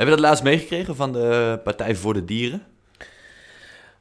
Heb 0.00 0.08
je 0.08 0.14
dat 0.14 0.24
laatst 0.24 0.42
meegekregen 0.42 0.96
van 0.96 1.12
de 1.12 1.60
Partij 1.64 1.96
voor 1.96 2.14
de 2.14 2.24
Dieren? 2.24 2.62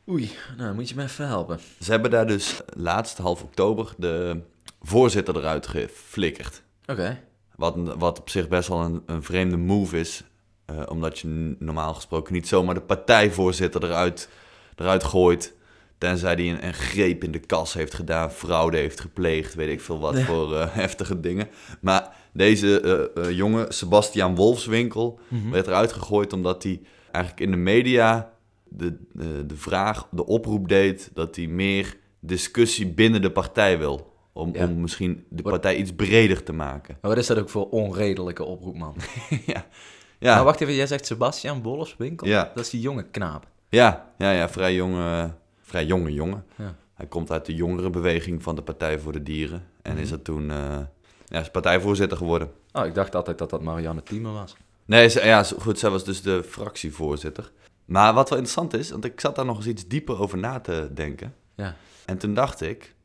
Oei, 0.09 0.31
nou 0.57 0.75
moet 0.75 0.89
je 0.89 0.95
me 0.95 1.03
even 1.03 1.27
helpen. 1.27 1.59
Ze 1.79 1.91
hebben 1.91 2.11
daar 2.11 2.27
dus 2.27 2.61
laatst 2.65 3.17
half 3.17 3.43
oktober 3.43 3.93
de 3.97 4.41
voorzitter 4.81 5.37
eruit 5.37 5.67
geflikkerd. 5.67 6.61
Oké. 6.85 7.19
Wat, 7.55 7.75
wat 7.97 8.19
op 8.19 8.29
zich 8.29 8.47
best 8.47 8.67
wel 8.67 8.81
een, 8.81 9.03
een 9.05 9.23
vreemde 9.23 9.57
move 9.57 9.99
is. 9.99 10.23
eh, 10.65 10.81
omdat 10.89 11.19
je 11.19 11.55
normaal 11.59 11.93
gesproken 11.93 12.33
niet 12.33 12.47
zomaar 12.47 12.73
de 12.73 12.81
partijvoorzitter 12.81 13.83
eruit, 13.83 14.29
eruit 14.75 15.03
gooit. 15.03 15.53
Tenzij 15.97 16.35
die 16.35 16.51
een, 16.51 16.65
een 16.65 16.73
greep 16.73 17.23
in 17.23 17.31
de 17.31 17.39
kas 17.39 17.73
heeft 17.73 17.93
gedaan, 17.93 18.31
fraude 18.31 18.77
heeft 18.77 18.99
gepleegd, 18.99 19.53
weet 19.53 19.69
ik 19.69 19.81
veel 19.81 19.99
wat 19.99 20.19
voor 20.19 20.55
eh, 20.55 20.67
heftige 20.83 21.19
dingen. 21.19 21.47
Maar 21.81 22.15
deze 22.39 22.79
eh, 23.15 23.23
eh, 23.25 23.31
jongen, 23.37 23.73
Sebastian 23.73 24.35
Wolfswinkel, 24.35 25.19
Mhm. 25.27 25.49
werd 25.49 25.67
eruit 25.67 25.93
gegooid 25.93 26.33
omdat 26.33 26.63
hij 26.63 26.81
eigenlijk 27.11 27.45
in 27.45 27.51
de 27.51 27.57
media 27.57 28.31
de, 28.67 28.97
de, 29.13 29.45
de 29.45 29.55
vraag, 29.55 30.07
de 30.11 30.25
oproep 30.25 30.67
deed 30.67 31.11
dat 31.13 31.35
hij 31.35 31.47
meer 31.47 31.97
discussie 32.19 32.87
binnen 32.87 33.21
de 33.21 33.31
partij 33.31 33.77
wil. 33.79 34.13
Om, 34.33 34.53
Ja. 34.55 34.65
om 34.67 34.81
misschien 34.81 35.25
de 35.29 35.41
partij 35.41 35.75
iets 35.75 35.91
breder 35.95 36.43
te 36.43 36.53
maken. 36.53 36.97
Maar 37.01 37.11
wat 37.11 37.19
is 37.19 37.27
dat 37.27 37.37
ook 37.39 37.49
voor 37.49 37.69
onredelijke 37.69 38.43
oproep, 38.43 38.75
man? 38.77 38.95
ja. 39.45 39.65
Ja. 40.19 40.35
Maar 40.35 40.43
wacht 40.43 40.61
even, 40.61 40.73
jij 40.73 40.87
zegt 40.87 41.05
Sebastian 41.05 41.61
Wolfswinkel? 41.61 42.27
Ja. 42.27 42.51
Dat 42.55 42.63
is 42.63 42.69
die 42.69 42.81
jonge 42.81 43.03
knaap. 43.03 43.47
Ja, 43.69 44.11
ja, 44.17 44.31
ja, 44.31 44.49
vrij 44.49 44.75
jonge, 44.75 45.33
vrij 45.61 45.85
jonge 45.85 46.13
jongen. 46.13 46.45
Ja. 46.57 46.75
Hij 46.93 47.07
komt 47.07 47.31
uit 47.31 47.45
de 47.45 47.55
jongerenbeweging 47.55 48.43
van 48.43 48.55
de 48.55 48.61
Partij 48.61 48.99
voor 48.99 49.11
de 49.11 49.23
Dieren. 49.23 49.63
En 49.81 49.93
Mhm. 49.93 50.01
is 50.01 50.11
er 50.11 50.21
toen 50.21 50.51
eh, 50.51 50.77
ja, 51.29 51.39
is 51.39 51.51
partijvoorzitter 51.51 52.17
geworden. 52.17 52.51
Oh, 52.71 52.85
ik 52.85 52.93
dacht 52.93 53.15
altijd 53.15 53.37
dat 53.37 53.49
dat 53.49 53.61
Marianne 53.61 54.03
Thieme 54.03 54.31
was. 54.31 54.55
Nee, 54.85 55.09
ze, 55.09 55.25
ja, 55.25 55.43
goed, 55.43 55.79
zij 55.79 55.89
was 55.89 56.03
dus 56.03 56.21
de 56.21 56.43
fractievoorzitter. 56.43 57.51
Maar 57.85 58.13
wat 58.13 58.29
wel 58.29 58.37
interessant 58.37 58.73
is, 58.73 58.91
want 58.91 59.05
ik 59.05 59.19
zat 59.19 59.35
daar 59.35 59.45
nog 59.45 59.57
eens 59.57 59.67
iets 59.67 59.87
dieper 59.87 60.19
over 60.19 60.37
na 60.37 60.59
te 60.59 60.89
denken. 60.93 61.35
Ja. 61.55 61.75
En 62.05 62.17
toen 62.17 62.33
dacht 62.33 62.61
ik, 62.61 62.95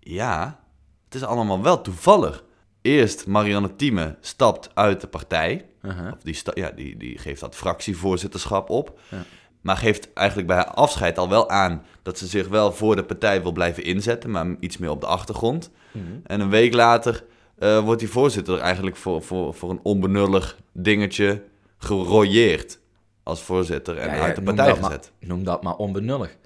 ja, 0.00 0.60
het 1.04 1.14
is 1.14 1.22
allemaal 1.22 1.62
wel 1.62 1.80
toevallig. 1.80 2.44
Eerst 2.82 3.26
Marianne 3.26 3.76
Thieme 3.76 4.16
stapt 4.20 4.70
uit 4.74 5.00
de 5.00 5.06
partij. 5.06 5.66
Uh-huh. 5.82 6.12
Of 6.12 6.22
die, 6.22 6.40
ja, 6.54 6.70
die, 6.70 6.96
die 6.96 7.18
geeft 7.18 7.40
dat 7.40 7.56
fractievoorzitterschap 7.56 8.70
op. 8.70 9.00
Ja. 9.10 9.24
Maar 9.60 9.76
geeft 9.76 10.12
eigenlijk 10.12 10.48
bij 10.48 10.56
haar 10.56 10.70
afscheid 10.70 11.18
al 11.18 11.28
wel 11.28 11.50
aan 11.50 11.82
dat 12.02 12.18
ze 12.18 12.26
zich 12.26 12.48
wel 12.48 12.72
voor 12.72 12.96
de 12.96 13.04
partij 13.04 13.42
wil 13.42 13.52
blijven 13.52 13.84
inzetten, 13.84 14.30
maar 14.30 14.46
iets 14.60 14.78
meer 14.78 14.90
op 14.90 15.00
de 15.00 15.06
achtergrond. 15.06 15.70
Mhm. 15.92 16.04
En 16.24 16.40
een 16.40 16.50
week 16.50 16.74
later 16.74 17.24
eh, 17.58 17.84
wordt 17.84 18.00
die 18.00 18.10
voorzitter 18.10 18.58
eigenlijk 18.58 18.96
voor, 18.96 19.22
voor, 19.22 19.54
voor 19.54 19.70
een 19.70 19.80
onbenullig 19.82 20.58
dingetje 20.72 21.42
gerooieerd 21.78 22.78
als 23.22 23.42
voorzitter 23.42 23.96
en 23.98 24.08
Ja, 24.08 24.14
ja, 24.14 24.20
uit 24.22 24.34
de 24.36 24.42
noem 24.42 24.54
partij 24.56 24.74
maar- 24.80 24.84
gezet. 24.90 25.12
Noem 25.20 25.44
dat 25.44 25.62
maar 25.62 25.76
onbenullig. 25.76 26.36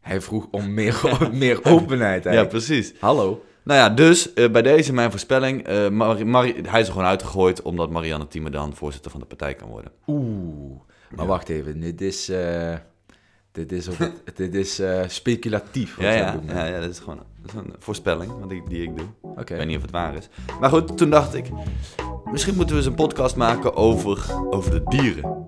Hij 0.00 0.20
vroeg 0.20 0.46
om 0.50 0.74
meer, 0.74 1.00
meer 1.32 1.64
openheid. 1.64 2.24
Ja, 2.24 2.30
eigenlijk. 2.30 2.48
precies. 2.48 2.94
Hallo? 3.00 3.44
Nou 3.62 3.78
ja, 3.80 3.90
dus 3.90 4.32
eh, 4.34 4.50
bij 4.50 4.62
deze 4.62 4.92
mijn 4.92 5.10
voorspelling, 5.10 5.66
eh, 5.66 5.88
Mari- 5.88 6.24
Mari- 6.24 6.60
hij 6.68 6.80
is 6.80 6.86
er 6.86 6.92
gewoon 6.92 7.08
uitgegooid 7.08 7.62
omdat 7.62 7.90
Marianne 7.90 8.28
Thieme 8.28 8.50
dan 8.50 8.74
voorzitter 8.74 9.10
van 9.10 9.20
de 9.20 9.26
partij 9.26 9.54
kan 9.54 9.68
worden. 9.68 9.92
Oeh. 10.06 10.80
Maar 11.10 11.24
Ja. 11.24 11.26
wacht 11.30 11.48
even, 11.48 11.80
dit 11.80 12.00
is, 12.00 12.28
dit 13.56 13.72
is, 13.72 13.88
dit 14.34 14.54
is 14.54 14.78
eh, 14.78 15.00
speculatief. 15.06 15.96
wat 15.96 16.04
Ja, 16.04 16.12
ja, 16.12 16.40
ja, 16.46 16.64
ja, 16.64 16.80
dat 16.80 16.90
is 16.90 16.98
gewoon 16.98 17.18
dat 17.42 17.50
is 17.50 17.60
een 17.60 17.74
voorspelling 17.78 18.32
wat 18.40 18.50
ik, 18.50 18.68
die 18.68 18.82
ik 18.82 18.96
doe. 18.96 19.06
Ik 19.38 19.48
weet 19.48 19.66
niet 19.66 19.76
of 19.76 19.82
het 19.82 19.90
waar 19.90 20.14
is. 20.16 20.28
Maar 20.60 20.70
goed, 20.70 20.96
toen 20.96 21.10
dacht 21.10 21.34
ik, 21.34 21.50
misschien 22.32 22.54
moeten 22.54 22.74
we 22.74 22.80
eens 22.80 22.90
een 22.90 22.94
podcast 22.94 23.36
maken 23.36 23.74
over, 23.74 24.26
over 24.50 24.70
de 24.70 24.82
dieren. 24.84 25.44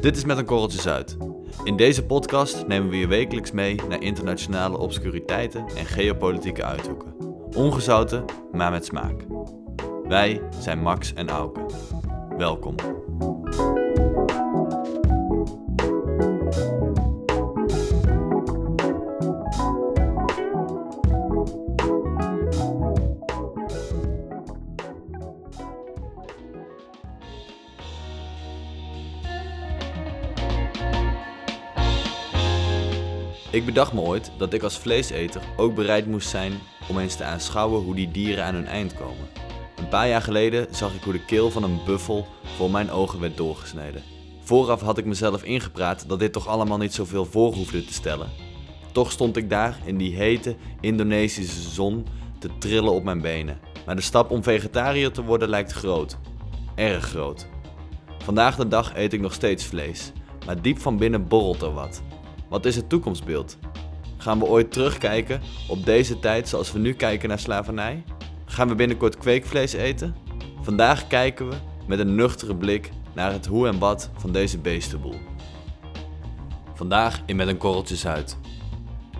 Dit 0.00 0.16
is 0.16 0.24
met 0.24 0.38
een 0.38 0.44
korreltje 0.44 0.80
zout. 0.80 1.16
In 1.64 1.76
deze 1.76 2.04
podcast 2.04 2.66
nemen 2.66 2.88
we 2.88 2.96
je 2.96 3.06
wekelijks 3.06 3.50
mee 3.50 3.80
naar 3.88 4.02
internationale 4.02 4.78
obscuriteiten 4.78 5.66
en 5.76 5.86
geopolitieke 5.86 6.64
uithoeken. 6.64 7.15
Ongezouten, 7.56 8.24
maar 8.52 8.70
met 8.70 8.84
smaak. 8.84 9.24
Wij 10.08 10.42
zijn 10.60 10.82
Max 10.82 11.14
en 11.14 11.28
Auke. 11.28 11.60
Welkom. 12.36 12.74
Ik 33.50 33.64
bedacht 33.64 33.92
me 33.92 34.00
ooit 34.00 34.30
dat 34.38 34.52
ik 34.52 34.62
als 34.62 34.78
vleeseter 34.78 35.42
ook 35.56 35.74
bereid 35.74 36.06
moest 36.06 36.28
zijn 36.28 36.52
om 36.88 36.98
eens 36.98 37.14
te 37.14 37.24
aanschouwen 37.24 37.82
hoe 37.82 37.94
die 37.94 38.10
dieren 38.10 38.44
aan 38.44 38.54
hun 38.54 38.66
eind 38.66 38.94
komen. 38.94 39.28
Een 39.76 39.88
paar 39.88 40.08
jaar 40.08 40.22
geleden 40.22 40.66
zag 40.70 40.94
ik 40.94 41.02
hoe 41.02 41.12
de 41.12 41.24
keel 41.24 41.50
van 41.50 41.62
een 41.62 41.80
buffel 41.86 42.26
voor 42.56 42.70
mijn 42.70 42.90
ogen 42.90 43.20
werd 43.20 43.36
doorgesneden. 43.36 44.02
Vooraf 44.40 44.80
had 44.80 44.98
ik 44.98 45.04
mezelf 45.04 45.42
ingepraat 45.42 46.08
dat 46.08 46.18
dit 46.18 46.32
toch 46.32 46.46
allemaal 46.46 46.78
niet 46.78 46.94
zoveel 46.94 47.24
voor 47.24 47.54
hoefde 47.54 47.84
te 47.84 47.92
stellen. 47.92 48.28
Toch 48.92 49.12
stond 49.12 49.36
ik 49.36 49.50
daar 49.50 49.78
in 49.84 49.96
die 49.96 50.16
hete 50.16 50.56
Indonesische 50.80 51.70
zon 51.70 52.06
te 52.38 52.50
trillen 52.58 52.92
op 52.92 53.04
mijn 53.04 53.20
benen. 53.20 53.58
Maar 53.86 53.96
de 53.96 54.02
stap 54.02 54.30
om 54.30 54.42
vegetariër 54.42 55.12
te 55.12 55.22
worden 55.22 55.48
lijkt 55.48 55.72
groot. 55.72 56.18
Erg 56.74 57.04
groot. 57.04 57.46
Vandaag 58.18 58.56
de 58.56 58.68
dag 58.68 58.96
eet 58.96 59.12
ik 59.12 59.20
nog 59.20 59.32
steeds 59.32 59.64
vlees, 59.64 60.12
maar 60.46 60.62
diep 60.62 60.78
van 60.78 60.96
binnen 60.96 61.28
borrelt 61.28 61.62
er 61.62 61.72
wat. 61.72 62.02
Wat 62.48 62.64
is 62.66 62.76
het 62.76 62.88
toekomstbeeld? 62.88 63.58
Gaan 64.16 64.38
we 64.38 64.44
ooit 64.44 64.72
terugkijken 64.72 65.40
op 65.68 65.84
deze 65.84 66.18
tijd 66.18 66.48
zoals 66.48 66.72
we 66.72 66.78
nu 66.78 66.92
kijken 66.92 67.28
naar 67.28 67.38
slavernij? 67.38 68.04
Gaan 68.44 68.68
we 68.68 68.74
binnenkort 68.74 69.18
kweekvlees 69.18 69.72
eten? 69.72 70.14
Vandaag 70.62 71.06
kijken 71.06 71.48
we 71.48 71.56
met 71.86 71.98
een 71.98 72.14
nuchtere 72.14 72.56
blik 72.56 72.90
naar 73.14 73.32
het 73.32 73.46
hoe 73.46 73.68
en 73.68 73.78
wat 73.78 74.10
van 74.16 74.32
deze 74.32 74.58
beestenboel. 74.58 75.18
Vandaag 76.74 77.22
in 77.26 77.36
Met 77.36 77.48
een 77.48 77.56
korreltje 77.56 77.96
zout. 77.96 78.36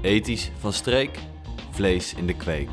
Ethisch 0.01 0.51
van 0.59 0.73
streek, 0.73 1.19
vlees 1.71 2.15
in 2.15 2.27
de 2.27 2.37
kweek. 2.37 2.69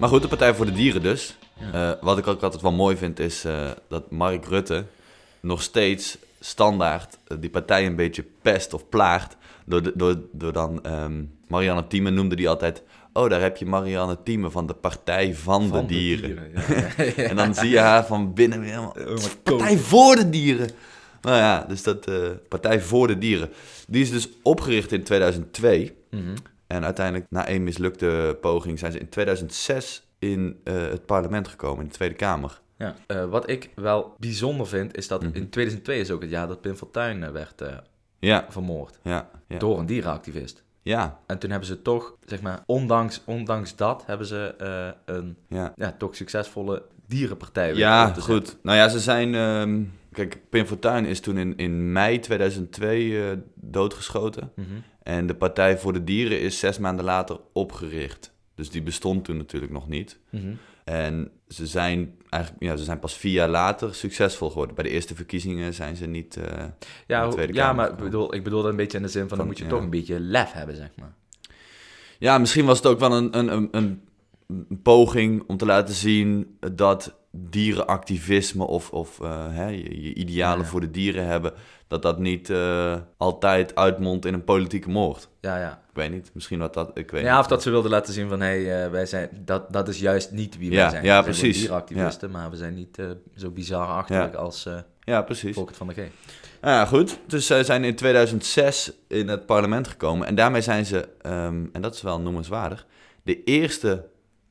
Maar 0.00 0.08
goed, 0.08 0.22
de 0.22 0.28
Partij 0.28 0.54
voor 0.54 0.66
de 0.66 0.72
Dieren 0.72 1.02
dus. 1.02 1.36
Ja. 1.72 1.90
Eh, 1.90 2.02
wat 2.02 2.18
ik 2.18 2.26
ook 2.26 2.42
altijd 2.42 2.62
wel 2.62 2.72
mooi 2.72 2.96
vind 2.96 3.18
is 3.18 3.44
eh, 3.44 3.70
dat 3.88 4.10
Mark 4.10 4.46
Rutte 4.46 4.84
nog 5.40 5.62
steeds 5.62 6.18
standaard 6.40 7.18
eh, 7.26 7.36
die 7.40 7.50
partij 7.50 7.86
een 7.86 7.96
beetje 7.96 8.24
pest 8.42 8.74
of 8.74 8.88
plaagt. 8.88 9.36
Door, 9.66 9.82
de- 9.82 9.92
door, 9.94 10.16
door 10.32 10.52
dan 10.52 10.82
ehm, 10.84 11.22
Marianne 11.48 11.86
Thieme 11.86 12.10
noemde 12.10 12.36
die 12.36 12.48
altijd... 12.48 12.82
Oh, 13.12 13.30
daar 13.30 13.40
heb 13.40 13.56
je 13.56 13.66
Marianne 13.66 14.18
Thieme 14.24 14.50
van 14.50 14.66
de 14.66 14.74
Partij 14.74 15.34
van, 15.34 15.68
Van 15.68 15.86
de 15.86 15.94
Dieren. 15.94 16.50
ja, 16.54 16.62
ja, 16.96 17.04
ja. 17.16 17.22
En 17.28 17.36
dan 17.36 17.54
zie 17.54 17.68
je 17.70 17.78
haar 17.78 18.06
van 18.06 18.34
binnen 18.34 18.60
weer 18.60 18.68
helemaal... 18.68 18.96
Oh, 19.08 19.16
Partij 19.42 19.78
voor 19.78 20.16
de 20.16 20.30
Dieren! 20.30 20.70
Nou 21.22 21.36
ja, 21.36 21.64
dus 21.68 21.82
dat 21.82 22.10
Partij 22.48 22.80
voor 22.80 23.06
de 23.06 23.18
Dieren. 23.18 23.50
Die 23.88 24.02
is 24.02 24.10
dus 24.10 24.28
opgericht 24.42 24.92
in 24.92 25.02
2002. 25.02 25.94
Mhm. 26.10 26.34
En 26.70 26.84
uiteindelijk, 26.84 27.26
na 27.30 27.46
één 27.46 27.64
mislukte 27.64 28.38
poging, 28.40 28.78
zijn 28.78 28.92
ze 28.92 28.98
in 28.98 29.08
2006 29.08 30.06
in 30.18 30.60
eh, 30.64 30.74
het 30.74 31.06
parlement 31.06 31.48
gekomen, 31.48 31.82
in 31.82 31.88
de 31.88 31.94
Tweede 31.94 32.14
Kamer. 32.14 32.60
Ja. 32.78 32.94
Eh, 33.06 33.24
wat 33.24 33.50
ik 33.50 33.70
wel 33.74 34.14
bijzonder 34.18 34.66
vind, 34.66 34.96
is 34.96 35.08
dat 35.08 35.22
Mhm. 35.22 35.34
in 35.36 35.48
2002 35.50 36.00
is 36.00 36.10
ook 36.10 36.20
het 36.20 36.30
jaar 36.30 36.48
dat 36.48 36.60
Pim 36.60 36.76
Fortuyn 36.76 37.22
eh, 37.24 37.30
werd 37.30 37.62
Ja, 38.18 38.46
vermoord. 38.48 38.98
ja, 39.02 39.30
ja. 39.48 39.58
Door 39.58 39.78
een 39.78 39.86
dierenactivist. 39.86 40.62
Ja, 40.82 41.18
En 41.26 41.38
toen 41.38 41.50
hebben 41.50 41.68
ze 41.68 41.82
toch, 41.82 42.16
zeg 42.24 42.40
maar, 42.40 42.62
ondanks, 42.66 43.22
ondanks 43.26 43.76
dat, 43.76 44.02
hebben 44.06 44.26
ze 44.26 44.54
een 45.04 45.36
ja. 45.48 45.72
ja, 45.76 45.92
toch 45.98 46.16
succesvolle 46.16 46.82
dierenpartij 47.06 47.74
Ja, 47.74 48.04
zetten. 48.04 48.22
goed. 48.22 48.56
Nou 48.62 48.76
ja, 48.76 48.88
ze 48.88 49.00
zijn... 49.00 49.34
ehm, 49.34 49.82
kijk, 50.12 50.38
Pim 50.50 50.66
Fortuyn 50.66 51.04
is 51.04 51.20
toen 51.20 51.38
in, 51.38 51.56
in 51.56 51.92
mei 51.92 52.18
2002 52.18 53.22
eh, 53.30 53.36
doodgeschoten. 53.54 54.52
Mhm. 54.54 54.66
En 55.02 55.26
de 55.26 55.34
Partij 55.34 55.78
voor 55.78 55.92
de 55.92 56.04
Dieren 56.04 56.40
is 56.40 56.58
zes 56.58 56.78
maanden 56.78 57.04
later 57.04 57.40
opgericht. 57.52 58.32
Dus 58.54 58.70
die 58.70 58.82
bestond 58.82 59.24
toen 59.24 59.36
natuurlijk 59.36 59.72
nog 59.72 59.88
niet. 59.88 60.18
Mhm. 60.30 60.52
En 60.84 61.30
ze 61.48 61.66
zijn, 61.66 62.14
eigenlijk, 62.30 62.62
ja, 62.64 62.76
ze 62.76 62.84
zijn 62.84 62.98
pas 62.98 63.16
vier 63.16 63.32
jaar 63.32 63.48
later 63.48 63.94
succesvol 63.94 64.48
geworden. 64.48 64.74
Bij 64.74 64.84
de 64.84 64.90
eerste 64.90 65.14
verkiezingen 65.14 65.74
zijn 65.74 65.96
ze 65.96 66.06
niet... 66.06 66.36
eh, 66.36 66.64
Ja, 67.06 67.18
de 67.20 67.24
hoe- 67.24 67.34
Tweede 67.34 67.52
ja 67.52 67.72
maar 67.72 67.90
ik 67.90 67.96
bedoel, 67.96 68.34
ik 68.34 68.44
bedoel 68.44 68.62
dat 68.62 68.70
een 68.70 68.76
beetje 68.76 68.96
in 68.96 69.02
de 69.02 69.08
zin 69.10 69.20
van, 69.20 69.28
Van, 69.28 69.38
dan 69.38 69.46
moet 69.46 69.58
je 69.58 69.64
ja. 69.64 69.70
toch 69.70 69.80
een 69.80 69.90
beetje 69.90 70.20
lef 70.20 70.52
hebben, 70.52 70.76
zeg 70.76 70.90
maar. 70.96 71.14
Ja, 72.18 72.38
misschien 72.38 72.64
was 72.64 72.76
het 72.76 72.86
ook 72.86 72.98
wel 72.98 73.12
een, 73.12 73.38
een, 73.38 73.68
een 73.72 74.02
poging 74.82 75.42
om 75.46 75.56
te 75.56 75.66
laten 75.66 75.94
zien 75.94 76.56
dat 76.74 77.14
dierenactivisme 77.32 78.64
of, 78.66 78.90
of 78.90 79.20
eh, 79.20 79.46
hè, 79.50 79.66
je, 79.68 80.02
je 80.02 80.14
idealen 80.14 80.58
Ja, 80.58 80.64
ja. 80.64 80.70
voor 80.70 80.80
de 80.80 80.90
dieren 80.90 81.26
hebben, 81.26 81.52
dat 81.88 82.02
dat 82.02 82.18
niet 82.18 82.50
eh, 82.50 82.96
altijd 83.16 83.74
uitmondt 83.74 84.24
in 84.26 84.34
een 84.34 84.44
politieke 84.44 84.88
moord. 84.90 85.28
Ja, 85.40 85.58
ja. 85.58 85.82
Ik 85.90 85.96
weet 85.96 86.10
niet, 86.10 86.30
misschien 86.34 86.58
wat 86.58 86.74
dat, 86.74 86.90
ik 86.94 87.10
weet 87.10 87.22
Ja, 87.22 87.30
niet. 87.32 87.40
of 87.40 87.46
dat 87.46 87.62
ze 87.62 87.70
wilden 87.70 87.90
laten 87.90 88.12
zien 88.12 88.28
van, 88.28 88.40
hé, 88.40 88.62
hey, 88.64 88.84
eh, 88.84 88.90
wij 88.90 89.06
zijn, 89.06 89.28
dat, 89.44 89.72
dat 89.72 89.88
is 89.88 89.98
juist 90.00 90.30
niet 90.32 90.58
wie 90.58 90.70
Ja, 90.70 90.76
wij 90.80 90.90
zijn. 90.90 91.04
ja, 91.04 91.16
We 91.18 91.22
zijn 91.32 91.36
precies. 91.36 91.58
dierenactivisten, 91.60 92.30
maar 92.30 92.50
we 92.50 92.56
zijn 92.56 92.74
niet 92.74 92.98
zo 93.36 93.50
bizar 93.50 93.86
achterlijk 93.86 94.34
als 94.34 94.68
Ja, 95.00 95.22
precies. 95.22 95.54
Volkert 95.54 95.76
van 95.76 95.86
de 95.86 95.94
G. 95.94 95.98
Ja, 96.62 96.86
goed. 96.86 97.18
Dus 97.26 97.46
zij 97.46 97.64
zijn 97.64 97.84
in 97.84 97.94
2006 97.94 98.92
in 99.08 99.28
het 99.28 99.46
parlement 99.46 99.88
gekomen. 99.88 100.26
En 100.26 100.34
daarmee 100.34 100.60
zijn 100.60 100.86
ze, 100.86 101.08
ehm, 101.22 101.64
en 101.72 101.82
dat 101.82 101.94
is 101.94 102.02
wel 102.02 102.20
noemenswaardig, 102.20 102.86
de 103.22 103.44
eerste 103.44 104.06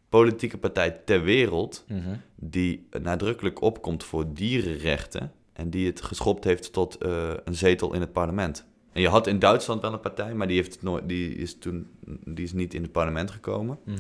politieke 0.10 0.58
partij 0.58 0.92
ter 1.06 1.24
wereld 1.24 1.84
Mhm. 1.88 2.16
die 2.36 2.88
nadrukkelijk 3.02 3.62
opkomt 3.62 4.04
voor 4.04 4.26
dierenrechten. 4.34 5.32
En 5.54 5.70
die 5.70 5.88
het 5.88 6.02
geschopt 6.02 6.44
heeft 6.44 6.74
tot 6.74 6.98
eh, 6.98 7.30
een 7.44 7.56
zetel 7.56 7.94
in 7.94 8.02
het 8.02 8.12
parlement. 8.12 8.66
En 8.92 9.02
je 9.02 9.08
had 9.08 9.28
in 9.28 9.40
Duitsland 9.40 9.82
wel 9.82 9.94
een 9.94 10.00
partij, 10.00 10.34
maar 10.34 10.48
die, 10.48 10.56
heeft 10.56 10.74
het 10.74 10.82
nooit, 10.84 11.08
die, 11.10 11.36
is 11.36 11.58
toen, 11.60 11.88
die 12.26 12.44
is 12.46 12.54
niet 12.54 12.74
in 12.74 12.82
het 12.82 12.92
parlement 12.92 13.32
gekomen. 13.32 13.78
Mhm. 13.84 13.98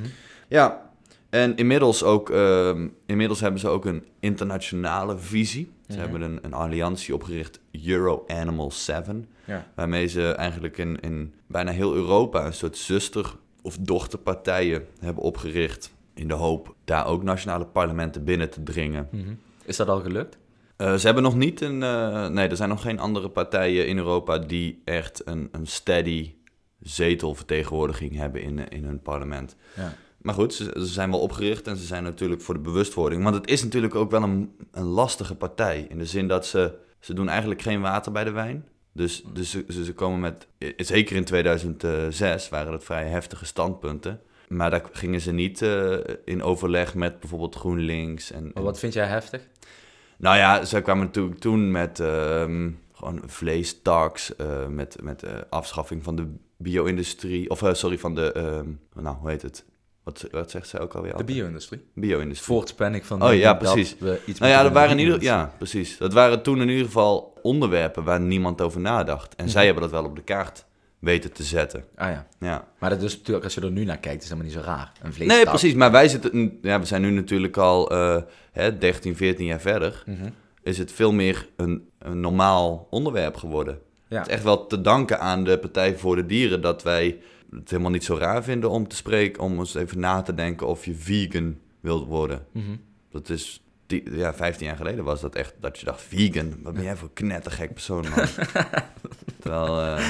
Ja, 0.48 0.90
en 1.30 1.56
inmiddels, 1.56 2.04
ook, 2.04 2.30
ehm, 2.30 2.88
inmiddels 3.06 3.40
hebben 3.40 3.60
ze 3.60 3.68
ook 3.68 3.86
een 3.86 4.04
internationale 4.20 5.18
visie. 5.18 5.72
Ze 5.88 5.92
Mhm. 5.94 6.02
hebben 6.02 6.22
een, 6.22 6.40
een 6.42 6.54
alliantie 6.54 7.14
opgericht, 7.14 7.60
Euro 7.86 8.24
Animal 8.28 8.72
7. 8.72 9.28
Ja. 9.46 9.68
Waarmee 9.76 10.08
ze 10.08 10.32
eigenlijk 10.32 10.78
in, 10.78 11.00
in 11.00 11.34
bijna 11.48 11.72
heel 11.72 11.94
Europa 11.96 12.46
een 12.46 12.54
soort 12.54 12.78
zuster- 12.78 13.36
of 13.62 13.78
dochterpartijen 13.78 14.86
hebben 15.00 15.24
opgericht. 15.24 15.92
In 16.20 16.28
de 16.28 16.34
hoop 16.34 16.76
daar 16.86 17.06
ook 17.06 17.24
nationale 17.24 17.66
parlementen 17.66 18.24
binnen 18.24 18.50
te 18.50 18.64
dringen. 18.64 19.08
Mhm. 19.12 19.34
Is 19.66 19.78
dat 19.78 19.88
al 19.88 20.00
gelukt? 20.02 20.38
Eh, 20.76 20.94
ze 20.96 21.06
hebben 21.06 21.24
nog 21.24 21.36
niet 21.36 21.62
een. 21.62 21.84
eh, 21.84 22.28
nee, 22.28 22.48
er 22.48 22.56
zijn 22.56 22.70
nog 22.70 22.82
geen 22.82 23.00
andere 23.00 23.30
partijen 23.30 23.88
in 23.88 23.98
Europa 23.98 24.38
die 24.38 24.82
echt 24.86 25.22
een, 25.28 25.50
een 25.52 25.68
steady 25.68 26.34
zetelvertegenwoordiging 26.80 28.16
hebben 28.16 28.42
in, 28.42 28.68
in 28.70 28.84
hun 28.84 29.02
parlement. 29.02 29.56
Ja. 29.76 29.94
Maar 30.22 30.34
goed, 30.34 30.54
ze, 30.54 30.64
ze 30.78 30.86
zijn 30.86 31.12
wel 31.12 31.20
opgericht 31.20 31.68
en 31.68 31.78
ze 31.78 31.86
zijn 31.86 32.04
natuurlijk 32.04 32.42
voor 32.42 32.54
de 32.54 32.60
bewustwording. 32.60 33.24
Want 33.24 33.36
het 33.36 33.48
is 33.50 33.64
natuurlijk 33.64 33.96
ook 33.96 34.12
wel 34.12 34.24
een, 34.24 34.52
een 34.72 34.84
lastige 34.86 35.36
partij. 35.36 35.86
In 35.90 35.98
de 35.98 36.06
zin 36.06 36.28
dat 36.28 36.46
ze. 36.46 36.74
Ze 37.00 37.14
doen 37.14 37.30
eigenlijk 37.30 37.62
geen 37.62 37.82
water 37.82 38.12
bij 38.12 38.24
de 38.24 38.32
wijn. 38.32 38.68
Dus, 38.92 39.24
dus 39.34 39.50
ze, 39.52 39.66
ze 39.68 39.84
ze 39.84 39.94
komen 39.94 40.20
met. 40.20 40.48
eh, 40.58 40.74
Zeker 40.78 41.16
in 41.16 41.24
2006 41.26 42.50
waren 42.50 42.72
dat 42.72 42.84
vrij 42.84 43.08
heftige 43.08 43.46
standpunten. 43.46 44.22
Maar 44.50 44.70
daar 44.70 44.84
gingen 44.92 45.22
ze 45.22 45.32
niet 45.32 45.62
eh, 45.62 45.98
in 46.26 46.44
overleg 46.44 46.96
met 46.96 47.20
bijvoorbeeld 47.20 47.56
GroenLinks. 47.56 48.32
En, 48.32 48.52
Maar 48.54 48.64
wat 48.64 48.80
vind 48.80 48.94
jij 48.94 49.06
heftig? 49.06 49.48
nou 50.18 50.38
ja, 50.38 50.66
ze 50.66 50.82
kwamen 50.82 51.06
natuurlijk 51.06 51.40
toen 51.40 51.72
met 51.72 52.00
ehm, 52.00 52.72
gewoon 52.94 53.22
vleestax, 53.26 54.36
eh 54.36 54.68
met, 54.68 54.98
met 55.04 55.24
eh, 55.24 55.34
afschaffing 55.50 56.04
van 56.04 56.16
de 56.16 56.28
bio-industrie, 56.58 57.50
of 57.50 57.62
sorry, 57.72 57.98
van 58.00 58.16
de, 58.16 58.32
ehm, 58.32 58.70
nou, 59.04 59.16
hoe 59.18 59.30
heet 59.30 59.42
het? 59.42 59.66
Wat, 60.04 60.28
wat 60.32 60.52
zegt 60.52 60.68
ze 60.68 60.80
ook 60.80 60.94
alweer? 60.94 61.18
De 61.18 61.24
bio-industrie. 61.24 61.86
Bio-industrie. 61.94 62.54
Voortspan 62.56 62.96
ik 62.96 63.06
van... 63.06 63.24
Oh, 63.24 63.34
ja, 63.34 63.54
precies. 63.54 63.96
we 64.00 64.20
iets 64.26 64.40
Nou 64.40 64.52
ja, 64.52 64.64
dat 64.64 64.72
waren 64.72 64.92
in 64.92 65.00
ieder, 65.00 65.22
ja, 65.22 65.54
precies. 65.58 65.98
Dat 65.98 66.14
waren 66.14 66.42
toen 66.42 66.62
in 66.62 66.70
ieder 66.70 66.86
geval 66.86 67.38
onderwerpen 67.42 68.04
waar 68.04 68.20
niemand 68.20 68.62
over 68.62 68.80
nadacht. 68.80 69.36
En 69.36 69.44
Mhm. 69.44 69.54
zij 69.54 69.66
hebben 69.66 69.84
dat 69.84 69.92
wel 69.92 70.04
op 70.06 70.16
de 70.16 70.22
kaart 70.22 70.66
weten 71.00 71.32
te 71.32 71.44
zetten. 71.44 71.84
Ah 71.96 72.12
ja. 72.12 72.28
Ja. 72.40 72.68
Maar 72.80 72.90
dat 72.90 73.02
is 73.02 73.18
natuurlijk, 73.18 73.46
als 73.46 73.54
je 73.54 73.62
er 73.62 73.72
nu 73.72 73.86
naar 73.86 73.98
kijkt, 73.98 74.24
is 74.24 74.30
helemaal 74.30 74.52
niet 74.52 74.60
zo 74.60 74.66
raar. 74.66 74.92
Een 75.02 75.14
vlees 75.14 75.28
Nee, 75.28 75.46
precies. 75.46 75.74
Maar 75.74 75.92
wij 75.92 76.08
zitten, 76.08 76.60
ja, 76.62 76.80
we 76.80 76.86
zijn 76.86 77.02
nu 77.02 77.10
natuurlijk 77.10 77.58
al 77.58 77.92
eh, 77.92 78.22
hè, 78.52 78.78
13, 78.78 79.16
14 79.16 79.46
jaar 79.46 79.62
verder. 79.62 80.04
Mhm. 80.06 80.30
is 80.64 80.78
het 80.78 80.92
veel 80.92 81.12
meer 81.12 81.50
een, 81.56 81.90
een 82.00 82.20
normaal 82.20 82.88
onderwerp 82.90 83.36
geworden. 83.36 83.80
Ja. 84.08 84.18
Het 84.18 84.28
is 84.28 84.34
echt 84.34 84.44
wel 84.44 84.68
te 84.68 84.82
danken 84.82 85.20
aan 85.20 85.44
de 85.44 85.58
Partij 85.58 85.98
voor 85.98 86.16
de 86.16 86.26
Dieren 86.26 86.62
dat 86.62 86.84
wij 86.84 87.20
het 87.56 87.70
helemaal 87.70 87.92
niet 87.92 88.04
zo 88.04 88.16
raar 88.16 88.44
vinden 88.44 88.70
om 88.70 88.88
te 88.88 88.96
spreken, 88.96 89.44
om 89.44 89.60
eens 89.60 89.76
even 89.76 90.00
na 90.00 90.22
te 90.22 90.34
denken 90.34 90.68
of 90.68 90.86
je 90.86 90.96
vegan 90.96 91.58
wilt 91.80 92.08
worden. 92.08 92.46
Mhm. 92.52 92.76
Dat 93.12 93.30
is, 93.30 93.64
die, 93.86 94.16
ja, 94.16 94.34
15 94.34 94.68
jaar 94.68 94.76
geleden 94.76 95.04
was 95.04 95.22
dat 95.22 95.36
echt, 95.36 95.54
dat 95.60 95.80
je 95.80 95.86
dacht, 95.86 96.02
vegan, 96.02 96.54
wat 96.64 96.74
ben 96.74 96.84
jij 96.84 96.96
voor 96.96 97.10
knettergek 97.14 97.74
persoon, 97.74 98.06
man. 98.10 98.28
Terwijl, 99.42 99.82
eh, 99.82 100.06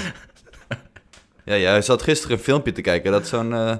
ja, 1.49 1.57
jij 1.57 1.81
zat 1.81 2.01
gisteren 2.01 2.37
een 2.37 2.43
filmpje 2.43 2.71
te 2.71 2.81
kijken 2.81 3.11
dat 3.11 3.27
zo'n 3.27 3.53
eh, 3.53 3.75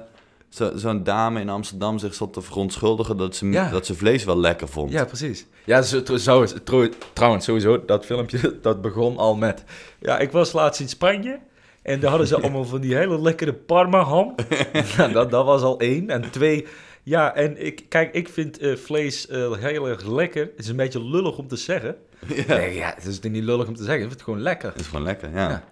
zo, 0.48 0.70
zo'n 0.74 1.02
dame 1.04 1.40
in 1.40 1.48
Amsterdam 1.48 1.98
zich 1.98 2.14
zat 2.14 2.32
te 2.32 2.42
verontschuldigen 2.42 3.16
dat 3.16 3.36
ze, 3.36 3.46
Ja. 3.50 3.70
dat 3.70 3.86
ze 3.86 3.94
vlees 3.94 4.24
wel 4.24 4.38
lekker 4.38 4.68
vond. 4.68 4.92
Ja, 4.92 5.04
precies. 5.04 5.46
Ja, 5.64 5.82
zo, 5.82 6.16
zo, 6.16 6.46
tro- 6.64 6.88
trouwens, 7.12 7.44
sowieso, 7.44 7.84
dat 7.84 8.04
filmpje, 8.06 8.58
dat 8.62 8.82
begon 8.82 9.16
al 9.16 9.34
met... 9.36 9.64
Ja, 10.00 10.18
ik 10.18 10.30
was 10.32 10.52
laatst 10.52 10.80
in 10.80 10.88
Spanje 10.88 11.38
en 11.82 12.00
daar 12.00 12.10
hadden 12.10 12.28
ze 12.28 12.36
allemaal 12.40 12.64
van 12.64 12.80
die 12.80 12.94
hele 12.94 13.20
lekkere 13.20 13.52
parmaham. 13.52 14.34
nou, 14.96 15.12
dat, 15.12 15.30
dat 15.30 15.44
was 15.44 15.62
al 15.62 15.78
één. 15.78 16.10
En 16.10 16.30
twee, 16.30 16.66
ja, 17.02 17.34
en 17.34 17.64
ik, 17.66 17.84
kijk, 17.88 18.14
ik 18.14 18.28
vind 18.28 18.58
eh, 18.58 18.76
vlees 18.76 19.26
eh, 19.26 19.52
heel 19.58 19.88
erg 19.88 20.06
lekker. 20.06 20.42
Het 20.42 20.58
is 20.64 20.68
een 20.68 20.76
beetje 20.76 21.04
lullig 21.04 21.38
om 21.38 21.48
te 21.48 21.56
zeggen. 21.56 21.96
Ja. 22.26 22.44
Nee, 22.56 22.74
ja, 22.74 22.92
het 22.96 23.04
is 23.06 23.20
niet 23.20 23.44
lullig 23.44 23.66
om 23.68 23.74
te 23.76 23.82
zeggen, 23.84 23.94
ik 24.02 24.06
vind 24.08 24.12
het 24.12 24.22
gewoon 24.22 24.40
lekker. 24.42 24.70
Dat 24.70 24.80
is 24.80 24.86
gewoon 24.86 25.04
lekker, 25.04 25.30
ja. 25.30 25.48
Ja. 25.48 25.64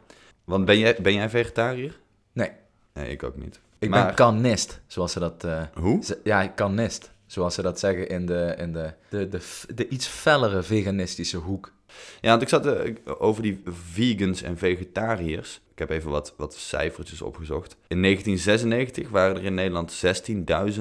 Want 0.49 0.65
ben 0.65 0.79
jij, 0.79 0.97
ben 1.03 1.15
jij 1.15 1.29
vegetariër? 1.31 1.99
Nee, 2.33 2.50
Nee, 2.95 3.11
ik 3.11 3.23
ook 3.23 3.37
niet. 3.37 3.61
ik 3.79 3.89
Maar- 3.89 4.06
ben 4.06 4.15
carnist, 4.15 4.81
zoals 4.87 5.12
ze 5.12 5.19
dat... 5.19 5.45
eh, 5.45 5.62
Hoe? 5.75 6.05
ze- 6.05 6.21
ja, 6.25 6.53
carnist, 6.56 7.11
zoals 7.27 7.55
ze 7.55 7.62
dat 7.62 7.79
zeggen 7.79 8.09
in 8.09 8.27
de, 8.27 8.55
in 8.59 8.73
de, 8.73 8.93
de, 9.09 9.29
de, 9.29 9.41
de 9.75 9.89
iets 9.89 10.06
fellere 10.06 10.62
veganistische 10.62 11.37
hoek. 11.37 11.73
Ja, 12.21 12.31
want 12.31 12.43
ik 12.43 12.49
zat 12.49 12.67
eh, 12.67 12.95
over 13.19 13.43
die 13.43 13.61
vegans 13.93 14.43
en 14.43 14.59
vegetariërs. 14.59 15.61
Ik 15.73 15.79
heb 15.79 15.91
even 15.91 16.11
wat, 16.11 16.35
wat 16.37 16.55
cijfertjes 16.55 17.23
opgezocht. 17.23 17.77
In 17.89 18.03
1996 18.03 19.09
waren 19.09 19.37
er 19.37 19.45
in 19.45 19.55
Nederland 19.55 20.03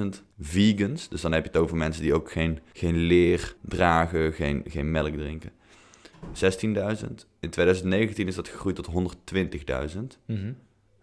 16.000 0.00 0.02
vegans. 0.40 1.08
Dus 1.08 1.20
dan 1.20 1.32
heb 1.32 1.42
je 1.44 1.48
het 1.50 1.58
over 1.60 1.76
mensen 1.76 2.02
die 2.02 2.14
ook 2.14 2.30
geen, 2.32 2.58
geen 2.72 2.96
leer 2.96 3.54
dragen, 3.60 4.32
geen, 4.32 4.62
geen 4.68 4.90
melk 4.90 5.14
drinken. 5.16 5.50
16.000. 6.32 7.26
In 7.40 7.50
2019 7.50 8.26
is 8.26 8.34
dat 8.34 8.48
gegroeid 8.48 8.76
tot 8.76 8.86
120.000. 8.86 10.18
Mhm. 10.24 10.52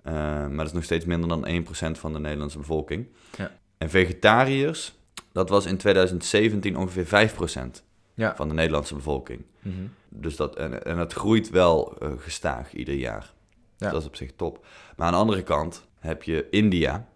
Eh, 0.01 0.13
maar 0.13 0.57
dat 0.57 0.65
is 0.65 0.73
nog 0.73 0.83
steeds 0.83 1.05
minder 1.05 1.29
dan 1.29 1.47
1% 1.47 1.97
van 1.99 2.13
de 2.13 2.19
Nederlandse 2.19 2.57
bevolking. 2.57 3.07
Ja. 3.37 3.51
En 3.77 3.89
vegetariërs, 3.89 4.93
dat 5.31 5.49
was 5.49 5.65
in 5.65 5.77
2017 5.77 6.77
ongeveer 6.77 7.05
5% 7.05 7.83
Ja. 8.13 8.35
van 8.35 8.47
de 8.47 8.53
Nederlandse 8.53 8.95
bevolking. 8.95 9.41
Mhm. 9.61 9.73
Dus 10.09 10.35
dat, 10.35 10.55
en, 10.55 10.85
en 10.85 10.97
het 10.97 11.13
groeit 11.13 11.49
wel 11.49 11.97
eh, 11.99 12.11
gestaag 12.17 12.73
ieder 12.73 12.95
jaar. 12.95 13.33
Ja. 13.77 13.89
Dat 13.91 14.01
is 14.01 14.07
op 14.07 14.15
zich 14.15 14.31
top. 14.35 14.65
Maar 14.97 15.07
aan 15.07 15.13
de 15.13 15.19
andere 15.19 15.43
kant 15.43 15.87
heb 15.99 16.23
je 16.23 16.47
India, 16.49 17.07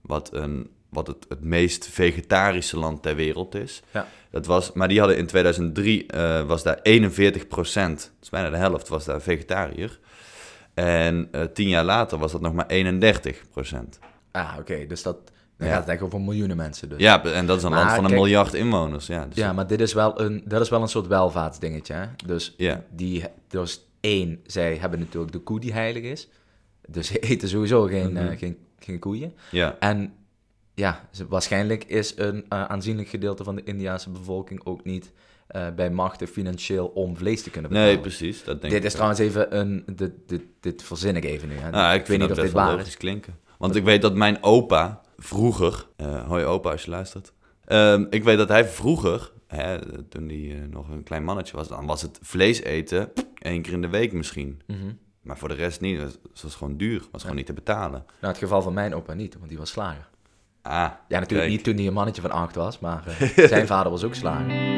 wat, 0.00 0.32
een, 0.32 0.70
wat 0.92 1.06
het, 1.06 1.26
het 1.28 1.44
meest 1.44 1.88
vegetarische 1.88 2.78
land 2.78 3.02
ter 3.02 3.14
wereld 3.16 3.54
is. 3.54 3.82
Ja. 3.92 4.06
Dat 4.30 4.46
was, 4.46 4.72
maar 4.72 4.88
die 4.88 4.98
hadden 4.98 5.16
in 5.18 5.26
2003, 5.26 6.06
eh, 6.06 6.42
was 6.42 6.62
daar 6.62 6.78
41 6.82 7.48
procent, 7.48 8.12
dus 8.20 8.28
bijna 8.30 8.50
de 8.50 8.56
helft, 8.56 8.88
was 8.88 9.04
daar 9.04 9.20
vegetariër. 9.22 9.98
En 10.74 11.28
eh, 11.32 11.42
tien 11.42 11.68
jaar 11.68 11.84
later 11.84 12.18
was 12.18 12.32
dat 12.32 12.40
nog 12.40 12.52
maar 12.52 12.66
31 12.66 13.42
procent. 13.50 13.98
Ah, 14.30 14.54
oké. 14.58 14.86
Dus 14.86 15.02
dat 15.02 15.16
dan 15.56 15.66
Ja. 15.70 15.76
gaat 15.76 15.80
het 15.86 15.88
eigenlijk 15.88 16.02
over 16.02 16.20
miljoenen 16.20 16.56
mensen. 16.56 16.88
Dus. 16.88 16.98
Ja, 17.00 17.24
en 17.24 17.46
dat 17.46 17.56
is 17.56 17.62
een 17.62 17.70
Maar 17.70 17.78
land 17.78 17.90
van 17.94 18.04
een 18.04 18.10
kijk- 18.10 18.22
miljard 18.22 18.54
inwoners. 18.54 19.06
Ja, 19.06 19.26
dus 19.26 19.36
Ja, 19.36 19.52
maar 19.52 19.66
dit 19.66 19.80
is 19.80 19.92
wel 19.92 20.20
een, 20.20 20.42
dat 20.44 20.60
is 20.60 20.68
wel 20.68 20.82
een 20.82 20.88
soort 20.88 21.06
welvaartsdingetje. 21.06 21.94
Hè? 21.94 22.04
Dus, 22.26 22.54
Ja. 22.56 22.82
die, 22.90 23.24
dus 23.48 23.86
één, 24.00 24.40
zij 24.46 24.76
hebben 24.76 24.98
natuurlijk 24.98 25.32
de 25.32 25.38
koe 25.38 25.60
die 25.60 25.72
heilig 25.72 26.02
is. 26.02 26.28
Dus 26.88 27.06
ze 27.06 27.18
eten 27.18 27.48
sowieso 27.48 27.82
geen, 27.82 28.12
Mhm. 28.12 28.26
eh, 28.26 28.38
geen, 28.38 28.56
geen 28.78 28.98
koeien. 28.98 29.34
ja. 29.50 29.76
En 29.78 30.12
ja, 30.82 31.08
waarschijnlijk 31.28 31.84
is 31.84 32.12
een 32.16 32.44
eh, 32.48 32.64
aanzienlijk 32.64 33.08
gedeelte 33.08 33.44
van 33.44 33.54
de 33.54 33.62
Indiaanse 33.64 34.10
bevolking 34.10 34.64
ook 34.64 34.84
niet 34.84 35.12
eh, 35.46 35.66
bij 35.76 35.90
machten 35.90 36.28
financieel 36.28 36.86
om 36.86 37.16
vlees 37.16 37.42
te 37.42 37.50
kunnen 37.50 37.70
betalen. 37.70 37.92
Nee, 37.92 38.02
precies. 38.02 38.44
Dat 38.44 38.60
denk 38.60 38.72
Dit 38.72 38.72
ik 38.72 38.86
is 38.86 38.90
ook. 38.90 38.94
trouwens 38.94 39.20
even 39.20 39.58
een, 39.58 39.84
dit, 39.96 40.12
dit, 40.26 40.42
dit 40.60 40.82
verzin 40.82 41.16
ik 41.16 41.24
even 41.24 41.48
nu. 41.48 41.54
Hè? 41.54 41.70
Nou, 41.70 41.94
ik, 41.94 42.06
weet 42.06 42.18
niet 42.18 42.30
of 42.30 42.36
dit 42.36 42.52
wel 42.52 42.64
waar 42.64 42.86
is. 42.86 42.96
klinken. 42.96 43.38
Want 43.58 43.76
ik 43.76 43.84
weet 43.84 44.02
dat 44.02 44.14
mijn 44.14 44.42
opa 44.42 45.00
vroeger... 45.16 45.86
eh 45.96 46.26
hoi 46.28 46.44
opa, 46.44 46.70
als 46.70 46.84
je 46.84 46.90
luistert. 46.90 47.32
Ehm, 47.64 48.06
ik 48.10 48.24
weet 48.24 48.38
dat 48.38 48.48
hij 48.48 48.64
vroeger, 48.64 49.32
hè, 49.46 49.78
toen 50.02 50.28
hij 50.28 50.66
nog 50.70 50.88
een 50.88 51.02
klein 51.02 51.24
mannetje 51.24 51.56
was... 51.56 51.68
dan 51.68 51.86
was 51.86 52.02
het 52.02 52.18
vlees 52.22 52.62
eten 52.62 53.12
één 53.38 53.62
keer 53.62 53.72
in 53.72 53.82
de 53.82 53.88
week 53.88 54.12
misschien. 54.12 54.60
Mhm. 54.66 54.92
Maar 55.22 55.38
voor 55.38 55.48
de 55.48 55.54
rest 55.54 55.80
niet. 55.80 56.00
Het 56.00 56.42
was 56.42 56.54
gewoon 56.54 56.76
duur. 56.76 57.02
was 57.12 57.20
gewoon 57.20 57.36
niet 57.36 57.46
te 57.46 57.52
betalen. 57.52 58.04
Nou, 58.20 58.32
het 58.32 58.42
geval 58.42 58.62
van 58.62 58.74
mijn 58.74 58.94
opa 58.94 59.14
niet, 59.14 59.34
want 59.34 59.48
die 59.48 59.58
was 59.58 59.70
slager. 59.70 60.10
Ah, 60.62 60.72
Ja, 61.08 61.18
natuurlijk 61.18 61.28
kijk. 61.40 61.48
niet 61.50 61.64
toen 61.64 61.74
hij 61.76 61.86
een 61.86 61.92
mannetje 61.92 62.22
van 62.22 62.30
acht 62.30 62.54
was, 62.54 62.78
maar 62.78 63.02
eh, 63.06 63.46
zijn 63.54 63.66
vader 63.66 63.90
was 63.92 64.04
ook 64.04 64.14
slager. 64.14 64.70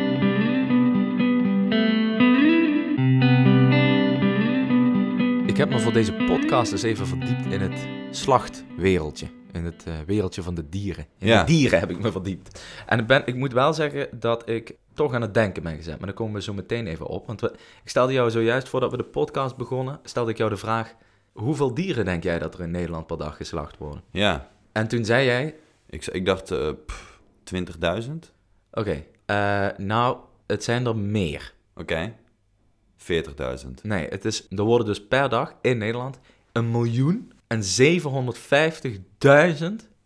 Ik 5.47 5.57
heb 5.61 5.69
me 5.69 5.79
voor 5.81 5.93
deze 5.93 6.13
podcast 6.13 6.73
eens 6.73 6.83
even 6.83 7.07
verdiept 7.07 7.47
in 7.47 7.61
het 7.61 7.89
slachtwereldje. 8.11 9.27
In 9.53 9.65
het 9.65 9.85
eh, 9.87 9.95
wereldje 10.07 10.43
van 10.43 10.55
de 10.55 10.69
dieren. 10.69 11.07
In 11.19 11.27
Ja. 11.27 11.41
de 11.45 11.53
dieren 11.53 11.79
heb 11.81 11.91
ik 11.91 11.99
me 11.99 12.13
verdiept. 12.13 12.65
En 12.87 12.99
ik, 12.99 13.07
ben, 13.07 13.23
ik 13.27 13.35
moet 13.35 13.53
wel 13.53 13.73
zeggen 13.75 14.09
dat 14.13 14.49
ik 14.49 14.75
toch 14.95 15.15
aan 15.15 15.21
het 15.23 15.35
denken 15.35 15.63
ben 15.63 15.77
gezet. 15.77 15.97
Maar 15.99 16.07
daar 16.07 16.17
komen 16.17 16.35
we 16.35 16.43
zo 16.43 16.53
meteen 16.55 16.87
even 16.87 17.07
op. 17.07 17.27
Want 17.27 17.41
we, 17.41 17.53
ik 17.83 17.89
stelde 17.89 18.13
jou 18.13 18.31
zojuist, 18.31 18.69
voordat 18.69 18.91
we 18.91 18.97
de 18.97 19.03
podcast 19.05 19.57
begonnen, 19.57 20.01
stelde 20.03 20.31
ik 20.31 20.37
jou 20.37 20.51
de 20.51 20.57
vraag... 20.57 20.95
Hoeveel 21.33 21.75
dieren 21.75 22.05
denk 22.05 22.23
jij 22.23 22.39
dat 22.39 22.55
er 22.55 22.61
in 22.61 22.71
Nederland 22.71 23.07
per 23.07 23.19
dag 23.19 23.37
geslacht 23.37 23.79
worden? 23.79 24.03
Ja, 24.11 24.49
En 24.73 24.89
toen 24.89 25.05
zei 25.05 25.25
jij... 25.25 25.55
ik, 25.95 26.07
ik 26.07 26.27
dacht 26.27 26.51
eh, 26.51 26.71
pff, 26.87 27.21
20.000. 27.55 27.61
Oké, 28.73 29.05
eh, 29.27 29.69
nou, 29.77 30.19
het 30.47 30.65
zijn 30.65 30.87
er 30.87 30.97
meer. 30.97 31.55
Oké. 31.75 32.15
40.000. 32.97 33.05
Nee, 33.83 34.09
het 34.09 34.25
is, 34.25 34.47
er 34.49 34.63
worden 34.63 34.87
dus 34.87 35.07
per 35.07 35.29
dag 35.29 35.55
in 35.61 35.79
Nederland 35.79 36.19
een 36.53 36.71
miljoen 36.71 37.33
en 37.47 37.63
750.000 37.63 37.67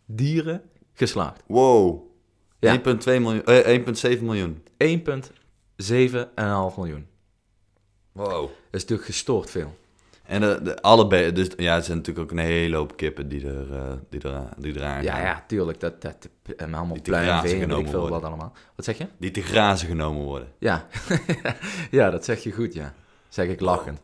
dieren 0.06 0.62
geslacht. 0.92 1.42
Wow. 1.46 2.06
Ja. 2.58 2.76
1,2 2.76 2.82
miljoen, 3.04 3.44
eh, 3.44 3.66
1,7 3.66 4.24
miljoen. 4.24 4.62
1,7,5 4.76 6.76
miljoen. 6.76 7.06
Wow. 8.12 8.40
Dat 8.40 8.50
is 8.70 8.80
natuurlijk 8.80 9.08
gestoord 9.08 9.50
veel. 9.50 9.76
En 10.28 10.40
de, 10.40 10.60
de, 10.62 11.32
dus 11.32 11.48
ja, 11.56 11.76
er 11.76 11.82
zijn 11.82 11.96
natuurlijk 11.96 12.30
ook 12.30 12.38
een 12.38 12.44
hele 12.44 12.76
hoop 12.76 12.96
kippen 12.96 13.28
die 13.28 13.46
er, 13.46 13.72
eh, 13.72 13.92
die 14.10 14.20
er, 14.20 14.42
die 14.58 14.76
eraan 14.76 15.02
Ja, 15.02 15.12
gaan. 15.14 15.22
ja, 15.22 15.44
tuurlijk. 15.46 15.80
Dat, 15.80 16.02
dat, 16.02 16.28
en 16.56 16.74
allemaal 16.74 16.94
Die 16.94 17.02
te 17.02 17.10
pluim, 17.10 17.24
grazen 17.26 17.48
vee 17.48 17.62
en 17.62 17.70
ik 17.70 17.88
veel 17.88 18.08
wat 18.08 18.22
allemaal. 18.22 18.52
Wat 18.76 18.84
zeg 18.84 18.98
je? 18.98 19.06
Die 19.18 19.30
te 19.30 19.40
grazen 19.42 19.88
genomen 19.88 20.22
worden. 20.22 20.48
Ja. 20.58 20.86
ja, 21.90 22.10
dat 22.10 22.24
zeg 22.24 22.42
je 22.42 22.52
goed, 22.52 22.74
ja. 22.74 22.94
Zeg 23.28 23.48
ik 23.48 23.60
lachend. 23.60 24.00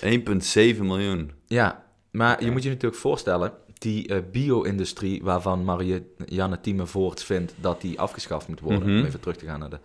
1,7 0.00 0.80
miljoen. 0.80 1.30
Ja, 1.46 1.84
maar 2.10 2.44
je 2.44 2.50
moet 2.50 2.62
je 2.62 2.68
natuurlijk 2.68 3.00
voorstellen, 3.00 3.52
die 3.78 4.08
eh, 4.08 4.18
bio-industrie 4.32 5.22
waarvan 5.22 5.64
Marianne 5.64 6.60
Thieme 6.60 6.86
Voorts 6.86 7.24
vindt 7.24 7.52
dat 7.60 7.80
die 7.80 8.00
afgeschaft 8.00 8.48
moet 8.48 8.60
worden, 8.60 8.88
Mhm. 8.88 8.98
om 9.00 9.04
even 9.06 9.20
terug 9.20 9.36
te 9.36 9.46
gaan 9.46 9.60
naar 9.60 9.70
de 9.70 9.78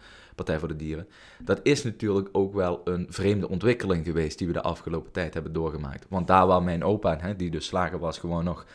Partij 0.44 0.60
voor 0.60 0.68
de 0.68 0.76
Dieren, 0.86 1.08
dat 1.44 1.60
is 1.64 1.84
natuurlijk 1.84 2.30
ook 2.32 2.54
wel 2.54 2.82
een 2.84 3.06
vreemde 3.10 3.50
ontwikkeling 3.50 4.06
geweest 4.06 4.38
die 4.38 4.48
we 4.48 4.54
de 4.54 4.62
afgelopen 4.62 5.12
tijd 5.12 5.34
hebben 5.34 5.54
doorgemaakt. 5.54 6.06
Want 6.10 6.28
daar 6.28 6.48
waar 6.48 6.64
mijn 6.64 6.84
opa, 6.84 7.18
hè, 7.22 7.36
die 7.36 7.50
dus 7.52 7.66
slager 7.66 8.00
was, 8.00 8.18
gewoon 8.18 8.44
nog 8.44 8.66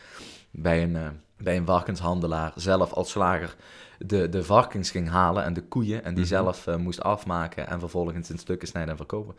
bij 0.51 0.83
een, 0.83 0.95
eh, 0.95 1.07
bij 1.37 1.57
een 1.57 1.65
varkenshandelaar 1.65 2.51
zelf 2.55 2.93
als 2.93 3.09
slager 3.09 3.55
de, 3.99 4.29
de 4.29 4.43
varkens 4.43 4.91
ging 4.91 5.09
halen 5.09 5.43
en 5.43 5.53
de 5.53 5.61
koeien 5.63 6.03
en 6.03 6.13
die 6.13 6.23
Mhm. 6.23 6.33
zelf 6.33 6.67
eh, 6.67 6.75
moest 6.75 7.01
afmaken 7.01 7.67
en 7.67 7.79
vervolgens 7.79 8.29
in 8.29 8.37
stukken 8.37 8.67
snijden 8.67 8.91
en 8.91 8.97
verkopen 8.97 9.35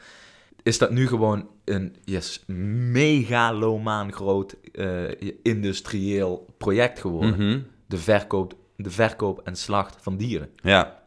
is 0.63 0.79
dat 0.79 0.91
nu 0.91 1.07
gewoon 1.07 1.49
een 1.65 1.97
yes, 2.05 2.45
megalomaan 2.93 4.13
groot 4.13 4.57
eh, 4.73 5.31
industrieel 5.43 6.47
project 6.59 7.01
geworden. 7.01 7.31
Mhm. 7.47 7.59
de, 7.87 7.99
verkoop, 7.99 8.55
de 8.77 8.91
verkoop 8.91 9.41
en 9.45 9.57
slacht 9.57 9.97
van 10.01 10.17
dieren. 10.17 10.51
Ja. 10.63 11.00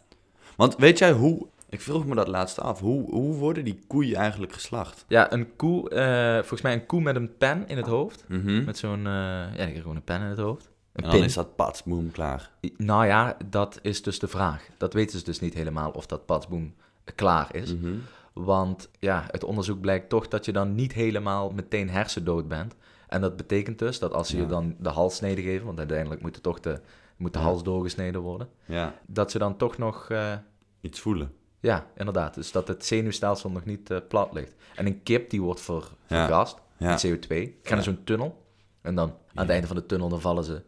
Want 0.56 0.76
weet 0.76 0.98
jij 0.98 1.12
hoe... 1.12 1.48
Ik 1.70 1.82
vroeg 1.82 2.06
me 2.06 2.16
dat 2.16 2.28
laatst 2.28 2.60
af. 2.60 2.80
Hoe, 2.80 3.10
hoe 3.10 3.36
worden 3.36 3.64
die 3.66 3.80
koeien 3.88 4.16
eigenlijk 4.16 4.54
geslacht? 4.54 5.06
Ja, 5.08 5.32
een 5.32 5.56
koe, 5.56 5.90
eh, 5.90 6.38
volgens 6.40 6.62
mij 6.62 6.74
een 6.74 6.86
koe 6.86 7.02
met 7.02 7.16
een 7.16 7.38
pen 7.38 7.68
in 7.68 7.78
het 7.78 7.88
hoofd. 7.88 8.26
Mhm. 8.28 8.64
Met 8.64 8.78
zo'n, 8.78 8.98
eh, 9.00 9.04
ja, 9.04 9.52
die 9.56 9.66
heeft 9.66 9.82
gewoon 9.82 9.96
een 9.96 10.04
pen 10.04 10.22
in 10.22 10.28
het 10.28 10.38
hoofd. 10.38 10.66
Een 10.66 11.04
En 11.04 11.10
dan 11.10 11.12
pin. 11.20 11.24
is 11.24 11.34
dat 11.34 11.56
patsboom 11.56 12.12
klaar. 12.12 12.52
Nou 12.78 13.06
ja, 13.06 13.38
dat 13.46 13.80
is 13.82 14.02
dus 14.04 14.20
de 14.20 14.28
vraag. 14.28 14.66
Dat 14.78 14.94
weten 14.94 15.20
ze 15.20 15.26
dus 15.26 15.40
niet 15.40 15.54
helemaal 15.54 15.92
of 15.92 16.06
dat 16.06 16.26
patsboom 16.26 16.74
klaar 17.16 17.56
is. 17.56 17.76
Mhm. 17.76 17.94
Want 18.34 18.90
ja, 19.00 19.26
het 19.32 19.44
onderzoek 19.44 19.82
blijkt 19.82 20.10
toch 20.10 20.28
dat 20.28 20.46
je 20.46 20.52
dan 20.52 20.76
niet 20.76 20.94
helemaal 20.94 21.50
meteen 21.50 21.90
hersendood 21.90 22.48
bent. 22.48 22.76
En 23.08 23.22
dat 23.22 23.36
betekent 23.38 23.80
dus 23.80 24.00
dat 24.00 24.14
als 24.14 24.28
ze 24.30 24.36
Ja. 24.36 24.42
je 24.42 24.48
dan 24.48 24.76
de 24.80 24.90
halssnede 24.90 25.42
geven, 25.42 25.66
want 25.66 25.78
uiteindelijk 25.78 26.22
moet, 26.22 26.36
er 26.36 26.42
toch 26.42 26.60
de, 26.60 26.80
moet 27.24 27.34
de 27.34 27.40
Ja. 27.40 27.46
hals 27.46 27.64
doorgesneden 27.64 28.22
worden, 28.22 28.50
Ja, 28.66 28.96
dat 29.08 29.32
ze 29.32 29.38
dan 29.38 29.58
toch 29.58 29.78
nog, 29.78 30.10
eh, 30.10 30.34
iets 30.82 31.00
voelen. 31.00 31.34
ja, 31.60 31.86
inderdaad, 31.98 32.34
dus 32.34 32.52
dat 32.52 32.68
het 32.68 32.86
zenuwstelsel 32.86 33.50
nog 33.50 33.66
niet 33.66 33.90
eh, 33.92 33.98
plat 34.08 34.34
ligt. 34.34 34.56
En 34.76 34.86
een 34.86 35.04
kip 35.04 35.30
die 35.30 35.42
wordt 35.42 35.62
ver, 35.62 35.84
Ja. 36.08 36.26
vergast 36.26 36.58
met 36.78 37.06
CO2, 37.08 37.56
gaan 37.64 37.84
zo'n 37.84 38.04
tunnel 38.04 38.46
en 38.82 38.96
dan 38.96 39.10
aan 39.10 39.44
het 39.44 39.50
einde 39.50 39.68
van 39.68 39.76
de 39.76 39.86
tunnel 39.86 40.10
dan 40.10 40.22
vallen 40.22 40.44
ze, 40.44 40.62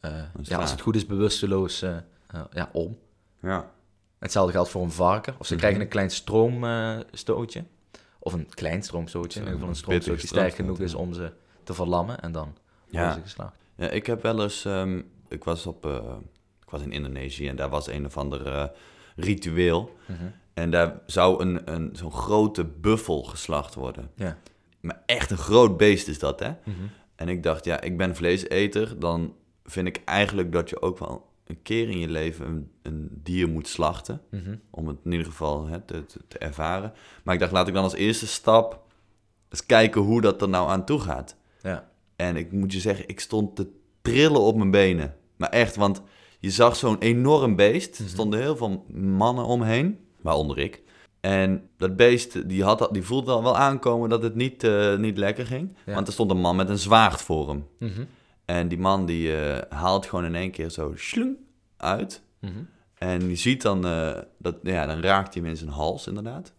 eh, 0.00 0.22
ja, 0.42 0.58
als 0.58 0.70
het 0.70 0.80
goed 0.80 0.96
is, 0.96 1.06
bewusteloos 1.06 1.80
ja, 2.52 2.68
om. 2.72 2.98
Ja. 3.42 3.70
Hetzelfde 4.18 4.52
geldt 4.52 4.68
voor 4.70 4.82
een 4.82 4.90
varken. 4.90 5.34
Of 5.38 5.46
ze 5.46 5.52
Mhm. 5.52 5.60
krijgen 5.62 5.80
een 5.82 5.88
klein 5.88 6.10
stroomstootje. 6.10 7.64
of 8.22 8.32
een 8.32 8.46
klein 8.54 8.82
stroomstootje. 8.82 9.38
In 9.40 9.44
ieder 9.44 9.52
geval 9.54 9.68
een 9.68 9.76
stroomstootje 9.80 10.26
sterk 10.26 10.50
stroomstoot, 10.52 10.76
genoeg 10.76 10.88
is 10.88 10.94
om 10.94 11.12
ze 11.14 11.32
te 11.62 11.74
verlammen. 11.74 12.20
En 12.20 12.32
dan 12.32 12.56
worden 12.90 13.00
Ja. 13.08 13.12
ze 13.14 13.20
geslacht. 13.20 13.54
Ja, 13.74 13.88
ik 13.88 14.06
heb 14.06 14.22
wel 14.22 14.42
eens... 14.42 14.64
ehm, 14.64 15.02
ik 15.30 15.44
was 15.44 15.66
op... 15.66 15.86
eh, 15.86 16.16
ik 16.62 16.70
was 16.70 16.82
in 16.82 16.92
Indonesië 16.92 17.48
en 17.48 17.56
daar 17.56 17.68
was 17.68 17.86
een 17.86 18.06
of 18.06 18.16
ander 18.16 18.46
eh, 18.46 18.64
ritueel. 19.16 19.96
Mhm. 20.06 20.24
En 20.54 20.70
daar 20.70 21.00
zou 21.06 21.42
een, 21.42 21.72
een, 21.74 21.90
zo'n 21.92 22.12
grote 22.12 22.64
buffel 22.64 23.22
geslacht 23.22 23.74
worden. 23.74 24.10
Ja. 24.14 24.38
Maar 24.80 25.02
echt 25.06 25.30
een 25.30 25.38
groot 25.38 25.76
beest 25.76 26.08
is 26.08 26.18
dat, 26.18 26.40
hè? 26.40 26.48
Mhm. 26.48 26.76
En 27.14 27.28
ik 27.28 27.42
dacht, 27.42 27.64
ja, 27.64 27.80
ik 27.80 27.96
ben 27.96 28.16
vleeseter. 28.16 28.98
Dan 28.98 29.34
vind 29.64 29.86
ik 29.86 30.02
eigenlijk 30.04 30.52
dat 30.52 30.70
je 30.70 30.82
ook 30.82 30.98
wel 30.98 31.28
een 31.44 31.62
keer 31.62 31.88
in 31.88 31.98
je 31.98 32.08
leven 32.08 32.46
een, 32.46 32.70
een 32.82 33.08
dier 33.22 33.48
moet 33.48 33.68
slachten. 33.68 34.20
Mhm. 34.30 34.56
Om 34.70 34.88
het 34.88 34.96
in 35.04 35.10
ieder 35.10 35.26
geval 35.26 35.66
hè, 35.66 35.80
te, 35.80 36.06
te, 36.06 36.20
te 36.28 36.38
ervaren. 36.38 36.92
Maar 37.24 37.34
ik 37.34 37.40
dacht, 37.40 37.52
laat 37.52 37.68
ik 37.68 37.74
dan 37.74 37.82
als 37.82 37.94
eerste 37.94 38.26
stap 38.26 38.82
eens 39.48 39.66
kijken 39.66 40.00
hoe 40.00 40.20
dat 40.20 40.42
er 40.42 40.48
nou 40.48 40.68
aan 40.68 40.84
toe 40.84 41.00
gaat. 41.00 41.36
Ja. 41.62 41.90
En 42.16 42.36
ik 42.36 42.52
moet 42.52 42.72
je 42.72 42.80
zeggen, 42.80 43.08
ik 43.08 43.20
stond 43.20 43.56
te 43.56 43.66
trillen 44.02 44.40
op 44.40 44.56
mijn 44.56 44.70
benen. 44.70 45.16
Maar 45.40 45.48
echt, 45.48 45.76
want 45.76 46.02
je 46.38 46.50
zag 46.50 46.76
zo'n 46.76 46.98
enorm 46.98 47.56
beest. 47.56 47.96
Er 47.98 48.02
Mhm. 48.04 48.12
stonden 48.12 48.40
heel 48.40 48.56
veel 48.56 48.84
mannen 48.94 49.44
omheen, 49.44 49.98
waaronder 50.20 50.58
ik. 50.58 50.82
En 51.20 51.68
dat 51.76 51.96
beest, 51.96 52.48
die, 52.48 52.64
had, 52.64 52.88
die 52.92 53.02
voelde 53.02 53.32
al 53.32 53.42
wel 53.42 53.56
aankomen 53.56 54.08
dat 54.08 54.22
het 54.22 54.34
niet, 54.34 54.64
eh, 54.64 54.96
niet 54.96 55.18
lekker 55.18 55.46
ging. 55.46 55.76
Ja. 55.86 55.94
Want 55.94 56.06
er 56.06 56.12
stond 56.12 56.30
een 56.30 56.40
man 56.40 56.56
met 56.56 56.68
een 56.68 56.78
zwaard 56.78 57.20
voor 57.22 57.48
hem. 57.48 57.66
Mhm. 57.78 58.04
En 58.44 58.68
die 58.68 58.78
man 58.78 59.06
die 59.06 59.36
eh, 59.36 59.78
haalt 59.78 60.06
gewoon 60.06 60.24
in 60.24 60.34
één 60.34 60.50
keer 60.50 60.70
zo 60.70 60.92
slung 60.94 61.36
uit. 61.76 62.22
Mhm. 62.40 62.52
En 62.94 63.28
je 63.28 63.36
ziet 63.36 63.62
dan, 63.62 63.86
eh, 63.86 64.18
dat, 64.38 64.56
ja, 64.62 64.86
dan 64.86 65.00
raakt 65.00 65.34
hij 65.34 65.42
hem 65.42 65.50
in 65.50 65.56
zijn 65.58 65.70
hals 65.70 66.06
inderdaad. 66.06 66.52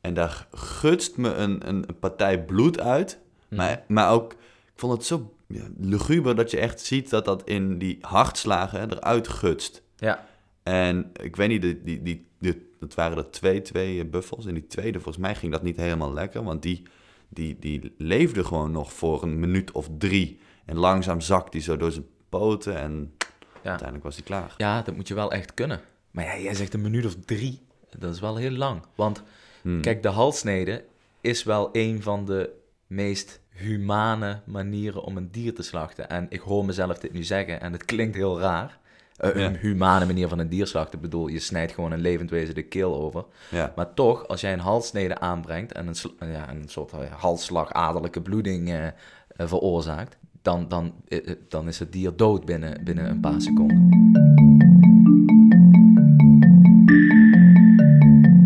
En 0.00 0.14
daar 0.14 0.46
gutst 0.52 1.16
me 1.16 1.34
een, 1.34 1.68
een, 1.68 1.84
een 1.88 1.98
partij 1.98 2.44
bloed 2.44 2.80
uit. 2.80 3.18
Maar, 3.48 3.84
maar 3.88 4.10
ook, 4.10 4.34
ik 4.76 4.82
vond 4.82 4.92
het 4.92 5.04
zo 5.04 5.34
luguber 5.78 6.36
dat 6.36 6.50
je 6.50 6.58
echt 6.58 6.80
ziet 6.80 7.10
dat 7.10 7.24
dat 7.24 7.48
in 7.48 7.78
die 7.78 7.98
hartslagen 8.00 8.90
eruit 8.92 9.28
gutst. 9.28 9.82
Ja. 9.96 10.26
En 10.62 11.10
ik 11.22 11.36
weet 11.36 11.48
niet, 11.48 11.62
die, 11.62 11.80
die, 11.82 12.02
die, 12.02 12.26
die- 12.38 12.64
dat 12.78 12.94
waren 12.94 13.16
er 13.16 13.30
twee, 13.30 13.62
twee 13.62 14.00
eh, 14.02 14.10
buffels. 14.10 14.46
En 14.46 14.54
die 14.54 14.66
tweede, 14.66 15.00
volgens 15.00 15.24
mij 15.24 15.34
ging 15.34 15.52
dat 15.52 15.62
niet 15.62 15.76
helemaal 15.76 16.12
lekker. 16.12 16.42
Want 16.42 16.62
die, 16.62 16.82
die, 17.28 17.58
die 17.58 17.94
leefde 17.98 18.44
gewoon 18.44 18.70
nog 18.72 18.92
voor 18.92 19.22
een 19.22 19.40
minuut 19.40 19.72
of 19.72 19.88
drie. 19.98 20.38
En 20.64 20.76
langzaam 20.76 21.20
zakt 21.20 21.52
hij 21.52 21.62
zo 21.62 21.76
door 21.76 21.92
zijn 21.92 22.06
poten. 22.28 22.76
En 22.78 23.14
Ja. 23.62 23.68
uiteindelijk 23.68 24.02
was 24.04 24.14
hij 24.16 24.24
klaar. 24.24 24.54
ja, 24.56 24.82
dat 24.82 24.96
moet 24.96 25.08
je 25.08 25.14
wel 25.14 25.32
echt 25.32 25.54
kunnen. 25.54 25.80
Maar 26.10 26.24
ja, 26.24 26.38
jij 26.38 26.54
zegt 26.54 26.74
een 26.74 26.80
minuut 26.82 27.04
of 27.06 27.14
drie. 27.24 27.60
Dat 27.98 28.14
is 28.14 28.20
wel 28.20 28.36
heel 28.36 28.50
lang. 28.50 28.82
Want 28.94 29.22
Hmm. 29.62 29.80
kijk, 29.80 30.02
de 30.02 30.08
halssnede 30.08 30.84
is 31.20 31.42
wel 31.42 31.68
een 31.72 32.02
van 32.02 32.24
de 32.24 32.50
meest 32.86 33.40
humane 33.56 34.40
manieren 34.44 35.02
om 35.04 35.16
een 35.16 35.28
dier 35.30 35.54
te 35.54 35.62
slachten. 35.62 36.08
En 36.08 36.26
ik 36.28 36.40
hoor 36.40 36.64
mezelf 36.64 36.98
dit 36.98 37.12
nu 37.12 37.22
zeggen 37.24 37.60
en 37.60 37.72
het 37.72 37.84
klinkt 37.84 38.16
heel 38.16 38.40
raar. 38.40 38.78
Eh, 39.16 39.34
Ja. 39.36 39.46
Een 39.46 39.56
humane 39.56 40.06
manier 40.06 40.28
van 40.28 40.38
een 40.38 40.48
dier 40.48 40.66
slachten. 40.66 40.94
Ik 40.94 41.00
bedoel, 41.00 41.26
je 41.28 41.38
snijdt 41.38 41.72
gewoon 41.72 41.92
een 41.92 42.00
levend 42.00 42.30
wezen 42.30 42.54
de 42.54 42.62
keel 42.62 42.94
over. 42.96 43.24
Ja. 43.50 43.72
Maar 43.76 43.94
toch, 43.94 44.28
als 44.28 44.40
jij 44.40 44.52
een 44.52 44.58
halssnede 44.60 45.18
aanbrengt 45.18 45.72
en 45.72 45.86
een, 45.86 45.94
sl- 45.94 46.08
ja, 46.20 46.50
een 46.50 46.68
soort 46.68 46.92
eh, 46.92 46.98
halsslagadelijke 47.12 48.20
bloeding 48.22 48.68
eh, 48.68 48.86
eh, 48.86 48.92
veroorzaakt, 49.36 50.16
dan, 50.42 50.68
dan, 50.68 50.92
eh, 51.08 51.28
eh, 51.28 51.36
dan 51.48 51.68
is 51.68 51.78
het 51.78 51.92
dier 51.92 52.16
dood 52.16 52.44
binnen, 52.44 52.84
binnen 52.84 53.10
een 53.10 53.20
paar 53.20 53.40
seconden. 53.40 53.88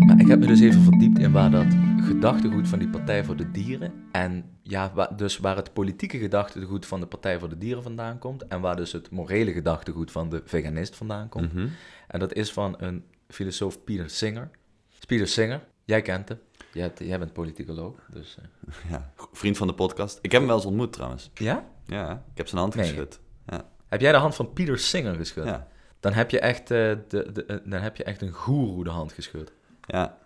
Maar 0.05 0.19
ik 0.19 0.27
heb 0.27 0.39
me 0.39 0.45
dus 0.47 0.59
even 0.61 0.81
verdiept 0.81 1.19
in 1.19 1.31
waar 1.31 1.51
dat 1.51 1.65
gedachtegoed 2.01 2.67
van 2.67 2.79
die 2.79 2.89
Partij 2.89 3.23
voor 3.23 3.35
de 3.35 3.51
Dieren 3.51 3.93
en 4.11 4.57
ja, 4.61 5.09
dus 5.15 5.37
waar 5.37 5.55
het 5.55 5.73
politieke 5.73 6.17
gedachtegoed 6.17 6.85
van 6.85 6.99
de 6.99 7.05
Partij 7.05 7.39
voor 7.39 7.49
de 7.49 7.57
Dieren 7.57 7.83
vandaan 7.83 8.17
komt 8.19 8.47
en 8.47 8.61
waar 8.61 8.75
dus 8.75 8.91
het 8.91 9.09
morele 9.11 9.51
gedachtegoed 9.51 10.11
van 10.11 10.29
de 10.29 10.41
veganist 10.45 10.95
vandaan 10.95 11.29
komt. 11.29 11.53
Mhm. 11.53 11.67
En 12.07 12.19
dat 12.19 12.33
is 12.33 12.51
van 12.51 12.75
een 12.77 13.05
filosoof 13.27 13.83
Peter 13.83 14.09
Singer. 14.09 14.49
Peter 15.07 15.27
Singer, 15.27 15.63
jij 15.85 16.01
kent 16.01 16.29
hem. 16.29 16.39
Jij, 16.97 17.19
bent 17.19 17.33
politicoloog, 17.33 17.95
dus... 18.13 18.37
eh. 18.41 18.73
Ja, 18.91 19.13
vriend 19.31 19.57
van 19.57 19.67
de 19.67 19.73
podcast. 19.73 20.19
Ik 20.21 20.31
heb 20.31 20.39
hem 20.39 20.47
wel 20.49 20.57
eens 20.57 20.65
ontmoet 20.65 20.93
trouwens. 20.93 21.29
Ja? 21.33 21.65
Ja, 21.85 22.11
ik 22.31 22.37
heb 22.37 22.47
zijn 22.47 22.61
hand 22.61 22.75
Nee. 22.75 22.87
geschud. 22.87 23.19
Heb 23.87 24.01
jij 24.01 24.11
de 24.11 24.17
hand 24.17 24.35
van 24.35 24.53
Peter 24.53 24.79
Singer 24.79 25.15
geschud? 25.15 25.45
Ja. 25.45 25.67
Dan, 25.99 26.13
heb 26.13 26.29
je 26.29 26.39
echt, 26.39 26.61
eh, 26.61 26.67
de, 26.67 27.31
de, 27.33 27.45
eh, 27.45 27.57
dan 27.63 27.81
heb 27.81 27.95
je 27.97 28.03
echt 28.03 28.21
een 28.21 28.31
goeroe 28.31 28.83
de 28.83 28.89
hand 28.89 29.11
geschud. 29.11 29.51
Ja. 29.81 30.17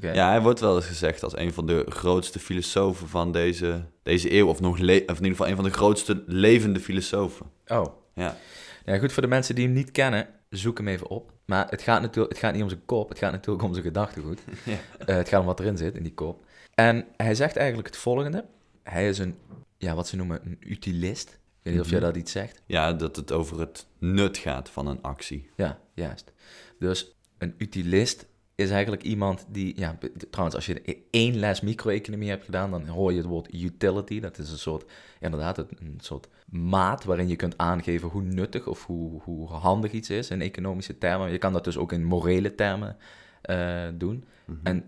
Ja, 0.00 0.28
hij 0.28 0.42
wordt 0.42 0.60
wel 0.60 0.76
eens 0.76 0.86
gezegd 0.86 1.22
als 1.22 1.36
een 1.36 1.52
van 1.52 1.66
de 1.66 1.84
grootste 1.88 2.38
filosofen 2.38 3.08
van 3.08 3.32
deze, 3.32 3.84
deze 4.02 4.32
eeuw. 4.32 4.46
Of, 4.48 4.60
nog 4.60 4.72
of 4.72 4.80
in 4.80 4.92
ieder 4.94 5.26
geval 5.30 5.48
een 5.48 5.54
van 5.54 5.64
de 5.64 5.70
grootste 5.70 6.22
levende 6.26 6.80
filosofen. 6.80 7.46
Oh. 7.66 7.86
Ja. 8.14 8.36
Ja, 8.84 8.98
goed 8.98 9.12
voor 9.12 9.22
de 9.22 9.28
mensen 9.28 9.54
die 9.54 9.64
hem 9.64 9.74
niet 9.74 9.90
kennen. 9.90 10.28
zoek 10.50 10.78
hem 10.78 10.88
even 10.88 11.08
op. 11.08 11.32
Maar 11.44 11.66
het 11.70 11.82
gaat, 11.82 12.00
natuurlijk, 12.00 12.32
het 12.32 12.42
gaat 12.42 12.52
niet 12.52 12.62
om 12.62 12.68
zijn 12.68 12.84
kop, 12.84 13.08
het 13.08 13.18
gaat 13.18 13.32
natuurlijk 13.32 13.64
om 13.64 13.72
zijn 13.72 13.84
gedachtegoed. 13.84 14.40
Ja. 14.64 14.76
Eh, 15.06 15.16
het 15.16 15.28
gaat 15.28 15.40
om 15.40 15.46
wat 15.46 15.60
erin 15.60 15.76
zit 15.76 15.96
in 15.96 16.02
die 16.02 16.14
kop. 16.14 16.44
En 16.74 17.06
hij 17.16 17.34
zegt 17.34 17.56
eigenlijk 17.56 17.88
het 17.88 17.96
volgende. 17.96 18.44
Hij 18.82 19.08
is 19.08 19.18
een, 19.18 19.36
ja, 19.78 19.94
wat 19.94 20.08
ze 20.08 20.16
noemen 20.16 20.40
een 20.44 20.56
utilist. 20.60 21.28
Ik 21.28 21.38
weet 21.62 21.72
niet 21.72 21.82
of 21.82 21.90
jij 21.90 21.98
Mhm. 21.98 22.06
dat 22.08 22.16
iets 22.16 22.32
zegt. 22.32 22.62
Ja, 22.66 22.92
dat 22.92 23.16
het 23.16 23.32
over 23.32 23.60
het 23.60 23.86
nut 23.98 24.36
gaat 24.38 24.70
van 24.70 24.86
een 24.86 25.02
actie. 25.02 25.50
Ja, 25.56 25.78
juist. 25.94 26.32
Dus 26.78 27.14
een 27.38 27.54
utilist 27.58 28.26
is 28.58 28.70
eigenlijk 28.70 29.02
iemand 29.02 29.46
die, 29.48 29.72
ja, 29.76 29.98
trouwens, 30.30 30.56
als 30.56 30.66
je 30.66 31.02
één 31.10 31.36
les 31.36 31.60
micro-economie 31.60 32.28
hebt 32.28 32.44
gedaan, 32.44 32.70
dan 32.70 32.86
hoor 32.86 33.10
je 33.12 33.18
het 33.18 33.26
woord 33.26 33.54
utility. 33.54 34.20
Dat 34.20 34.38
is 34.38 34.50
een 34.50 34.58
soort, 34.58 34.90
inderdaad, 35.20 35.58
een, 35.58 35.68
een 35.80 35.98
soort 36.00 36.28
maat 36.50 37.04
waarin 37.04 37.28
je 37.28 37.36
kunt 37.36 37.58
aangeven 37.58 38.08
hoe 38.08 38.22
nuttig 38.22 38.66
of 38.66 38.86
hoe, 38.86 39.20
hoe 39.22 39.48
handig 39.48 39.92
iets 39.92 40.10
is 40.10 40.30
in 40.30 40.40
economische 40.42 40.98
termen. 40.98 41.30
Je 41.30 41.38
kan 41.38 41.52
dat 41.52 41.64
dus 41.64 41.76
ook 41.76 41.92
in 41.92 42.04
morele 42.04 42.54
termen 42.54 42.96
eh, 43.42 43.88
doen. 43.94 44.24
Mhm. 44.44 44.58
En 44.62 44.84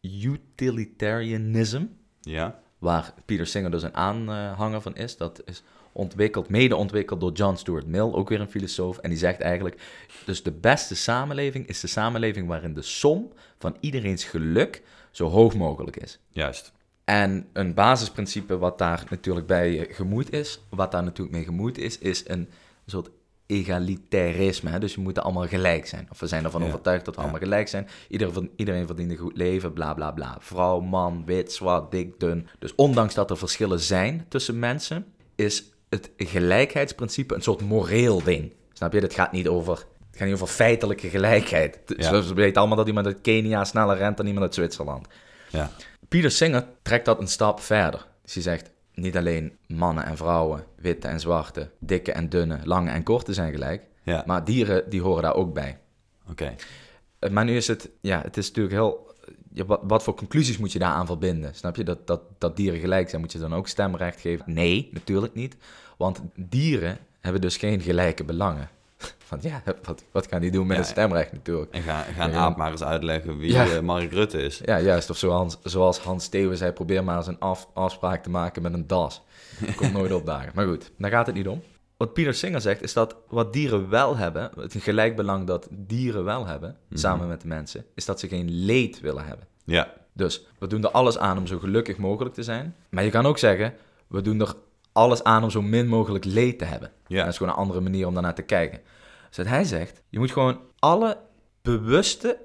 utilitarianism, 0.00 1.84
Ja? 2.20 2.60
waar 2.78 3.14
Peter 3.24 3.46
Singer 3.46 3.70
dus 3.70 3.82
een 3.82 3.94
aanhanger 3.96 4.80
van 4.80 4.96
is. 4.96 5.16
Dat 5.16 5.42
is 5.44 5.62
ontwikkeld, 5.92 6.48
mede 6.48 6.76
ontwikkeld 6.76 7.20
door 7.20 7.32
John 7.32 7.56
Stuart 7.56 7.86
Mill, 7.86 8.12
ook 8.12 8.28
weer 8.28 8.40
een 8.40 8.50
filosoof. 8.50 8.98
En 8.98 9.10
die 9.10 9.18
zegt 9.18 9.40
eigenlijk, 9.40 9.80
dus 10.24 10.42
de 10.42 10.52
beste 10.52 10.94
samenleving 10.96 11.66
is 11.66 11.80
de 11.80 11.86
samenleving 11.86 12.48
waarin 12.48 12.74
de 12.74 12.82
som 12.82 13.32
van 13.58 13.76
iedereens 13.80 14.24
geluk 14.24 14.82
zo 15.10 15.28
hoog 15.28 15.54
mogelijk 15.54 15.96
is. 15.96 16.18
Juist. 16.28 16.72
En 17.04 17.46
een 17.52 17.74
basisprincipe 17.74 18.58
wat 18.58 18.78
daar 18.78 19.04
natuurlijk 19.10 19.46
bij 19.46 19.78
eh, 19.88 19.94
gemoeid 19.94 20.32
is, 20.32 20.60
wat 20.70 20.92
daar 20.92 21.02
natuurlijk 21.02 21.36
mee 21.36 21.44
gemoeid 21.44 21.78
is, 21.78 21.98
is 21.98 22.28
een 22.28 22.48
soort 22.86 23.10
egalitarisme. 23.46 24.70
Hè? 24.70 24.78
Dus 24.78 24.94
we 24.94 25.00
moeten 25.00 25.22
allemaal 25.22 25.46
gelijk 25.46 25.86
zijn. 25.86 26.06
Of 26.10 26.20
we 26.20 26.26
zijn 26.26 26.44
ervan 26.44 26.60
Ja. 26.60 26.66
overtuigd 26.66 27.04
dat 27.04 27.14
we 27.14 27.20
Ja. 27.20 27.26
allemaal 27.26 27.46
gelijk 27.48 27.68
zijn. 27.68 27.88
Iedereen, 28.08 28.50
iedereen 28.56 28.86
verdient 28.86 29.10
een 29.10 29.16
goed 29.16 29.36
leven, 29.36 29.72
bla 29.72 29.94
bla 29.94 30.10
bla. 30.10 30.36
Vrouw, 30.40 30.80
man, 30.80 31.24
wit, 31.24 31.52
zwart, 31.52 31.90
dik, 31.90 32.20
dun. 32.20 32.46
Dus 32.58 32.74
ondanks 32.74 33.14
dat 33.14 33.30
er 33.30 33.36
verschillen 33.36 33.80
zijn 33.80 34.26
tussen 34.28 34.58
mensen, 34.58 35.06
is 35.34 35.64
het 35.92 36.10
gelijkheidsprincipe 36.16 37.34
een 37.34 37.42
soort 37.42 37.60
moreel 37.60 38.22
ding. 38.22 38.52
Snap 38.72 38.92
je? 38.92 39.00
Het 39.00 39.14
gaat 39.14 39.32
niet 39.32 39.48
over, 39.48 39.72
het 40.10 40.16
gaat 40.16 40.26
niet 40.26 40.34
over 40.34 40.46
feitelijke 40.46 41.08
gelijkheid. 41.08 41.78
Ja. 41.86 42.10
Dus 42.10 42.28
we 42.28 42.34
weten 42.34 42.56
allemaal 42.56 42.76
dat 42.76 42.86
iemand 42.86 43.06
uit 43.06 43.20
Kenia 43.20 43.64
sneller 43.64 43.96
rent 43.96 44.16
dan 44.16 44.26
iemand 44.26 44.44
uit 44.44 44.54
Zwitserland. 44.54 45.06
Ja. 45.50 45.70
Peter 46.08 46.30
Singer 46.30 46.66
trekt 46.82 47.04
dat 47.04 47.20
een 47.20 47.28
stap 47.28 47.60
verder. 47.60 48.06
Dus 48.22 48.34
hij 48.34 48.42
zegt, 48.42 48.70
niet 48.94 49.16
alleen 49.16 49.56
mannen 49.66 50.04
en 50.04 50.16
vrouwen, 50.16 50.64
witte 50.76 51.08
en 51.08 51.20
zwarte, 51.20 51.70
dikke 51.78 52.12
en 52.12 52.28
dunne, 52.28 52.58
lange 52.64 52.90
en 52.90 53.02
korte 53.02 53.32
zijn 53.34 53.52
gelijk, 53.52 53.82
Ja, 54.02 54.22
maar 54.26 54.44
dieren 54.44 54.90
die 54.90 55.00
horen 55.02 55.22
daar 55.22 55.34
ook 55.34 55.54
bij. 55.54 55.78
oké. 56.30 56.54
Eh, 57.18 57.30
Maar 57.30 57.44
nu 57.44 57.56
is 57.56 57.66
het, 57.68 57.88
ja, 58.00 58.20
het 58.22 58.36
is 58.36 58.46
natuurlijk 58.46 58.74
heel, 58.74 59.11
ja, 59.54 59.64
wat, 59.64 59.80
wat 59.82 60.02
voor 60.02 60.14
conclusies 60.14 60.58
moet 60.58 60.72
je 60.72 60.78
daaraan 60.78 61.06
verbinden? 61.06 61.54
Snap 61.54 61.76
je, 61.76 61.84
dat, 61.84 62.06
dat, 62.06 62.20
dat 62.38 62.56
dieren 62.56 62.80
gelijk 62.80 63.08
zijn, 63.08 63.20
moet 63.20 63.32
je 63.32 63.38
dan 63.38 63.54
ook 63.54 63.68
stemrecht 63.68 64.20
geven? 64.20 64.44
Nee, 64.52 64.88
natuurlijk 64.92 65.34
niet, 65.34 65.56
want 65.96 66.20
dieren 66.36 66.98
hebben 67.20 67.40
dus 67.40 67.56
geen 67.56 67.80
gelijke 67.80 68.24
belangen. 68.24 68.68
Want 69.28 69.42
ja, 69.44 69.62
wat, 69.84 70.02
wat 70.12 70.26
gaan 70.26 70.40
die 70.40 70.50
doen 70.50 70.66
met 70.66 70.76
Ja, 70.76 70.82
het 70.82 70.90
stemrecht 70.90 71.32
natuurlijk? 71.32 71.70
En 71.72 71.82
ga, 71.82 72.02
ga 72.02 72.24
een 72.24 72.34
aap 72.34 72.56
maar 72.56 72.70
eens 72.70 72.82
uitleggen 72.82 73.38
wie 73.38 73.52
Ja. 73.52 73.66
eh, 73.66 73.80
Mark 73.80 74.12
Rutte 74.12 74.42
is. 74.42 74.60
Ja, 74.64 74.80
juist. 74.80 75.10
Of 75.10 75.16
zoals, 75.16 75.58
zoals 75.62 75.98
Hans 75.98 76.24
Steeuwen 76.24 76.56
zei, 76.56 76.72
probeer 76.72 77.04
maar 77.04 77.16
eens 77.16 77.26
een 77.26 77.38
af, 77.38 77.68
afspraak 77.72 78.22
te 78.22 78.30
maken 78.30 78.62
met 78.62 78.72
een 78.72 78.86
das. 78.86 79.22
Komt 79.76 79.92
nooit 79.92 80.12
opdagen. 80.12 80.52
Maar 80.54 80.66
goed, 80.66 80.90
daar 80.98 81.10
gaat 81.10 81.26
het 81.26 81.34
niet 81.34 81.48
om. 81.48 81.62
Wat 82.02 82.12
Peter 82.12 82.34
Singer 82.34 82.60
zegt, 82.60 82.82
is 82.82 82.92
dat 82.92 83.16
wat 83.28 83.52
dieren 83.52 83.88
wel 83.88 84.16
hebben, 84.16 84.50
het 84.56 84.74
gelijkbelang 84.78 85.46
dat 85.46 85.68
dieren 85.70 86.24
wel 86.24 86.46
hebben, 86.46 86.76
Mhm. 86.88 86.98
samen 86.98 87.28
met 87.28 87.40
de 87.40 87.46
mensen, 87.48 87.84
is 87.94 88.04
dat 88.04 88.20
ze 88.20 88.28
geen 88.28 88.50
leed 88.50 89.00
willen 89.00 89.24
hebben. 89.24 89.46
Ja, 89.64 89.92
Dus 90.12 90.46
we 90.58 90.66
doen 90.66 90.84
er 90.84 90.90
alles 90.90 91.18
aan 91.18 91.38
om 91.38 91.46
zo 91.46 91.58
gelukkig 91.58 91.96
mogelijk 91.96 92.34
te 92.34 92.42
zijn. 92.42 92.74
Maar 92.90 93.04
je 93.04 93.10
kan 93.10 93.26
ook 93.26 93.38
zeggen, 93.38 93.74
we 94.06 94.20
doen 94.22 94.40
er 94.40 94.54
alles 94.92 95.24
aan 95.24 95.42
om 95.42 95.50
zo 95.50 95.62
min 95.62 95.88
mogelijk 95.88 96.24
leed 96.24 96.58
te 96.58 96.64
hebben. 96.64 96.90
ja. 97.06 97.18
Dat 97.22 97.32
is 97.32 97.36
gewoon 97.36 97.52
een 97.52 97.58
andere 97.58 97.80
manier 97.80 98.06
om 98.06 98.12
daarnaar 98.14 98.34
te 98.34 98.42
kijken. 98.42 98.80
Dus 99.28 99.36
wat 99.36 99.46
hij 99.46 99.64
zegt, 99.64 100.02
je 100.08 100.18
moet 100.18 100.30
gewoon 100.30 100.60
alle 100.78 101.18
bewuste 101.62 102.38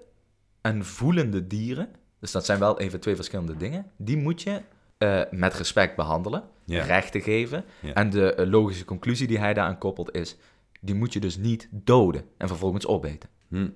en 0.62 0.86
voelende 0.86 1.48
dieren, 1.48 1.89
dus 2.20 2.32
dat 2.32 2.46
zijn 2.46 2.60
wel 2.60 2.80
even 2.80 3.00
twee 3.00 3.15
verschillende 3.15 3.58
dingen, 3.58 3.86
die 3.98 4.17
moet 4.17 4.41
je 4.41 4.62
eh, 4.97 5.21
met 5.31 5.53
respect 5.53 5.95
behandelen, 5.95 6.43
Ja. 6.65 6.83
rechten 6.83 7.21
geven. 7.21 7.65
En 7.93 8.10
de 8.10 8.33
eh, 8.33 8.47
logische 8.49 8.86
conclusie 8.86 9.27
die 9.27 9.39
hij 9.39 9.53
daaraan 9.53 9.77
koppelt 9.77 10.15
is, 10.15 10.36
die 10.81 10.95
moet 10.95 11.13
je 11.13 11.19
dus 11.19 11.38
niet 11.38 11.67
doden 11.71 12.25
en 12.38 12.47
vervolgens 12.47 12.88
opeten. 12.88 13.29
Hm. 13.49 13.69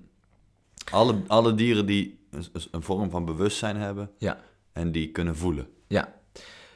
Alle, 0.92 1.22
alle 1.28 1.56
dieren 1.56 1.86
die 1.86 2.20
een, 2.32 2.46
een 2.72 2.82
vorm 2.84 3.10
van 3.10 3.26
bewustzijn 3.26 3.76
hebben 3.78 4.10
Ja. 4.18 4.40
en 4.74 4.92
die 4.92 5.12
kunnen 5.12 5.36
voelen. 5.36 5.68
Ja. 5.88 6.14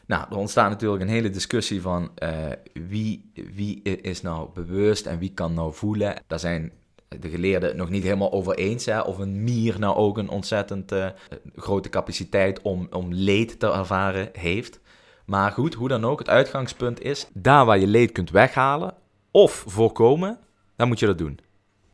Nou, 0.08 0.26
er 0.30 0.38
ontstaat 0.38 0.70
natuurlijk 0.70 1.02
een 1.02 1.08
hele 1.10 1.30
discussie 1.30 1.82
van 1.82 2.12
eh, 2.16 2.52
wie, 2.74 3.32
wie 3.34 3.82
is 3.82 4.22
nou 4.22 4.50
bewust 4.54 5.06
en 5.06 5.20
wie 5.20 5.34
kan 5.34 5.54
nou 5.54 5.74
voelen. 5.74 6.16
Daar 6.28 6.40
zijn 6.40 6.72
de 7.08 7.30
geleerden 7.30 7.70
het 7.70 7.78
nog 7.78 7.90
niet 7.90 8.04
helemaal 8.04 8.32
over 8.32 8.56
eens. 8.56 8.86
Hè, 8.86 9.00
of 9.00 9.18
een 9.18 9.44
mier 9.44 9.80
nou 9.80 9.96
ook 9.96 10.18
een 10.18 10.30
ontzettend 10.30 10.92
eh, 10.92 11.08
grote 11.56 11.90
capaciteit 11.90 12.62
om, 12.62 12.88
om 12.92 13.14
leed 13.14 13.60
te 13.60 13.72
ervaren 13.72 14.30
heeft. 14.34 14.80
Maar 15.26 15.52
goed, 15.52 15.74
hoe 15.74 15.88
dan 15.88 16.06
ook, 16.06 16.20
het 16.20 16.30
uitgangspunt 16.30 17.02
is, 17.02 17.28
daar 17.34 17.66
waar 17.66 17.80
je 17.80 17.88
leed 17.88 18.12
kunt 18.12 18.30
weghalen 18.30 18.94
of 19.32 19.64
voorkomen, 19.68 20.40
dan 20.76 20.88
moet 20.88 21.00
je 21.00 21.06
dat 21.06 21.18
doen. 21.18 21.40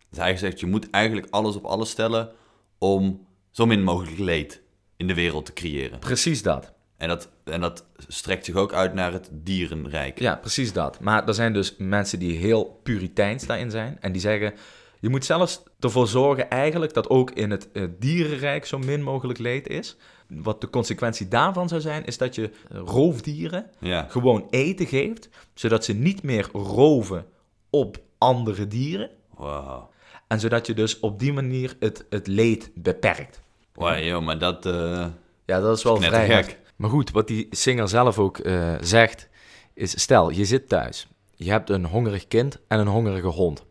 Dus 0.09 0.19
hij 0.19 0.37
zegt, 0.37 0.59
je 0.59 0.65
moet 0.65 0.89
eigenlijk 0.89 1.27
alles 1.29 1.55
op 1.55 1.65
alles 1.65 1.89
stellen 1.89 2.31
om 2.77 3.25
zo 3.51 3.65
min 3.65 3.83
mogelijk 3.83 4.17
leed 4.17 4.61
in 4.97 5.07
de 5.07 5.13
wereld 5.13 5.45
te 5.45 5.53
creëren. 5.53 5.99
Precies 5.99 6.41
dat. 6.41 6.73
En 6.97 7.07
dat, 7.07 7.29
en 7.43 7.61
dat 7.61 7.85
strekt 8.07 8.45
zich 8.45 8.55
ook 8.55 8.73
uit 8.73 8.93
naar 8.93 9.11
het 9.11 9.29
dierenrijk. 9.31 10.19
Ja, 10.19 10.35
precies 10.35 10.73
dat. 10.73 10.99
Maar 10.99 11.27
er 11.27 11.33
zijn 11.33 11.53
dus 11.53 11.75
mensen 11.77 12.19
die 12.19 12.37
heel 12.37 12.79
puriteins 12.83 13.45
daarin 13.45 13.71
zijn. 13.71 13.97
En 13.99 14.11
die 14.11 14.21
zeggen, 14.21 14.53
je 15.01 15.09
moet 15.09 15.25
zelfs 15.25 15.63
ervoor 15.79 16.07
zorgen 16.07 16.49
eigenlijk 16.49 16.93
dat 16.93 17.09
ook 17.09 17.31
in 17.31 17.51
het 17.51 17.71
eh, 17.71 17.83
dierenrijk 17.99 18.65
zo 18.65 18.77
min 18.77 19.01
mogelijk 19.03 19.39
leed 19.39 19.67
is. 19.67 19.97
Wat 20.27 20.61
de 20.61 20.69
consequentie 20.69 21.27
daarvan 21.27 21.67
zou 21.69 21.81
zijn, 21.81 22.05
is 22.05 22.17
dat 22.17 22.35
je 22.35 22.49
eh, 22.71 22.77
roofdieren 22.85 23.69
Ja, 23.79 24.05
gewoon 24.09 24.47
eten 24.49 24.85
geeft, 24.87 25.29
zodat 25.53 25.85
ze 25.85 25.93
niet 25.93 26.23
meer 26.23 26.49
roven 26.53 27.25
op 27.69 27.97
andere 28.17 28.67
dieren. 28.67 29.09
wow. 29.37 29.89
En 30.27 30.39
zodat 30.39 30.67
je 30.67 30.73
dus 30.73 30.99
op 30.99 31.19
die 31.19 31.33
manier 31.33 31.75
het, 31.79 32.05
het 32.09 32.27
leed 32.27 32.71
beperkt. 32.75 33.41
Wow, 33.73 33.99
joh, 33.99 34.21
maar 34.25 34.39
dat... 34.39 34.65
eh, 34.65 35.05
Ja, 35.45 35.59
dat 35.59 35.77
is 35.77 35.83
wel 35.83 35.97
vrij 35.97 36.25
gek. 36.43 36.59
Maar 36.75 36.89
goed, 36.89 37.11
wat 37.11 37.27
die 37.27 37.47
Singer 37.49 37.87
zelf 37.89 38.19
ook 38.19 38.39
zegt, 38.81 39.29
is 39.73 40.01
stel, 40.01 40.29
je 40.29 40.45
zit 40.45 40.69
thuis. 40.69 41.07
Je 41.35 41.49
hebt 41.51 41.69
een 41.69 41.85
hongerig 41.85 42.27
kind 42.27 42.59
en 42.67 42.79
een 42.79 42.87
hongerige 42.87 43.27
hond. 43.27 43.65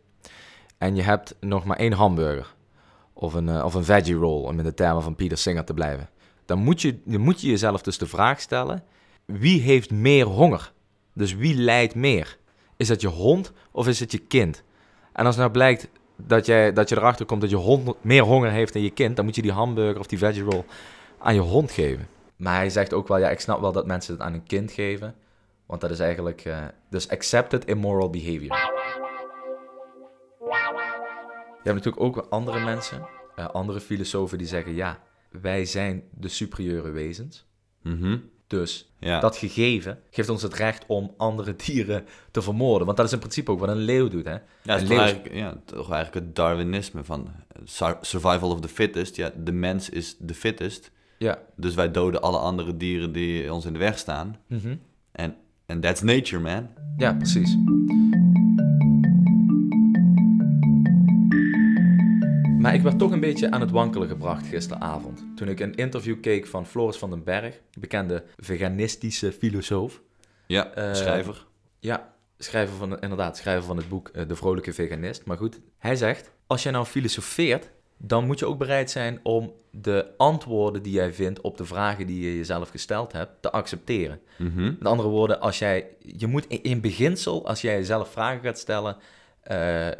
En 0.81 0.97
je 0.97 1.03
hebt 1.03 1.35
nog 1.41 1.65
maar 1.65 1.77
één 1.77 1.93
hamburger. 1.93 2.55
Of 3.13 3.35
een, 3.35 3.49
eh, 3.49 3.65
of 3.65 3.75
een 3.75 3.85
veggie 3.85 4.15
roll, 4.15 4.45
om 4.45 4.59
in 4.59 4.65
de 4.65 4.75
termen 4.75 5.03
van 5.03 5.15
Peter 5.15 5.39
Singer 5.39 5.65
te 5.65 5.75
blijven. 5.75 6.09
Dan 6.45 6.59
moet, 6.59 6.83
je, 6.83 6.99
dan 7.05 7.21
moet 7.21 7.41
je 7.41 7.49
jezelf 7.49 7.83
dus 7.83 7.99
de 7.99 8.07
vraag 8.07 8.41
stellen, 8.41 8.83
wie 9.25 9.61
heeft 9.61 9.91
meer 9.91 10.27
honger? 10.27 10.73
Dus 11.13 11.35
wie 11.35 11.55
lijdt 11.55 11.95
meer? 11.95 12.39
Is 12.77 12.89
dat 12.89 13.01
je 13.01 13.09
hond 13.09 13.53
of 13.71 13.89
is 13.89 14.01
het 14.01 14.13
je 14.13 14.19
kind? 14.19 14.63
En 15.13 15.27
als 15.27 15.37
nou 15.37 15.51
blijkt 15.51 15.89
dat, 16.17 16.47
jij, 16.47 16.73
dat 16.73 16.89
je 16.89 16.97
erachter 16.97 17.27
komt 17.27 17.41
dat 17.41 17.51
je 17.51 17.57
hond 17.57 17.95
meer 18.01 18.23
honger 18.23 18.51
heeft 18.51 18.73
dan 18.73 18.83
je 18.83 18.91
kind, 18.91 19.17
dan 19.17 19.25
moet 19.25 19.37
je 19.37 19.43
die 19.43 19.53
hamburger 19.53 19.99
of 19.99 20.07
die 20.07 20.19
veggie 20.19 20.43
roll 20.43 20.65
aan 21.19 21.35
je 21.35 21.41
hond 21.41 21.71
geven. 21.71 22.09
Maar 22.37 22.57
hij 22.57 22.71
zegt 22.71 22.93
ook 22.93 23.09
wel, 23.09 23.19
ja, 23.19 23.29
ik 23.31 23.41
snap 23.41 23.61
wel 23.61 23.73
dat 23.73 23.87
mensen 23.87 24.13
het 24.13 24.23
aan 24.23 24.35
een 24.35 24.47
kind 24.47 24.73
geven. 24.73 25.15
Want 25.67 25.81
dat 25.81 25.91
is 25.91 26.01
eigenlijk, 26.01 26.45
eh, 26.45 26.59
dus 26.91 27.09
accepted 27.09 27.65
immoral 27.65 28.11
behavior. 28.11 28.59
Je 31.63 31.71
hebt 31.71 31.85
natuurlijk 31.85 32.03
ook 32.03 32.27
andere 32.31 32.65
mensen, 32.65 33.07
eh, 33.37 33.47
andere 33.47 33.81
filosofen 33.81 34.39
die 34.39 34.47
zeggen, 34.47 34.75
ja, 34.75 34.99
wij 35.31 35.65
zijn 35.65 36.03
de 36.11 36.29
superieure 36.29 36.91
wezens. 36.91 37.47
mhm. 37.83 38.17
Dus 38.47 38.93
Ja, 38.99 39.21
dat 39.21 39.37
gegeven 39.37 39.99
geeft 40.11 40.29
ons 40.29 40.43
het 40.43 40.55
recht 40.55 40.85
om 40.87 41.15
andere 41.17 41.57
dieren 41.67 42.05
te 42.31 42.43
vermoorden. 42.43 42.85
Want 42.87 42.97
dat 42.99 43.07
is 43.07 43.13
in 43.13 43.19
principe 43.19 43.51
ook 43.51 43.59
wat 43.61 43.69
een 43.69 43.77
leeuw 43.77 44.09
doet, 44.09 44.25
hè? 44.25 44.37
ja, 44.63 44.75
is 44.77 44.81
leeuw 44.83 44.89
toch 44.89 44.99
eigenlijk, 44.99 45.35
ja, 45.35 45.61
toch 45.65 45.91
eigenlijk 45.93 46.27
het 46.27 46.37
Darwinisme 46.37 47.05
van 47.05 47.27
eh, 47.27 47.61
sur- 47.65 47.99
survival 48.01 48.51
of 48.51 48.61
the 48.61 48.69
fittest. 48.69 49.17
Ja, 49.17 49.31
de 49.37 49.53
mens 49.53 49.89
is 49.89 50.17
de 50.19 50.35
fittest. 50.35 50.91
Ja. 51.19 51.39
Dus 51.57 51.75
wij 51.75 51.91
doden 51.91 52.23
alle 52.23 52.39
andere 52.39 52.77
dieren 52.77 53.13
die 53.13 53.53
ons 53.53 53.65
in 53.65 53.73
de 53.73 53.79
weg 53.79 53.99
staan. 53.99 54.37
Mhm. 54.47 54.77
En 55.13 55.37
and 55.67 55.83
that's 55.83 56.01
nature, 56.01 56.43
man. 56.43 56.69
Ja, 56.97 57.13
precies. 57.15 57.57
Maar 62.61 62.75
ik 62.75 62.83
werd 62.83 62.99
toch 62.99 63.11
een 63.11 63.21
beetje 63.21 63.51
aan 63.51 63.61
het 63.61 63.71
wankelen 63.71 64.09
gebracht 64.09 64.47
gisteravond. 64.47 65.25
Toen 65.37 65.49
ik 65.49 65.61
een 65.61 65.75
interview 65.75 66.21
keek 66.21 66.47
van 66.47 66.67
Floris 66.67 66.97
van 66.97 67.11
den 67.11 67.25
Berg, 67.25 67.61
bekende 67.79 68.25
veganistische 68.37 69.33
filosoof. 69.33 70.03
Ja, 70.47 70.73
Eh, 70.75 70.95
schrijver. 70.95 71.47
Ja, 71.79 72.13
schrijver 72.39 72.77
van, 72.77 73.01
inderdaad, 73.01 73.37
schrijver 73.37 73.65
van 73.65 73.77
het 73.77 73.89
boek 73.89 74.09
eh, 74.09 74.29
De 74.29 74.37
Vrolijke 74.37 74.73
Veganist. 74.73 75.25
Maar 75.25 75.37
goed, 75.37 75.61
hij 75.79 75.97
zegt, 75.97 76.31
als 76.47 76.63
jij 76.63 76.73
nou 76.73 76.85
filosofeert, 76.85 77.71
dan 77.97 78.27
moet 78.27 78.39
je 78.39 78.47
ook 78.47 78.59
bereid 78.59 78.91
zijn 78.91 79.21
om 79.23 79.53
de 79.71 80.07
antwoorden 80.17 80.83
die 80.83 80.93
jij 80.93 81.13
vindt 81.13 81.41
op 81.41 81.57
de 81.57 81.65
vragen 81.65 82.07
die 82.07 82.21
je 82.31 82.37
jezelf 82.37 82.69
gesteld 82.69 83.13
hebt, 83.13 83.43
te 83.43 83.51
accepteren. 83.51 84.21
Mhm. 84.39 84.65
Met 84.65 84.87
andere 84.87 85.09
woorden, 85.09 85.41
als 85.41 85.59
jij, 85.59 85.87
je 85.99 86.27
moet 86.27 86.47
in, 86.47 86.63
in 86.63 86.81
beginsel, 86.81 87.47
als 87.47 87.61
jij 87.61 87.75
jezelf 87.75 88.11
vragen 88.11 88.41
gaat 88.43 88.59
stellen, 88.59 88.97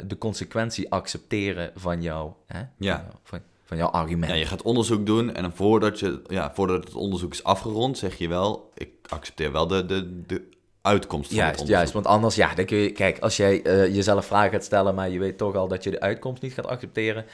de 0.07 0.15
consequentie 0.19 0.91
accepteren 0.91 1.71
van, 1.75 2.01
jou, 2.01 2.31
hè, 2.47 2.59
Ja. 2.59 2.67
van, 2.77 2.87
jou- 2.87 3.03
van, 3.23 3.39
van 3.63 3.77
jouw 3.77 3.87
argument. 3.89 4.31
Ja, 4.31 4.37
je 4.37 4.45
gaat 4.45 4.61
onderzoek 4.61 5.05
doen 5.05 5.33
en 5.35 5.41
dan 5.41 5.53
voordat, 5.53 5.99
je, 5.99 6.21
ja, 6.27 6.51
voordat 6.53 6.83
het 6.83 6.93
onderzoek 6.93 7.31
is 7.33 7.43
afgerond, 7.43 7.97
zeg 7.97 8.17
je 8.17 8.27
wel, 8.27 8.71
ik 8.75 8.89
accepteer 9.07 9.51
wel 9.51 9.67
de, 9.67 9.85
de, 9.85 10.21
de 10.25 10.49
uitkomst 10.81 11.29
van 11.29 11.37
het 11.39 11.47
onderzoek. 11.47 11.75
juist. 11.75 11.93
Want 11.93 12.05
anders, 12.05 12.35
ja, 12.35 12.55
dan 12.55 12.65
kun 12.65 12.77
je... 12.77 12.91
Kijk, 12.91 13.19
als 13.19 13.37
jij 13.37 13.61
eh, 13.63 13.95
jezelf 13.95 14.25
vragen 14.25 14.51
gaat 14.51 14.63
stellen, 14.63 14.95
maar 14.95 15.09
je 15.09 15.19
weet 15.19 15.37
toch 15.37 15.55
al 15.55 15.67
dat 15.67 15.83
je 15.83 15.91
de 15.91 15.99
uitkomst 15.99 16.41
niet 16.41 16.53
gaat 16.53 16.67
accepteren, 16.67 17.25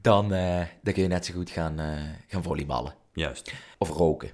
dan, 0.00 0.32
eh, 0.32 0.60
dan 0.82 0.92
kun 0.92 1.02
je 1.02 1.08
net 1.08 1.24
zo 1.26 1.34
goed 1.34 1.50
gaan, 1.50 1.78
eh, 1.80 1.86
gaan 2.26 2.42
volleyballen. 2.42 2.94
Juist. 3.12 3.52
Of 3.78 3.88
roken. 3.90 4.30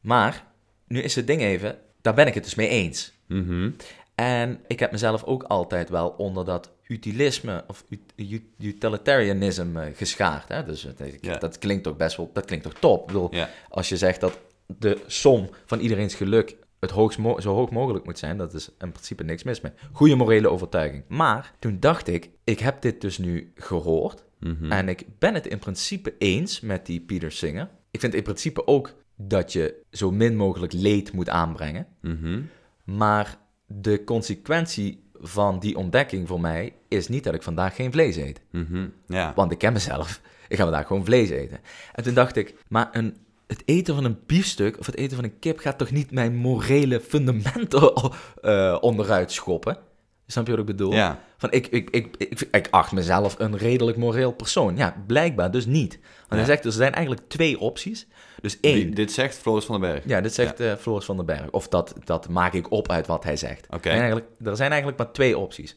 Maar, 0.00 0.44
nu 0.86 1.02
is 1.02 1.14
het 1.14 1.26
ding 1.26 1.40
even, 1.42 1.78
daar 2.00 2.14
ben 2.14 2.26
ik 2.26 2.34
het 2.34 2.44
dus 2.44 2.54
mee 2.54 2.68
eens. 2.68 3.12
Mhm. 3.26 3.70
En 4.16 4.60
ik 4.66 4.80
heb 4.80 4.92
mezelf 4.92 5.24
ook 5.24 5.42
altijd 5.42 5.88
wel 5.88 6.08
onder 6.08 6.44
dat 6.44 6.72
utilisme 6.86 7.64
of 7.66 7.84
ut- 7.88 8.12
ut- 8.16 8.42
utilitarianism 8.58 9.76
eh, 9.76 9.86
geschaard. 9.96 10.48
Hè? 10.48 10.64
Dus 10.64 10.82
het- 10.82 11.40
dat 11.40 11.58
klinkt 11.58 11.84
toch 11.84 11.96
best 11.96 12.16
wel, 12.16 12.30
dat 12.32 12.44
klinkt 12.44 12.64
toch 12.64 12.74
top. 12.74 13.00
Ik 13.00 13.06
bedoel, 13.06 13.30
als 13.68 13.88
je 13.88 13.96
zegt 13.96 14.20
dat 14.20 14.38
de 14.78 15.02
som 15.06 15.48
van 15.66 15.78
iedereen's 15.78 16.14
geluk 16.14 16.56
het 16.80 16.90
hoogst 16.90 17.18
zo 17.38 17.54
hoog 17.54 17.70
mogelijk 17.70 18.04
moet 18.04 18.18
zijn, 18.18 18.36
dat 18.36 18.54
is 18.54 18.68
in 18.78 18.92
principe 18.92 19.24
niks 19.24 19.42
mis 19.42 19.60
mee. 19.60 19.72
Goede 19.92 20.14
morele 20.14 20.48
overtuiging. 20.50 21.04
Maar 21.08 21.52
toen 21.58 21.80
dacht 21.80 22.08
ik, 22.08 22.30
ik 22.44 22.58
heb 22.58 22.82
dit 22.82 23.00
dus 23.00 23.18
nu 23.18 23.52
gehoord 23.54 24.24
Mhm. 24.40 24.72
en 24.72 24.88
ik 24.88 25.04
ben 25.18 25.34
het 25.34 25.46
in 25.46 25.58
principe 25.58 26.14
eens 26.18 26.60
met 26.60 26.86
die 26.86 27.00
Peter 27.00 27.32
Singer. 27.32 27.68
Ik 27.90 28.00
vind 28.00 28.14
in 28.14 28.22
principe 28.22 28.66
ook 28.66 28.94
dat 29.16 29.52
je 29.52 29.82
zo 29.90 30.10
min 30.10 30.36
mogelijk 30.36 30.72
leed 30.72 31.12
moet 31.12 31.28
aanbrengen. 31.28 31.86
Mhm. 32.00 32.40
Maar 32.84 33.38
de 33.66 34.04
consequentie 34.04 35.04
van 35.20 35.58
die 35.58 35.76
ontdekking 35.76 36.28
voor 36.28 36.40
mij 36.40 36.72
is 36.88 37.08
niet 37.08 37.24
dat 37.24 37.34
ik 37.34 37.42
vandaag 37.42 37.74
geen 37.74 37.92
vlees 37.92 38.16
eet. 38.16 38.40
Mhm. 38.50 38.88
Ja. 39.06 39.32
Want 39.34 39.52
ik 39.52 39.58
ken 39.58 39.72
mezelf. 39.72 40.20
Ik 40.48 40.56
ga 40.56 40.62
vandaag 40.62 40.86
gewoon 40.86 41.04
vlees 41.04 41.30
eten. 41.30 41.60
En 41.92 42.02
toen 42.02 42.14
dacht 42.14 42.36
ik, 42.36 42.54
maar 42.68 42.88
een, 42.92 43.16
het 43.46 43.62
eten 43.64 43.94
van 43.94 44.04
een 44.04 44.18
biefstuk 44.26 44.78
of 44.78 44.86
het 44.86 44.96
eten 44.96 45.16
van 45.16 45.24
een 45.24 45.38
kip 45.38 45.58
gaat 45.58 45.78
toch 45.78 45.90
niet 45.90 46.10
mijn 46.10 46.36
morele 46.36 47.00
fundamenten 47.00 47.92
eh, 48.42 48.78
onderuit 48.80 49.32
schoppen? 49.32 49.78
Snap 50.26 50.44
je 50.44 50.50
wat 50.50 50.60
ik 50.60 50.66
bedoel? 50.66 50.92
Ja. 50.92 51.20
Van 51.36 51.52
ik, 51.52 51.66
ik, 51.66 51.90
ik, 51.90 52.14
ik, 52.18 52.40
ik 52.50 52.68
acht 52.70 52.92
mezelf 52.92 53.34
een 53.38 53.56
redelijk 53.56 53.96
moreel 53.96 54.32
persoon. 54.32 54.76
Ja, 54.76 55.02
blijkbaar 55.06 55.50
dus 55.50 55.66
niet. 55.66 55.98
Want 56.18 56.26
hij 56.28 56.38
Ja. 56.38 56.44
zegt, 56.46 56.64
er 56.64 56.72
zijn 56.72 56.92
eigenlijk 56.92 57.28
twee 57.28 57.58
opties. 57.58 58.06
Dus 58.40 58.60
één, 58.60 58.94
dit 58.94 59.12
zegt 59.12 59.36
Floris 59.38 59.64
van 59.64 59.80
den 59.80 59.90
Berg. 59.90 60.04
ja, 60.06 60.20
dit 60.20 60.34
zegt 60.34 60.60
eh 60.60 60.74
Floris 60.74 61.04
van 61.04 61.16
den 61.16 61.26
Berg. 61.26 61.50
Of 61.50 61.68
dat, 61.68 61.94
dat 62.04 62.28
maak 62.28 62.52
ik 62.52 62.70
op 62.70 62.90
uit 62.90 63.06
wat 63.06 63.24
hij 63.24 63.36
zegt. 63.36 63.66
Oké. 63.70 63.88
Eigenlijk, 63.88 64.26
er 64.44 64.56
zijn 64.56 64.68
eigenlijk 64.70 64.98
maar 65.02 65.12
twee 65.12 65.38
opties. 65.38 65.76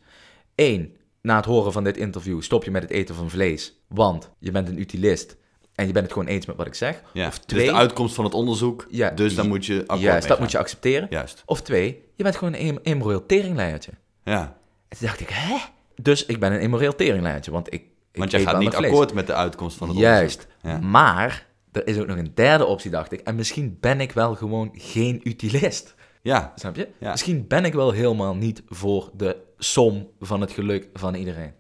Eén, 0.56 0.96
na 1.22 1.36
het 1.36 1.46
horen 1.46 1.72
van 1.72 1.84
dit 1.84 1.98
interview 1.98 2.42
stop 2.42 2.64
je 2.64 2.72
met 2.72 2.82
het 2.82 2.92
eten 2.92 3.16
van 3.16 3.30
vlees. 3.30 3.74
Want 3.88 4.30
je 4.40 4.52
bent 4.52 4.68
een 4.68 4.80
utilist 4.80 5.38
en 5.76 5.86
je 5.88 5.92
bent 5.94 6.06
het 6.06 6.14
gewoon 6.14 6.28
eens 6.28 6.46
met 6.46 6.56
wat 6.56 6.68
ik 6.68 6.74
zeg. 6.74 7.02
Ja. 7.14 7.28
Of 7.28 7.38
Dit 7.40 7.48
twee, 7.48 7.66
de 7.66 7.74
uitkomst 7.74 8.16
van 8.16 8.24
het 8.24 8.34
onderzoek, 8.34 8.88
Ja, 8.90 9.10
dus 9.10 9.38
i- 9.38 9.48
moet 9.48 9.66
je 9.66 9.80
akkoord 9.82 10.00
juist, 10.02 10.20
mee 10.20 10.28
dat 10.30 10.40
moet 10.40 10.52
je 10.52 10.58
accepteren. 10.58 11.08
Juist. 11.10 11.44
Of 11.46 11.62
twee, 11.62 12.04
je 12.16 12.24
bent 12.24 12.36
gewoon 12.36 12.54
een 12.54 12.80
immoreel 12.84 13.26
teringleiertje. 13.26 13.92
Ja. 14.30 14.58
En 14.88 14.98
toen 14.98 15.08
dacht 15.08 15.20
ik, 15.20 15.30
hè? 15.30 15.58
Dus 16.02 16.26
ik 16.26 16.40
ben 16.40 16.52
een 16.54 16.62
immoreel 16.62 16.96
teringleiertje, 16.96 17.52
want 17.52 17.74
ik, 17.74 17.82
ik 18.12 18.20
Want 18.20 18.32
jij 18.32 18.42
gaat 18.42 18.60
niet 18.60 18.74
vlees. 18.74 18.90
akkoord 18.90 19.14
met 19.14 19.28
de 19.28 19.34
uitkomst 19.34 19.78
van 19.78 19.88
het 19.90 19.98
Juist. 19.98 20.48
Ja. 20.62 20.78
Maar 20.80 21.48
er 21.72 21.88
is 21.88 21.98
ook 22.00 22.08
nog 22.08 22.18
een 22.18 22.32
derde 22.34 22.66
optie, 22.66 22.92
dacht 22.92 23.12
ik. 23.12 23.20
En 23.20 23.36
misschien 23.36 23.78
ben 23.80 24.02
ik 24.02 24.12
wel 24.12 24.36
gewoon 24.36 24.70
geen 24.74 25.22
utilist. 25.24 25.96
Ja. 26.22 26.52
Snap 26.56 26.76
je? 26.76 26.88
Ja. 27.00 27.12
Misschien 27.12 27.48
ben 27.48 27.66
ik 27.66 27.74
wel 27.74 27.92
helemaal 27.92 28.36
niet 28.36 28.64
voor 28.68 29.10
de 29.14 29.38
som 29.58 30.08
van 30.20 30.42
het 30.42 30.52
geluk 30.52 30.88
van 30.94 31.16
iedereen. 31.16 31.54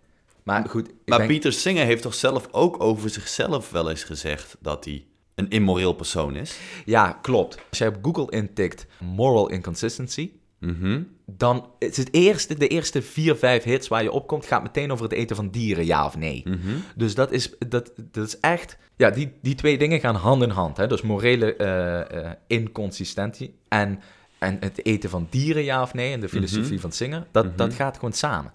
Maar 0.43 0.69
goed, 0.69 0.89
Maar 1.05 1.17
denk- 1.17 1.29
Pieter 1.29 1.53
Singer 1.53 1.86
heeft 1.86 2.01
toch 2.01 2.13
zelf 2.13 2.47
ook 2.51 2.84
over 2.84 3.10
zichzelf 3.10 3.71
wel 3.71 3.89
eens 3.89 4.03
gezegd 4.03 4.58
dat 4.60 4.86
hij 4.86 5.05
een 5.36 5.49
immoreel 5.49 5.93
persoon 5.93 6.36
is? 6.36 6.58
ja, 6.86 7.12
klopt. 7.21 7.58
Als 7.69 7.77
jij 7.77 7.88
op 7.88 7.97
Google 8.01 8.32
intikt 8.38 8.86
moral 8.99 9.49
inconsistency, 9.49 10.32
Mhm. 10.60 11.02
dan 11.26 11.69
is 11.80 11.98
het 11.98 12.13
eerste, 12.13 12.58
de 12.58 12.67
eerste 12.67 13.02
vier, 13.02 13.36
vijf 13.36 13.63
hits 13.63 13.88
waar 13.88 14.04
je 14.04 14.12
opkomt, 14.12 14.45
gaat 14.45 14.63
meteen 14.63 14.91
over 14.91 15.04
het 15.04 15.13
eten 15.13 15.36
van 15.36 15.50
dieren, 15.50 15.86
ja 15.86 16.06
of 16.06 16.17
nee. 16.17 16.41
Mhm. 16.45 16.58
Dus 16.95 17.15
dat 17.15 17.32
is, 17.32 17.54
dat, 17.67 17.91
dat 18.12 18.28
is 18.28 18.39
echt, 18.39 18.78
ja, 18.95 19.10
die, 19.10 19.32
die 19.41 19.56
twee 19.56 19.78
dingen 19.78 20.00
gaan 20.00 20.15
hand 20.15 20.43
in 20.43 20.50
hand. 20.50 20.78
Hè? 20.78 20.88
Dus 20.88 21.02
morele 21.02 21.56
eh, 21.56 22.26
eh, 22.26 22.32
inconsistentie 22.48 23.56
en, 23.67 24.00
en 24.39 24.58
het 24.60 24.86
eten 24.86 25.10
van 25.10 25.28
dieren, 25.30 25.63
ja 25.63 25.82
of 25.82 25.93
nee, 25.93 26.13
en 26.13 26.19
de 26.19 26.30
filosofie 26.30 26.72
Mhm. 26.72 26.80
van 26.82 26.91
Singer, 26.91 27.26
dat, 27.32 27.58
dat 27.58 27.74
gaat 27.74 27.95
gewoon 27.95 28.13
samen. 28.13 28.54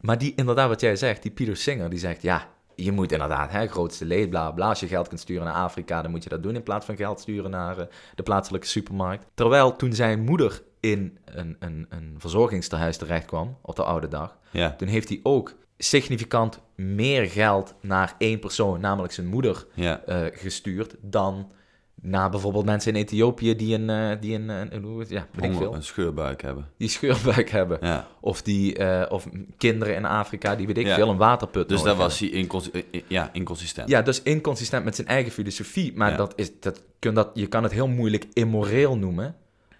Maar 0.00 0.18
die, 0.18 0.32
inderdaad, 0.36 0.68
wat 0.68 0.80
jij 0.80 0.96
zegt, 0.96 1.22
die 1.22 1.30
Peter 1.30 1.56
Singer, 1.56 1.90
die 1.90 1.98
zegt, 1.98 2.22
ja, 2.22 2.48
je 2.76 2.92
moet 2.92 3.12
inderdaad, 3.12 3.50
hè, 3.52 3.66
grootste 3.66 4.04
leed, 4.04 4.30
bla 4.30 4.50
bla. 4.50 4.68
Als 4.68 4.80
je 4.80 4.86
geld 4.86 5.08
kunt 5.08 5.20
sturen 5.20 5.44
naar 5.44 5.54
Afrika, 5.54 6.02
dan 6.02 6.10
moet 6.10 6.22
je 6.22 6.28
dat 6.28 6.42
doen 6.42 6.54
in 6.54 6.62
plaats 6.62 6.86
van 6.86 6.96
geld 6.96 7.20
sturen 7.20 7.50
naar 7.50 7.78
eh, 7.78 7.86
de 8.14 8.22
plaatselijke 8.22 8.66
supermarkt. 8.66 9.26
Terwijl 9.34 9.76
toen 9.76 9.92
zijn 9.92 10.20
moeder 10.20 10.62
in 10.82 11.18
een, 11.24 11.56
een, 11.58 11.86
een 11.88 12.14
verzorgingstehuis 12.18 12.96
terecht 12.96 13.24
kwam, 13.26 13.56
op 13.62 13.76
de 13.76 13.82
oude 13.84 14.08
dag, 14.08 14.36
Ja. 14.50 14.74
toen 14.76 14.88
heeft 14.88 15.08
hij 15.08 15.20
ook 15.22 15.54
significant 15.78 16.60
meer 16.74 17.26
geld 17.30 17.74
naar 17.80 18.14
één 18.18 18.38
persoon, 18.38 18.80
namelijk 18.80 19.12
zijn 19.12 19.26
moeder, 19.26 19.66
Ja. 19.74 20.02
eh, 20.06 20.20
gestuurd 20.32 20.94
dan 21.00 21.52
naar 21.94 22.30
bijvoorbeeld 22.30 22.64
mensen 22.64 22.94
in 22.94 23.00
Ethiopië 23.02 23.56
die 23.56 23.74
een, 23.74 23.90
eh, 23.90 24.20
die 24.20 24.34
een, 24.34 24.82
hoe 24.82 25.04
ja, 25.08 25.26
weet 25.32 25.50
ik 25.50 25.56
veel, 25.56 25.74
een 25.74 25.82
scheurbuik 25.82 26.42
hebben. 26.42 26.68
die 26.76 26.88
scheurbuik 26.88 27.50
hebben. 27.50 27.78
Ja. 27.80 28.06
Of, 28.20 28.42
die, 28.42 28.76
eh, 28.76 29.12
of 29.12 29.26
kinderen 29.56 29.94
in 29.94 30.04
Afrika 30.04 30.56
die, 30.56 30.66
weet 30.66 30.78
ik 30.78 30.86
Ja. 30.86 30.94
veel, 30.94 31.08
een 31.10 31.16
waterput 31.16 31.68
Dus 31.68 31.82
daar 31.82 31.96
was 31.96 32.18
hij 32.18 32.28
incons- 32.28 32.70
ja, 33.06 33.30
inconsistent. 33.32 33.88
Ja, 33.88 34.02
dus 34.02 34.22
inconsistent 34.22 34.84
met 34.84 34.94
zijn 34.96 35.06
eigen 35.08 35.32
filosofie. 35.32 35.92
Maar 35.96 36.16
dat 36.16 36.32
is, 36.36 36.60
dat, 36.60 36.82
kun 36.98 37.14
dat, 37.14 37.30
je 37.34 37.46
kan 37.46 37.62
het 37.62 37.72
heel 37.72 37.88
moeilijk 37.88 38.26
immoreel 38.32 38.96
noemen 38.96 39.36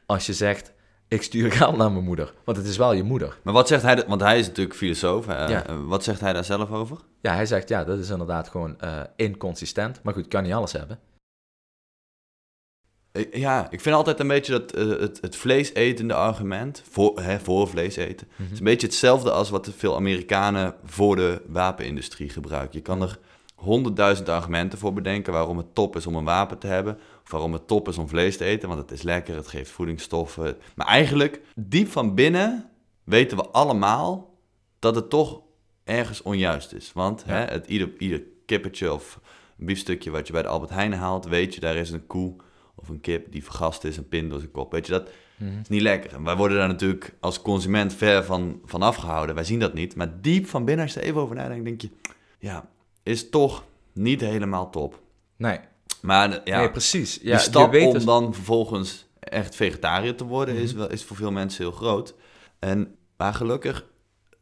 als 0.06 0.26
je 0.26 0.32
zegt, 0.32 0.72
ik 1.12 1.22
stuur 1.22 1.52
geld 1.60 1.76
naar 1.76 1.92
mijn 1.92 2.04
moeder. 2.04 2.32
Want 2.44 2.56
het 2.56 2.66
is 2.66 2.76
wel 2.76 2.92
je 2.92 3.02
moeder. 3.02 3.38
Maar 3.42 3.54
wat 3.54 3.68
zegt 3.68 3.82
hij, 3.82 4.04
want 4.06 4.20
hij 4.20 4.38
is 4.38 4.46
natuurlijk 4.46 4.76
filosoof, 4.76 5.26
Ja. 5.26 5.66
eh, 5.66 5.76
wat 5.84 6.04
zegt 6.04 6.20
hij 6.20 6.32
daar 6.32 6.44
zelf 6.44 6.70
over? 6.70 6.98
Ja, 7.20 7.34
hij 7.34 7.46
zegt, 7.46 7.68
ja, 7.68 7.84
dat 7.84 7.98
is 7.98 8.10
inderdaad 8.10 8.48
gewoon 8.48 8.80
eh, 8.80 9.00
inconsistent. 9.16 10.00
Maar 10.02 10.14
goed, 10.14 10.28
kan 10.28 10.42
niet 10.42 10.52
alles 10.52 10.72
hebben. 10.72 10.98
Eh, 13.12 13.32
Ja, 13.32 13.70
ik 13.70 13.80
vind 13.80 13.94
altijd 13.94 14.20
een 14.20 14.28
beetje 14.28 14.52
dat 14.52 14.72
eh, 14.72 14.88
het, 14.88 15.18
het 15.20 15.36
vleesetende 15.36 16.14
argument, 16.14 16.82
voor, 16.90 17.20
hè, 17.20 17.40
voor 17.40 17.68
vlees 17.68 17.96
eten, 17.96 18.28
Mhm. 18.36 18.52
is 18.52 18.58
een 18.58 18.64
beetje 18.64 18.86
hetzelfde 18.86 19.30
als 19.30 19.50
wat 19.50 19.70
veel 19.76 19.96
Amerikanen 19.96 20.74
voor 20.84 21.16
de 21.16 21.42
wapenindustrie 21.46 22.28
gebruiken. 22.28 22.76
Je 22.78 22.84
kan 22.84 23.02
er 23.02 23.18
honderdduizend 23.62 24.28
argumenten 24.28 24.78
voor 24.78 24.92
bedenken 24.92 25.32
waarom 25.32 25.56
het 25.56 25.74
top 25.74 25.96
is 25.96 26.06
om 26.06 26.14
een 26.14 26.24
wapen 26.24 26.58
te 26.58 26.66
hebben, 26.66 26.98
of 27.24 27.30
waarom 27.30 27.52
het 27.52 27.66
top 27.66 27.88
is 27.88 27.98
om 27.98 28.08
vlees 28.08 28.36
te 28.36 28.44
eten, 28.44 28.68
want 28.68 28.80
het 28.80 28.90
is 28.90 29.02
lekker, 29.02 29.36
het 29.36 29.46
geeft 29.48 29.70
voedingsstoffen. 29.70 30.56
Maar 30.74 30.86
eigenlijk, 30.86 31.40
diep 31.56 31.88
van 31.88 32.14
binnen, 32.14 32.68
weten 33.04 33.36
we 33.36 33.46
allemaal 33.48 34.34
dat 34.78 34.94
het 34.94 35.10
toch 35.10 35.40
ergens 35.84 36.22
onjuist 36.22 36.72
is. 36.72 36.92
Want 36.92 37.24
Ja. 37.26 37.32
hè, 37.32 37.44
het, 37.44 37.66
ieder, 37.66 37.90
ieder 37.98 38.22
kippetje 38.46 38.92
of 38.92 39.20
biefstukje 39.56 40.10
wat 40.10 40.26
je 40.26 40.32
bij 40.32 40.42
de 40.42 40.48
Albert 40.48 40.70
Heijn 40.70 40.92
haalt, 40.92 41.26
weet 41.26 41.54
je, 41.54 41.60
daar 41.60 41.76
is 41.76 41.90
een 41.90 42.06
koe 42.06 42.36
of 42.74 42.88
een 42.88 43.00
kip 43.00 43.32
die 43.32 43.44
vergast 43.44 43.84
is, 43.84 43.96
een 43.96 44.08
pin 44.08 44.28
door 44.28 44.38
zijn 44.38 44.50
kop. 44.50 44.72
Weet 44.72 44.86
je, 44.86 44.92
dat 44.92 45.10
Mhm. 45.36 45.60
is 45.60 45.68
niet 45.68 45.80
lekker. 45.82 46.14
En 46.14 46.24
wij 46.24 46.36
worden 46.36 46.56
daar 46.58 46.68
natuurlijk 46.68 47.14
als 47.20 47.42
consument 47.42 47.94
ver 47.94 48.24
van, 48.24 48.60
van 48.64 48.82
afgehouden. 48.82 49.34
Wij 49.34 49.44
zien 49.44 49.58
dat 49.58 49.74
niet. 49.74 49.96
Maar 49.96 50.20
diep 50.20 50.46
van 50.46 50.64
binnen, 50.64 50.84
als 50.84 50.94
je 50.94 51.00
er 51.00 51.06
even 51.06 51.20
over 51.20 51.36
nadenkt, 51.36 51.64
denk 51.64 51.80
je... 51.80 51.90
Ja, 52.38 52.68
is 53.02 53.30
toch 53.30 53.64
niet 53.92 54.20
helemaal 54.20 54.70
top. 54.70 55.00
Nee, 55.36 55.58
Maar 56.00 56.30
eh, 56.32 56.40
ja, 56.44 56.58
nee 56.58 56.70
precies. 56.70 57.18
Ja, 57.22 57.30
die 57.36 57.38
stap 57.38 57.72
je 57.72 57.80
om 57.80 57.92
dus- 57.92 58.04
dan 58.04 58.34
vervolgens 58.34 59.06
echt 59.20 59.54
vegetariër 59.54 60.16
te 60.16 60.24
worden... 60.24 60.54
is, 60.54 60.70
Mhm. 60.70 60.78
wel, 60.78 60.90
is 60.90 61.04
voor 61.04 61.16
veel 61.16 61.30
mensen 61.32 61.64
heel 61.64 61.72
groot. 61.72 62.14
En, 62.58 62.94
maar 63.16 63.34
gelukkig 63.34 63.86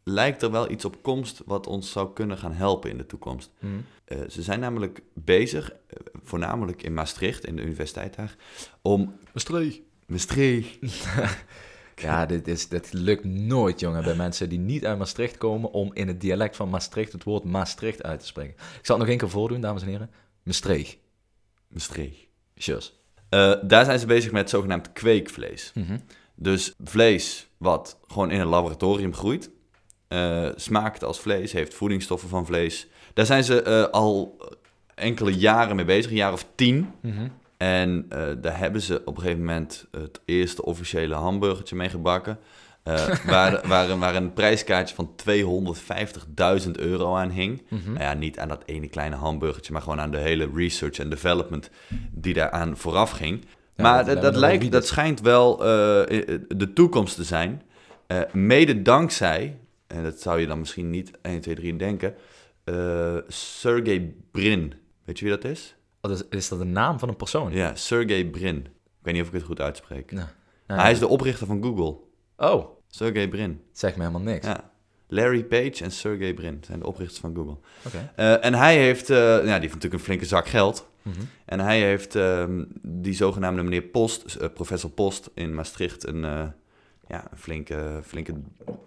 lijkt 0.05 0.42
er 0.42 0.51
wel 0.51 0.70
iets 0.70 0.85
op 0.85 1.03
komst... 1.03 1.42
wat 1.46 1.66
ons 1.66 1.90
zou 1.90 2.12
kunnen 2.12 2.38
gaan 2.38 2.53
helpen 2.53 2.90
in 2.90 2.96
de 2.96 3.07
toekomst. 3.07 3.51
Mhm. 3.59 3.73
Eh, 4.05 4.18
ze 4.29 4.42
zijn 4.42 4.61
namelijk 4.61 5.03
bezig, 5.14 5.70
eh, 5.70 5.77
voornamelijk 6.23 6.83
in 6.83 6.94
Maastricht, 6.94 7.44
in 7.44 7.57
de 7.57 7.62
universiteit 7.62 8.16
daar... 8.16 8.37
om... 8.83 9.14
Maastricht. 9.33 9.81
Maastricht. 10.07 10.79
Ja, 12.00 12.26
dit, 12.26 12.48
is, 12.48 12.68
dit 12.68 12.92
lukt 12.92 13.24
nooit, 13.24 13.80
jongen, 13.80 14.04
bij 14.04 14.14
mensen 14.14 14.48
die 14.48 14.58
niet 14.58 14.86
uit 14.86 14.98
Maastricht 14.98 15.38
komen... 15.38 15.70
om 15.70 15.90
in 15.94 16.08
het 16.08 16.20
dialect 16.20 16.56
van 16.56 16.68
Maastricht 16.70 17.12
het 17.12 17.24
woord 17.24 17.44
Maastricht 17.44 18.02
uit 18.02 18.20
te 18.20 18.26
spreken. 18.26 18.52
Ik 18.52 18.86
zal 18.86 18.94
het 18.96 18.98
nog 18.98 19.08
één 19.08 19.18
keer 19.18 19.30
voordoen, 19.30 19.60
dames 19.60 19.82
en 19.82 19.88
heren. 19.88 20.10
Maastricht. 20.42 20.96
Maastricht. 21.68 22.26
Tjus. 22.54 22.98
Eh, 23.28 23.52
daar 23.62 23.84
zijn 23.84 23.98
ze 23.98 24.06
bezig 24.06 24.32
met 24.32 24.50
zogenaamd 24.50 24.92
kweekvlees. 24.92 25.70
Mhm. 25.74 25.98
Dus 26.34 26.74
vlees 26.84 27.48
wat 27.56 27.98
gewoon 28.06 28.30
in 28.30 28.40
een 28.40 28.46
laboratorium 28.46 29.14
groeit. 29.14 29.50
eh, 30.08 30.48
smaakt 30.56 31.04
als 31.04 31.20
vlees, 31.20 31.52
heeft 31.52 31.74
voedingsstoffen 31.74 32.28
van 32.28 32.46
vlees. 32.46 32.88
Daar 33.14 33.26
zijn 33.26 33.44
ze 33.44 33.62
eh, 33.62 33.84
al 33.84 34.38
enkele 34.94 35.34
jaren 35.36 35.76
mee 35.76 35.84
bezig, 35.84 36.10
een 36.10 36.16
jaar 36.16 36.32
of 36.32 36.46
tien. 36.54 36.90
Mhm. 37.02 37.28
En 37.61 38.07
eh, 38.09 38.27
daar 38.40 38.59
hebben 38.59 38.81
ze 38.81 39.03
op 39.05 39.16
een 39.16 39.23
gegeven 39.23 39.44
moment 39.44 39.87
het 39.90 40.20
eerste 40.25 40.64
officiële 40.64 41.14
hamburgertje 41.14 41.77
mee 41.77 41.88
gebakken. 41.88 42.38
eh, 42.83 43.09
waar, 43.27 43.61
waar, 43.68 43.90
een- 43.90 43.99
waar 43.99 44.14
een 44.16 44.33
prijskaartje 44.33 44.94
van 44.94 45.11
250.000 46.64 46.70
euro 46.70 47.14
aan 47.16 47.31
hing. 47.31 47.62
Mhm. 47.68 47.92
Nou 47.92 48.03
ja, 48.05 48.14
niet 48.14 48.38
aan 48.38 48.49
dat 48.49 48.62
ene 48.66 48.88
kleine 48.88 49.16
hamburgertje, 49.16 49.73
maar 49.73 49.83
gewoon 49.83 50.01
aan 50.01 50.11
de 50.11 50.18
hele 50.18 50.49
research 50.55 50.99
en 50.99 51.11
development 51.11 51.70
die 52.11 52.35
daaraan 52.35 52.77
vooraf 52.77 53.11
ging. 53.11 53.44
Ja, 53.77 53.83
maar 53.83 54.05
dat- 54.05 54.23
lijkt, 54.37 54.73
dat 54.73 54.87
schijnt 54.87 55.20
wel 55.20 55.53
eh, 55.59 55.66
de 56.49 56.70
toekomst 56.75 57.14
te 57.16 57.25
zijn. 57.25 57.62
Mede 58.33 58.83
dankzij, 58.83 59.59
en 59.87 60.03
dat 60.03 60.20
zou 60.20 60.40
je 60.40 60.46
dan 60.46 60.59
misschien 60.59 60.90
niet 60.90 61.11
1, 61.23 61.40
2, 61.40 61.55
3 61.55 61.77
denken, 61.77 62.14
Sergey 63.29 64.14
Brin. 64.31 64.75
Weet 65.05 65.18
je 65.18 65.25
wie 65.25 65.35
dat 65.35 65.44
is? 65.44 65.75
Wat 66.00 66.10
is, 66.10 66.22
is 66.28 66.48
dat 66.48 66.58
de 66.58 66.64
naam 66.64 66.98
van 66.98 67.08
een 67.08 67.16
persoon? 67.16 67.52
Ja, 67.52 67.74
Sergey 67.74 68.24
Brin. 68.26 68.56
Ik 68.56 69.06
weet 69.06 69.14
niet 69.14 69.22
of 69.22 69.28
ik 69.28 69.34
het 69.34 69.42
goed 69.44 69.60
uitspreek. 69.60 70.12
Maar 70.12 70.34
Hij 70.66 70.92
is 70.92 70.98
de 70.98 71.08
oprichter 71.08 71.46
van 71.46 71.62
Google. 71.62 71.96
Oh, 72.36 72.66
Sergey 72.86 73.28
Brin. 73.28 73.60
zeg 73.72 73.96
me 73.96 73.98
helemaal 74.04 74.32
niks. 74.32 74.46
Ja. 74.46 74.70
Larry 75.08 75.44
Page 75.44 75.84
en 75.84 75.90
Sergey 75.90 76.34
Brin 76.34 76.58
zijn 76.66 76.78
de 76.78 76.86
oprichters 76.86 77.20
van 77.20 77.34
Google. 77.34 77.56
Oké. 77.86 78.12
Eh, 78.16 78.44
en 78.44 78.54
hij 78.54 78.76
heeft, 78.78 79.10
eh, 79.10 79.16
ja, 79.16 79.40
die 79.42 79.50
heeft 79.50 79.62
natuurlijk 79.62 79.92
een 79.94 80.00
flinke 80.00 80.24
zak 80.24 80.46
geld. 80.48 80.88
Mhm. 81.02 81.20
En 81.44 81.60
hij 81.60 81.80
heeft 81.80 82.14
ehm, 82.14 82.64
die 82.82 83.14
zogenaamde 83.14 83.62
meneer 83.62 83.82
Post, 83.82 84.34
eh, 84.34 84.48
professor 84.54 84.90
Post 84.90 85.30
in 85.34 85.54
Maastricht, 85.54 86.06
een, 86.06 86.20
ja, 87.08 87.24
een 87.30 87.38
flinke, 87.38 88.00
flinke 88.04 88.34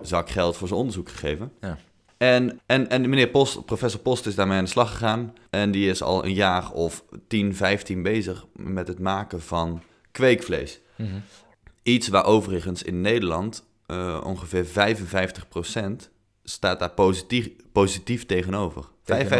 zak 0.01 0.29
geld 0.29 0.57
voor 0.57 0.67
zijn 0.67 0.79
onderzoek 0.79 1.09
gegeven. 1.09 1.51
Ja. 1.61 1.77
En, 2.17 2.59
en, 2.65 2.89
en 2.89 3.09
meneer 3.09 3.27
Post, 3.27 3.65
professor 3.65 3.99
Post 3.99 4.25
is 4.25 4.35
daarmee 4.35 4.57
aan 4.57 4.63
de 4.63 4.69
slag 4.69 4.91
gegaan. 4.91 5.33
En 5.49 5.71
die 5.71 5.89
is 5.89 6.01
al 6.01 6.25
een 6.25 6.33
jaar 6.33 6.71
of 6.71 7.03
10, 7.27 7.55
15 7.55 8.03
bezig 8.03 8.45
met 8.53 8.87
het 8.87 8.99
maken 8.99 9.41
van 9.41 9.81
kweekvlees. 10.11 10.79
Mhm. 10.95 11.09
Iets 11.83 12.07
waar 12.07 12.25
overigens 12.25 12.83
in 12.83 13.01
Nederland 13.01 13.63
eh, 13.85 14.21
ongeveer 14.23 14.65
55% 14.65 16.09
staat 16.43 16.79
daar 16.79 16.91
positief, 16.91 17.49
positief 17.71 18.25
tegenover. 18.25 18.83
55% 18.83 18.85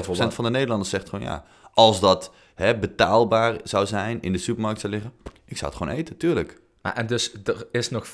wat? 0.06 0.34
van 0.34 0.44
de 0.44 0.50
Nederlanders 0.50 0.90
zegt 0.90 1.10
gewoon 1.10 1.26
ja, 1.26 1.46
als 1.74 2.00
dat 2.00 2.32
hè, 2.56 2.78
betaalbaar 2.78 3.60
zou 3.64 3.86
zijn, 3.86 4.22
in 4.22 4.32
de 4.32 4.38
supermarkt 4.38 4.80
zou 4.80 4.94
liggen, 4.94 5.14
ik 5.46 5.58
zou 5.58 5.72
het 5.72 5.82
gewoon 5.82 5.94
eten, 5.98 6.18
tuurlijk. 6.18 6.62
Maar, 6.82 6.94
en 6.94 7.08
dus 7.08 7.34
er 7.44 7.68
is 7.72 7.90
nog 7.90 8.08
45% 8.08 8.12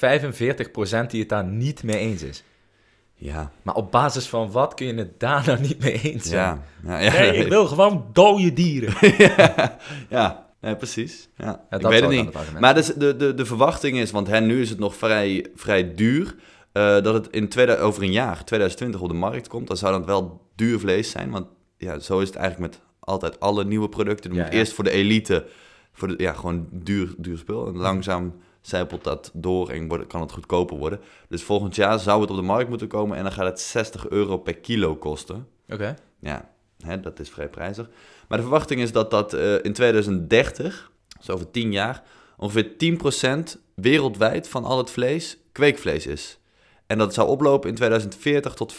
die 1.07 1.19
het 1.19 1.29
daar 1.29 1.45
niet 1.45 1.83
mee 1.83 1.97
eens 1.97 2.21
is. 2.23 2.43
Ja, 3.21 3.51
Maar 3.61 3.75
op 3.75 3.91
basis 3.91 4.27
van 4.27 4.51
wat 4.51 4.73
kun 4.73 4.87
je 4.87 4.93
het 4.93 5.19
daar 5.19 5.43
nou 5.45 5.59
niet 5.59 5.79
mee 5.79 6.01
eens 6.01 6.29
zijn? 6.29 6.61
ja, 6.83 6.99
ja, 6.99 6.99
ja, 6.99 7.19
Nee, 7.19 7.33
ik 7.33 7.47
wil 7.47 7.65
gewoon 7.65 8.05
dode 8.13 8.53
dieren. 8.53 8.93
ja, 10.09 10.47
ja, 10.61 10.75
precies. 10.75 11.29
Ja, 11.35 11.65
ik 11.69 11.81
dat 11.81 11.91
weet 11.91 12.01
het 12.01 12.09
niet. 12.09 12.33
het 12.33 12.59
Maar 12.59 12.75
de, 12.75 12.93
de, 12.97 13.15
de, 13.15 13.33
de 13.33 13.45
verwachting 13.45 13.97
is, 13.97 14.11
want 14.11 14.27
hè, 14.27 14.39
nu 14.39 14.61
is 14.61 14.69
het 14.69 14.79
nog 14.79 14.95
vrij, 14.95 15.45
vrij 15.55 15.95
duur, 15.95 16.35
eh, 16.71 16.83
dat 16.83 17.13
het 17.13 17.27
in 17.31 17.49
tweede, 17.49 17.77
over 17.77 18.03
een 18.03 18.11
jaar, 18.11 18.43
2020, 18.45 19.01
op 19.01 19.07
de 19.09 19.13
markt 19.13 19.47
komt. 19.47 19.67
Dan 19.67 19.77
zou 19.77 19.97
dat 19.97 20.05
wel 20.05 20.41
duur 20.55 20.79
vlees 20.79 21.09
zijn, 21.09 21.29
want 21.29 21.47
ja, 21.77 21.99
zo 21.99 22.19
is 22.19 22.27
het 22.27 22.37
eigenlijk 22.37 22.71
met 22.71 22.81
altijd 22.99 23.39
alle 23.39 23.65
nieuwe 23.65 23.89
producten. 23.89 24.33
Ja, 24.33 24.43
moet 24.43 24.53
eerst 24.53 24.73
voor 24.73 24.83
de 24.83 24.91
elite, 24.91 25.45
voor 25.93 26.07
de, 26.07 26.13
ja, 26.17 26.33
gewoon 26.33 26.67
duur, 26.71 27.13
duur 27.17 27.37
spul. 27.37 27.67
En 27.67 27.77
langzaam 27.77 28.33
zijpelt 28.61 29.03
dat 29.03 29.31
door 29.33 29.69
en 29.69 29.87
wordt, 29.87 30.07
kan 30.07 30.21
het 30.21 30.31
goedkoper 30.31 30.77
worden. 30.77 30.99
Dus 31.29 31.43
volgend 31.43 31.75
jaar 31.75 31.99
zou 31.99 32.21
het 32.21 32.29
op 32.29 32.35
de 32.35 32.41
markt 32.41 32.69
moeten 32.69 32.87
komen 32.87 33.17
en 33.17 33.23
dan 33.23 33.31
gaat 33.31 33.45
het 33.45 33.59
60 33.59 34.09
euro 34.09 34.37
per 34.37 34.57
kilo 34.57 34.95
kosten. 34.95 35.47
Oké. 35.69 35.95
Ja, 36.19 36.49
hè, 36.79 36.99
dat 36.99 37.19
is 37.19 37.29
vrij 37.29 37.49
prijzig. 37.49 37.89
Maar 38.27 38.37
de 38.37 38.43
verwachting 38.43 38.81
is 38.81 38.91
dat 38.91 39.11
dat 39.11 39.33
eh, 39.33 39.63
in 39.63 39.73
2030, 39.73 40.91
dus 41.17 41.29
over 41.29 41.51
10 41.51 41.71
jaar, 41.71 42.03
ongeveer 42.37 42.71
10% 43.55 43.59
wereldwijd 43.75 44.47
van 44.47 44.63
al 44.63 44.77
het 44.77 44.91
vlees 44.91 45.37
kweekvlees 45.51 46.07
is. 46.07 46.39
En 46.87 46.97
dat 46.97 47.13
zou 47.13 47.27
oplopen 47.27 47.69
in 47.69 47.75
2040 47.75 48.53
tot 48.53 48.73
35% 48.73 48.77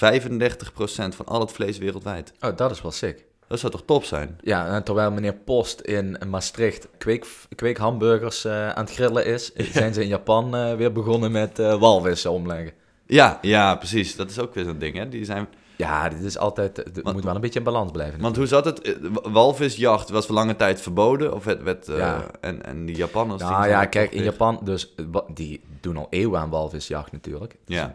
van 1.08 1.26
al 1.26 1.40
het 1.40 1.52
vlees 1.52 1.78
wereldwijd. 1.78 2.32
Oh, 2.40 2.56
dat 2.56 2.70
is 2.70 2.82
wel 2.82 2.90
sick. 2.90 3.24
Dat 3.50 3.58
zou 3.58 3.72
toch 3.72 3.82
top 3.84 4.04
zijn? 4.04 4.38
Ja, 4.40 4.66
en 4.74 4.82
terwijl 4.84 5.10
meneer 5.10 5.34
Post 5.34 5.80
in 5.80 6.16
Maastricht 6.28 6.88
kweek, 6.98 7.26
kweekhamburgers 7.54 8.44
eh, 8.44 8.68
aan 8.70 8.84
het 8.84 8.92
grillen 8.94 9.26
is, 9.26 9.52
zijn 9.72 9.94
ze 9.94 10.02
in 10.02 10.08
Japan 10.08 10.56
eh, 10.56 10.74
weer 10.74 10.92
begonnen 10.92 11.32
met 11.32 11.58
eh, 11.58 11.80
walvissen 11.80 12.30
omleggen. 12.30 12.72
Ja, 13.06 13.38
ja, 13.42 13.74
precies. 13.74 14.16
Dat 14.16 14.30
is 14.30 14.38
ook 14.38 14.54
weer 14.54 14.64
zo'n 14.64 14.78
ding, 14.78 14.96
hè. 14.96 15.08
Die 15.08 15.24
zijn... 15.24 15.48
Ja, 15.76 16.08
dit 16.08 16.22
is 16.22 16.38
altijd, 16.38 16.76
het 16.76 17.12
moet 17.12 17.24
wel 17.24 17.34
een 17.34 17.40
beetje 17.40 17.58
in 17.58 17.64
balans 17.64 17.90
blijven. 17.90 18.20
Want 18.20 18.36
hoe 18.36 18.46
zat 18.46 18.64
het? 18.64 18.96
Wa- 19.00 19.30
Walvisjacht 19.30 20.08
was 20.10 20.26
voor 20.26 20.34
lange 20.34 20.56
tijd 20.56 20.80
verboden. 20.80 21.34
Of 21.34 21.44
werd, 21.44 21.62
werd, 21.62 21.86
Ja. 21.86 22.26
en, 22.40 22.64
en 22.64 22.86
die 22.86 22.96
Japanners... 22.96 23.42
nou 23.42 23.68
ja, 23.68 23.84
kijk, 23.84 24.12
in 24.12 24.22
Japan, 24.22 24.60
dus 24.64 24.94
die 25.34 25.60
doen 25.80 25.96
al 25.96 26.06
eeuwen 26.10 26.40
aan 26.40 26.50
walvisjacht 26.50 27.12
natuurlijk. 27.12 27.52
Het 27.52 27.60
Ja. 27.74 27.94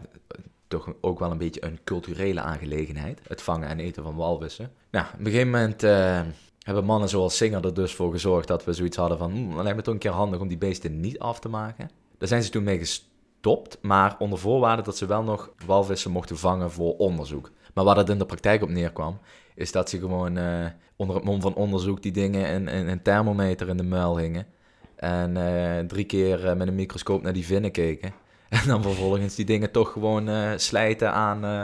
Toch 0.68 0.94
ook 1.02 1.20
wel 1.20 1.32
een 1.32 1.38
beetje 1.38 1.66
een 1.66 1.80
culturele 1.84 2.42
aangelegenheid. 2.42 3.22
Het 3.28 3.42
vangen 3.42 3.68
en 3.68 3.80
eten 3.80 4.04
van 4.04 4.16
walvissen. 4.16 4.72
Nou, 4.92 5.06
op 5.14 5.20
een 5.20 5.26
gegeven 5.26 5.50
moment 5.50 5.84
eh, 5.84 6.22
hebben 6.60 6.86
mannen 6.86 7.10
zoals 7.10 7.38
Singer 7.38 7.66
er 7.66 7.74
dus 7.74 7.94
voor 7.94 8.12
gezorgd 8.12 8.48
dat 8.48 8.66
we 8.66 8.74
zoiets 8.74 8.98
hadden 8.98 9.18
van... 9.18 9.32
Het 9.32 9.64
lijkt 9.64 9.78
me 9.78 9.84
toch 9.84 9.94
een 9.94 10.00
keer 10.00 10.12
handig 10.12 10.40
om 10.40 10.48
die 10.48 10.58
beesten 10.58 11.00
niet 11.00 11.20
af 11.20 11.40
te 11.40 11.50
maken. 11.50 11.90
Daar 12.18 12.28
zijn 12.28 12.44
ze 12.44 12.50
toen 12.50 12.64
mee 12.64 12.78
gestopt, 12.78 13.78
maar 13.82 14.16
onder 14.20 14.40
voorwaarde 14.40 14.82
dat 14.82 14.98
ze 14.98 15.06
wel 15.06 15.24
nog 15.24 15.52
walvissen 15.66 16.12
mochten 16.12 16.38
vangen 16.38 16.72
voor 16.72 16.98
onderzoek. 16.98 17.52
Maar 17.74 17.84
waar 17.84 17.96
dat 17.96 18.10
in 18.10 18.18
de 18.18 18.26
praktijk 18.26 18.62
op 18.62 18.70
neerkwam, 18.70 19.20
is 19.56 19.72
dat 19.72 19.90
ze 19.90 20.00
gewoon 20.00 20.38
eh, 20.38 20.66
onder 20.96 21.16
het 21.16 21.26
mom 21.26 21.42
van 21.42 21.56
onderzoek 21.56 22.02
die 22.02 22.12
dingen 22.12 22.46
en 22.46 22.90
een, 22.90 23.02
thermometer 23.02 23.70
in 23.70 23.78
de 23.78 23.84
muil 23.84 24.18
hingen. 24.18 24.46
En 24.96 25.38
eh, 25.38 25.86
drie 25.86 26.06
keer 26.06 26.58
met 26.58 26.68
een 26.68 26.76
microscoop 26.76 27.22
naar 27.22 27.34
die 27.34 27.46
vinnen 27.46 27.72
keken. 27.72 28.14
En 28.50 28.68
dan 28.68 28.82
vervolgens 28.82 29.36
die 29.36 29.46
dingen 29.46 29.72
toch 29.72 29.92
gewoon 29.92 30.30
eh, 30.30 30.52
slijten 30.56 31.12
aan, 31.12 31.46
eh, 31.46 31.64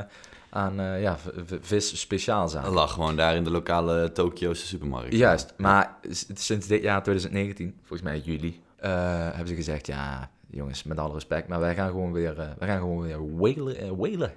aan 0.49 0.79
eh, 0.79 1.01
ja, 1.01 1.17
vis 1.61 1.99
speciaalzaken. 1.99 2.65
Dat 2.65 2.77
lag 2.77 2.93
gewoon 2.93 3.15
daar 3.15 3.35
in 3.35 3.43
de 3.43 3.51
lokale 3.51 4.11
Tokio's 4.11 4.67
supermarkt. 4.67 5.13
Juist, 5.13 5.53
maar 5.57 5.95
sinds 6.33 6.67
dit 6.67 6.81
jaar 6.81 7.03
2019, 7.03 7.75
volgens 7.79 8.01
mij 8.01 8.19
juli, 8.19 8.61
hebben 8.77 9.47
ze 9.47 9.55
gezegd, 9.55 9.87
ja 9.87 10.29
jongens, 10.49 10.83
met 10.83 10.99
alle 10.99 11.13
respect, 11.13 11.47
maar 11.47 11.59
wij 11.59 11.75
gaan 11.75 11.89
gewoon 11.89 12.11
weer, 12.11 12.35
wij 12.35 12.67
gaan 12.67 12.79
gewoon 12.79 13.01
weer 13.01 13.35
whalen, 13.35 13.97
whalen. 13.97 14.33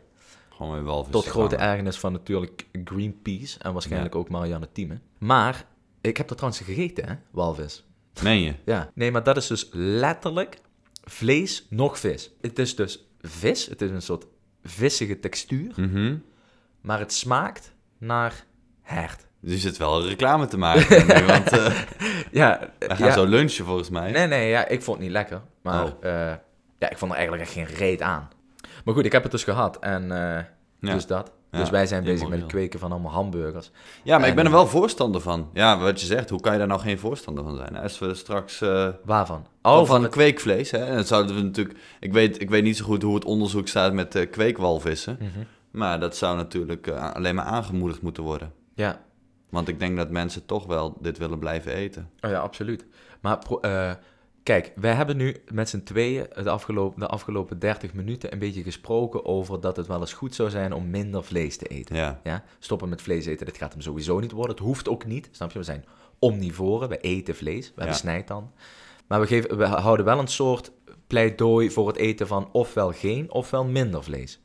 Gewoon 0.49 0.73
weer 0.73 0.83
walvis. 0.83 1.13
Tot 1.13 1.27
grote 1.27 1.57
ergernis 1.57 1.99
van 1.99 2.13
natuurlijk 2.13 2.67
Greenpeace 2.85 3.59
en 3.59 3.73
waarschijnlijk 3.73 4.15
ook 4.15 4.29
Marianne 4.29 4.69
Thieme. 4.73 4.99
Maar 5.19 5.67
ik 6.01 6.17
heb 6.17 6.29
dat 6.29 6.37
trouwens 6.37 6.65
gegeten, 6.65 7.09
hè, 7.09 7.15
walvis. 7.31 7.85
Meen 8.23 8.41
je? 8.41 8.55
Ja, 8.65 8.91
nee, 8.95 9.11
maar 9.11 9.23
dat 9.23 9.37
is 9.37 9.47
dus 9.47 9.69
letterlijk 9.73 10.59
vlees 11.05 11.67
nog 11.71 11.99
vis. 11.99 12.31
Het 12.41 12.59
is 12.59 12.77
dus 12.77 13.09
vis, 13.21 13.67
het 13.67 13.83
is 13.83 13.91
een 13.91 14.03
soort 14.03 14.27
vissige 14.65 15.21
textuur, 15.21 15.73
Mhm. 15.77 16.17
maar 16.81 16.99
het 16.99 17.13
smaakt 17.13 17.73
naar 17.99 18.45
hert. 18.83 19.27
Dus 19.41 19.53
je 19.53 19.59
zit 19.59 19.77
wel 19.77 20.07
reclame 20.07 20.47
te 20.47 20.57
maken 20.59 21.07
nu, 21.07 21.25
want 21.27 21.49
eh, 21.53 21.81
Ja, 22.33 22.71
we 22.79 22.95
gaan 22.97 23.07
ja. 23.07 23.13
zo 23.13 23.25
lunchen 23.27 23.65
volgens 23.65 23.91
mij. 23.91 24.11
Nee, 24.11 24.27
nee, 24.27 24.49
ja, 24.49 24.69
ik 24.69 24.83
vond 24.83 24.97
het 24.97 25.07
niet 25.07 25.15
lekker. 25.15 25.41
Maar 25.63 25.85
Oh. 25.85 25.91
eh, 26.01 26.35
ja, 26.79 26.91
ik 26.91 26.99
vond 26.99 27.11
er 27.11 27.17
eigenlijk 27.17 27.47
echt 27.47 27.53
geen 27.57 27.77
reet 27.77 28.01
aan. 28.03 28.29
Maar 28.85 28.95
goed, 28.95 29.05
ik 29.05 29.13
heb 29.13 29.23
het 29.23 29.33
dus 29.33 29.45
gehad 29.45 29.79
en 29.79 30.09
Ja. 30.09 30.47
dus 30.95 31.07
dat. 31.07 31.33
Ja, 31.55 31.61
Dus 31.61 31.71
wij 31.71 31.87
zijn 31.87 32.05
bezig 32.05 32.29
met 32.29 32.39
het 32.41 32.49
kweken 32.49 32.79
van 32.79 32.93
allemaal 32.93 33.13
hamburgers. 33.13 33.71
Ja, 34.03 34.15
maar 34.19 34.25
ik 34.25 34.31
En- 34.31 34.37
ben 34.37 34.45
er 34.45 34.51
wel 34.51 34.67
voorstander 34.67 35.21
van. 35.21 35.51
Ja, 35.53 35.79
wat 35.79 36.01
je 36.01 36.07
zegt, 36.07 36.31
hoe 36.31 36.41
kan 36.41 36.53
je 36.53 36.59
daar 36.59 36.67
nou 36.67 36.81
geen 36.81 36.99
voorstander 36.99 37.45
van 37.45 37.57
zijn? 37.57 37.77
Als 37.77 37.99
we 37.99 38.15
straks... 38.15 38.61
eh 38.61 38.89
Waarvan? 39.05 39.47
oh, 39.63 39.77
van, 39.77 39.87
van 39.87 40.03
het 40.03 40.13
kweekvlees, 40.13 40.71
hè? 40.71 40.79
En 40.79 40.97
dat 40.97 41.07
zouden 41.07 41.37
we 41.37 41.43
natuurlijk... 41.43 41.79
Ik 42.01 42.13
weet, 42.13 42.41
ik 42.41 42.51
weet 42.51 42.63
niet 42.63 42.77
zo 42.77 42.85
goed 42.85 43.03
hoe 43.03 43.15
het 43.15 43.25
onderzoek 43.25 43.69
staat 43.69 43.93
met 43.93 44.15
eh, 44.15 44.31
kweekwalvissen. 44.31 45.17
Mhm. 45.21 45.29
Maar 45.71 46.01
dat 46.01 46.17
zou 46.17 46.37
natuurlijk 46.37 46.87
eh, 46.87 47.13
alleen 47.13 47.35
maar 47.35 47.45
aangemoedigd 47.45 48.03
moeten 48.03 48.23
worden. 48.23 48.53
Ja, 48.75 49.01
Want 49.51 49.69
ik 49.69 49.79
denk 49.79 49.97
dat 49.97 50.11
mensen 50.11 50.47
toch 50.47 50.67
wel 50.67 50.97
dit 51.01 51.19
willen 51.19 51.39
blijven 51.39 51.73
eten. 51.73 52.11
oh 52.21 52.31
ja, 52.31 52.39
absoluut. 52.41 52.85
Maar 53.21 53.39
kijk, 54.45 54.73
wij 54.77 54.93
hebben 54.95 55.17
nu 55.17 55.37
met 55.53 55.69
z'n 55.69 55.83
tweeën 55.83 56.27
de 56.43 56.51
afgelopen, 56.51 57.01
de 57.01 57.07
afgelopen 57.07 57.59
30 57.59 57.93
minuten 57.95 58.33
een 58.33 58.39
beetje 58.39 58.63
gesproken 58.63 59.25
over 59.25 59.61
dat 59.61 59.77
het 59.77 59.87
wel 59.87 60.01
eens 60.01 60.13
goed 60.13 60.35
zou 60.35 60.51
zijn 60.51 60.73
om 60.73 60.91
minder 60.91 61.25
vlees 61.25 61.57
te 61.57 61.67
eten. 61.67 61.97
Ja, 61.97 62.21
Ja, 62.25 62.45
stoppen 62.59 62.89
met 62.89 63.03
vlees 63.03 63.27
eten, 63.27 63.47
dat 63.47 63.57
gaat 63.57 63.73
hem 63.73 63.83
sowieso 63.83 64.19
niet 64.19 64.33
worden. 64.33 64.55
Het 64.57 64.65
hoeft 64.65 64.89
ook 64.89 65.07
niet, 65.07 65.29
snap 65.33 65.53
je? 65.53 65.59
We 65.59 65.65
zijn 65.65 65.85
omnivoren, 66.19 66.89
we 66.89 66.99
eten 66.99 67.37
vlees, 67.37 67.73
we 67.75 67.85
Ja. 67.85 67.93
snijtand. 67.93 68.51
Maar 69.07 69.21
we, 69.21 69.27
geven, 69.27 69.57
we 69.57 69.65
houden 69.67 70.05
wel 70.07 70.19
een 70.19 70.27
soort 70.29 70.73
pleidooi 71.07 71.71
voor 71.71 71.87
het 71.87 71.97
eten 71.97 72.27
van 72.27 72.49
ofwel 72.53 72.93
geen, 72.93 73.33
ofwel 73.33 73.65
minder 73.65 74.03
vlees. 74.05 74.41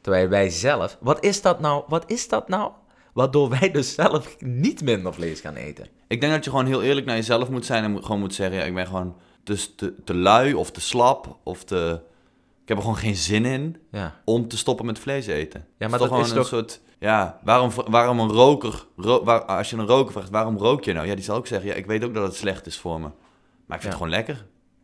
Terwijl 0.00 0.28
wij 0.28 0.50
zelf, 0.50 0.98
wat 1.00 1.24
is 1.24 1.42
dat 1.42 1.60
nou, 1.60 1.84
wat 1.88 2.10
is 2.10 2.28
dat 2.28 2.48
nou? 2.48 2.72
Waardoor 3.12 3.48
wij 3.58 3.70
dus 3.70 3.94
zelf 3.94 4.36
niet 4.40 4.82
minder 4.82 5.14
vlees 5.14 5.40
gaan 5.40 5.54
eten. 5.54 5.86
Ik 6.08 6.20
denk 6.20 6.32
dat 6.32 6.44
je 6.44 6.50
gewoon 6.50 6.66
heel 6.66 6.82
eerlijk 6.82 7.06
naar 7.06 7.16
jezelf 7.16 7.50
moet 7.50 7.66
zijn 7.66 7.84
en 7.84 7.90
moet, 7.90 8.04
gewoon 8.04 8.20
moet 8.20 8.34
zeggen: 8.34 8.58
ja, 8.58 8.64
ik 8.64 8.74
ben 8.74 8.86
gewoon 8.86 9.16
te, 9.46 9.74
te, 9.74 9.94
te 10.04 10.14
lui 10.14 10.54
of 10.54 10.70
te 10.70 10.80
slap 10.80 11.36
of 11.42 11.64
te. 11.64 12.00
Ik 12.62 12.68
heb 12.68 12.76
er 12.76 12.82
gewoon 12.82 12.98
geen 12.98 13.16
zin 13.16 13.44
in 13.44 13.76
Ja. 13.90 14.20
om 14.24 14.48
te 14.48 14.56
stoppen 14.56 14.86
met 14.86 14.98
vlees 14.98 15.26
eten. 15.26 15.66
Ja, 15.78 15.88
maar 15.88 15.98
toch 15.98 16.08
dat 16.08 16.18
is 16.20 16.28
gewoon 16.28 16.42
toch... 16.44 16.52
een 16.52 16.58
soort... 16.58 16.80
Ja, 16.98 17.40
waarom, 17.44 17.70
waarom 17.88 18.18
een 18.20 18.30
roker... 18.32 18.86
ro- 18.96 19.24
waar, 19.24 19.44
als 19.44 19.70
je 19.70 19.76
een 19.76 19.86
roker 19.86 20.12
vraagt, 20.12 20.30
waarom 20.30 20.56
rook 20.58 20.84
je 20.84 20.92
nou? 20.92 21.06
Ja, 21.06 21.14
die 21.14 21.24
zal 21.24 21.36
ook 21.36 21.46
zeggen, 21.46 21.68
ja, 21.68 21.74
ik 21.74 21.86
weet 21.86 22.04
ook 22.04 22.14
dat 22.14 22.22
het 22.26 22.34
slecht 22.36 22.66
is 22.66 22.78
voor 22.78 23.00
me. 23.00 23.06
Maar 23.66 23.76
ik 23.76 23.82
vind 23.82 23.82
Ja. 23.82 23.88
het 23.88 23.96
gewoon 23.96 24.10
lekker. 24.10 24.34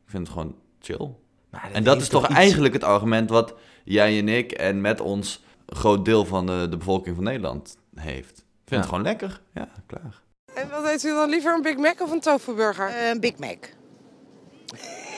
Ik 0.05 0.11
vind 0.11 0.27
het 0.27 0.37
gewoon 0.37 0.55
chill. 0.81 1.11
Maar 1.51 1.71
En 1.73 1.85
dat 1.85 2.01
is 2.01 2.09
toch 2.09 2.25
iets- 2.29 2.35
eigenlijk 2.39 2.75
het 2.75 2.85
argument 2.85 3.31
wat 3.31 3.55
jij 3.85 4.19
en 4.19 4.29
ik 4.29 4.53
en 4.53 4.81
met 4.81 5.01
ons 5.01 5.43
een 5.67 5.77
groot 5.77 6.05
deel 6.05 6.25
van 6.25 6.47
de, 6.47 6.67
de 6.71 6.77
bevolking 6.77 7.15
van 7.15 7.25
Nederland 7.25 7.77
heeft. 7.95 8.39
Ik 8.39 8.45
vind 8.65 8.71
Ja. 8.71 8.77
het 8.77 8.87
gewoon 8.87 9.03
lekker. 9.03 9.41
Ja, 9.55 9.69
klaar. 9.87 10.23
En 10.55 10.69
wat 10.71 10.85
eet 10.93 11.05
u 11.05 11.09
dan 11.09 11.29
liever, 11.29 11.55
een 11.55 11.63
Big 11.63 11.77
Mac 11.77 12.01
of 12.01 12.11
een 12.11 12.21
tofu 12.21 12.55
burger? 12.55 13.11
Een 13.11 13.21
Big 13.21 13.39
Mac. 13.39 13.59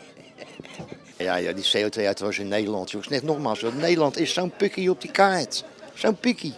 Ja, 1.17 1.35
ja, 1.35 1.53
die 1.53 1.63
CO2-uitwas 1.77 2.39
in 2.39 2.47
Nederland, 2.47 2.91
jongens. 2.91 3.09
Net 3.09 3.23
nogmaals, 3.23 3.61
Nederland 3.73 4.17
is 4.17 4.33
zo'n 4.33 4.51
pikkie 4.57 4.89
op 4.89 5.01
die 5.01 5.11
kaart. 5.11 5.63
Zo'n 5.93 6.15
pikkie. 6.15 6.53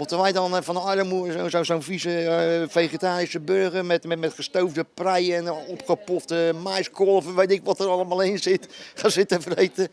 Moeten 0.00 0.18
wij 0.18 0.32
dan 0.32 0.56
eh, 0.56 0.62
van 0.62 0.74
de 0.74 0.80
armoede 0.80 1.32
zo'n 1.32 1.50
zo, 1.50 1.62
zo'n 1.62 1.82
vieze 1.82 2.18
eh, 2.18 2.68
vegetarische 2.68 3.40
burger 3.40 3.84
met, 3.84 4.04
met, 4.04 4.18
met 4.18 4.34
gestoofde 4.34 4.86
prei 4.94 5.32
en 5.32 5.46
eh, 5.46 5.68
opgepofte 5.68 6.52
maiskolven, 6.62 7.34
weet 7.34 7.50
ik 7.50 7.64
wat 7.64 7.80
er 7.80 7.86
allemaal 7.86 8.20
in 8.22 8.38
zit, 8.38 8.68
gaan 9.00 9.10
zitten 9.10 9.42
vreten? 9.42 9.88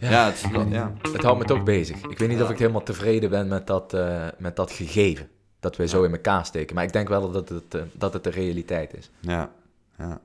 Ja, 0.00 0.26
het, 0.26 0.44
ja. 0.70 0.92
Het 1.12 1.22
houdt 1.22 1.38
me 1.38 1.44
toch 1.44 1.62
bezig. 1.62 1.96
Ik 2.08 2.18
weet 2.18 2.28
niet 2.28 2.42
of 2.42 2.50
ik 2.50 2.58
helemaal 2.58 2.82
tevreden 2.82 3.30
ben 3.30 3.48
met 3.48 3.66
dat, 3.66 3.96
met 4.38 4.56
dat 4.56 4.72
gegeven. 4.72 5.28
Dat 5.60 5.76
we 5.76 5.88
zo 5.88 6.02
in 6.02 6.12
elkaar 6.12 6.46
steken. 6.46 6.74
Maar 6.74 6.84
ik 6.84 6.92
denk 6.92 7.08
wel 7.08 7.30
dat 7.30 7.48
het, 7.48 7.74
eh, 7.74 7.82
dat 7.92 8.12
het 8.12 8.24
de 8.24 8.30
realiteit 8.30 8.94
is. 8.96 9.10
ja, 9.20 9.52
ja. 9.98 10.20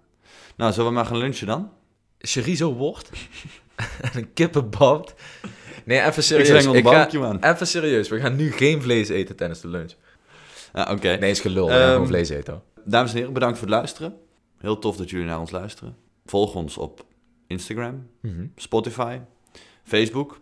Nou, 0.56 0.72
zullen 0.74 0.89
we 0.89 0.96
maar 0.96 1.06
gaan 1.06 1.17
lunchen 1.17 1.48
dan? 1.48 1.72
Chorizo 2.19 2.74
worst 2.74 3.10
en 4.02 4.10
een 4.13 4.34
kippenbad. 4.34 5.13
Nee, 5.86 6.00
even 6.00 6.13
Ik 6.17 6.22
serieus. 6.22 6.48
zwengel 6.48 6.72
de 6.74 6.89
ga- 6.89 7.19
man. 7.19 7.43
Even 7.43 7.67
serieus. 7.67 8.10
We 8.10 8.19
gaan 8.19 8.36
nu 8.36 8.52
geen 8.52 8.82
vlees 8.82 9.10
eten 9.10 9.36
tijdens 9.36 9.62
de 9.62 9.67
lunch. 9.67 9.93
Oké. 10.74 11.15
Nee, 11.17 11.30
is 11.32 11.39
gelul. 11.39 11.65
We 11.65 11.72
gaan 11.72 11.82
Ehm, 11.82 11.91
gewoon 11.91 12.08
vlees 12.08 12.30
eten. 12.30 12.54
hoor. 12.54 12.62
Dames 12.86 13.12
en 13.12 13.17
heren, 13.17 13.34
bedankt 13.34 13.58
voor 13.58 13.67
het 13.67 13.76
luisteren. 13.76 14.15
Heel 14.58 14.80
tof 14.80 14.98
dat 14.98 15.10
jullie 15.10 15.26
naar 15.26 15.39
ons 15.39 15.52
luisteren. 15.52 15.96
Volg 16.26 16.56
ons 16.56 16.78
op 16.78 17.06
Instagram, 17.48 18.08
Mhm. 18.22 18.46
Spotify, 18.56 19.19
Facebook. 19.84 20.39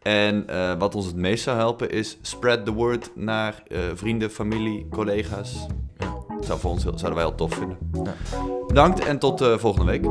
En 0.00 0.48
eh, 0.48 0.78
wat 0.78 0.94
ons 0.94 1.06
het 1.06 1.16
meest 1.16 1.42
zou 1.42 1.56
helpen 1.56 1.90
is 1.90 2.18
spread 2.22 2.64
the 2.64 2.72
word 2.72 3.10
naar 3.14 3.62
eh, 3.68 3.78
vrienden, 3.94 4.30
familie, 4.30 4.86
collega's. 4.90 5.66
Ja. 5.98 6.16
Zou 6.40 6.60
voor 6.60 6.70
ons 6.70 6.82
heel, 6.82 6.98
zouden 6.98 7.14
wij 7.14 7.28
heel 7.28 7.34
tof 7.34 7.54
vinden. 7.54 7.78
Ja. 8.04 8.14
Bedankt 8.66 9.04
en 9.04 9.18
tot 9.18 9.40
eh, 9.40 9.58
volgende 9.58 9.90
week. 9.90 10.04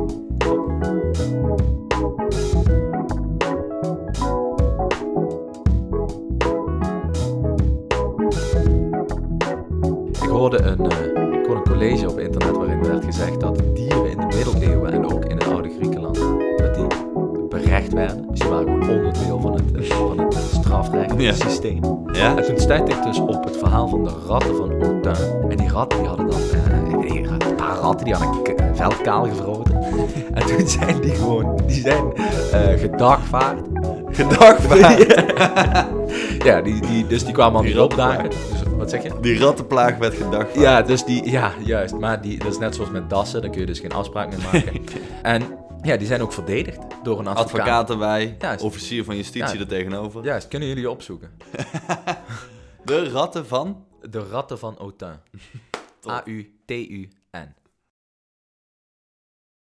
Ik 10.22 10.30
hoorde, 10.30 10.62
een, 10.62 10.86
ik 11.40 11.46
hoorde 11.46 11.62
een 11.62 11.64
college 11.64 12.10
op 12.10 12.20
internet 12.20 12.58
waarin 12.58 12.84
werd 12.84 13.06
gezegd 13.06 13.40
dat 13.40 13.76
dieren 13.76 14.12
in 14.12 14.18
de 14.18 14.26
middeleeuwen 14.26 14.92
en 14.92 15.14
ook 15.14 15.26
in 15.26 15.38
het 15.38 15.48
oude 15.48 15.70
Griekenland, 15.70 16.18
strafrechtsysteem. 21.22 21.82
Ja? 22.12 22.38
En 22.38 22.44
toen 22.46 22.60
stuitte 22.60 22.92
ik 22.92 23.04
dus 23.04 23.20
op 23.20 23.44
het 23.44 23.58
verhaal 23.58 23.88
van 23.88 24.04
de 24.04 24.12
ratten 24.28 24.56
van 24.56 24.72
Autun. 24.82 25.50
En 25.50 25.58
die 25.58 25.70
ratten 25.70 26.00
die 26.00 26.08
hadden 26.08 26.28
dan, 26.30 26.40
eh, 26.40 27.02
die- 27.02 27.28
een 27.28 27.56
paar 27.56 27.76
ratten 27.78 28.06
die 28.06 28.14
hadden 28.16 28.36
een 28.38 28.56
k- 28.56 28.60
een 28.62 28.76
veld 28.76 29.02
kaal 29.02 29.24
gevroten. 29.28 29.78
En 30.34 30.46
toen 30.46 30.68
zijn 30.68 31.00
die 31.02 31.12
gewoon, 31.16 31.60
die 31.68 31.82
zijn 31.82 32.14
eh 32.52 32.80
gedagvaard. 32.80 33.60
Gedagvaard. 34.12 35.06
ja, 36.48 36.62
die, 36.62 36.82
die, 36.82 37.08
dus 37.08 37.24
die 37.26 37.34
kwamen 37.34 37.58
al 37.60 37.64
Die 37.66 37.84
opdagen. 37.84 38.30
Dus, 38.30 38.40
wat 38.78 38.90
zeg 38.90 39.04
je? 39.04 39.12
Die 39.22 39.40
rattenplaag 39.40 39.98
werd 39.98 40.14
gedagvaard. 40.14 40.56
Ja, 40.60 40.82
dus 40.82 41.04
die, 41.06 41.32
ja, 41.32 41.52
juist. 41.64 41.98
Maar 42.00 42.22
die, 42.22 42.38
dat 42.40 42.52
is 42.52 42.58
net 42.58 42.76
zoals 42.76 42.90
met 42.92 43.10
dassen, 43.10 43.42
daar 43.42 43.50
kun 43.50 43.60
je 43.60 43.66
dus 43.66 43.80
geen 43.80 43.92
afspraak 43.94 44.30
mee 44.30 44.40
maken. 44.54 44.82
en 45.22 45.42
ja, 45.82 45.98
die 45.98 46.08
zijn 46.08 46.22
ook 46.22 46.34
verdedigd 46.34 46.80
door 47.04 47.20
een 47.20 47.28
advocaat. 47.28 47.54
Advocaat 47.54 47.90
erbij, 47.90 48.36
Juist. 48.40 48.64
officier 48.64 49.04
van 49.04 49.16
justitie 49.16 49.60
er 49.60 49.68
tegenover. 49.68 50.24
Juist, 50.24 50.48
kunnen 50.48 50.68
jullie 50.68 50.90
opzoeken. 50.90 51.32
De 52.86 53.10
ratten 53.10 53.48
van... 53.48 53.86
De 54.10 54.20
ratten 54.20 54.60
van 54.60 54.78
Autun. 54.78 55.20
Top. 56.00 56.12
A-U-T-U-N. 56.12 57.54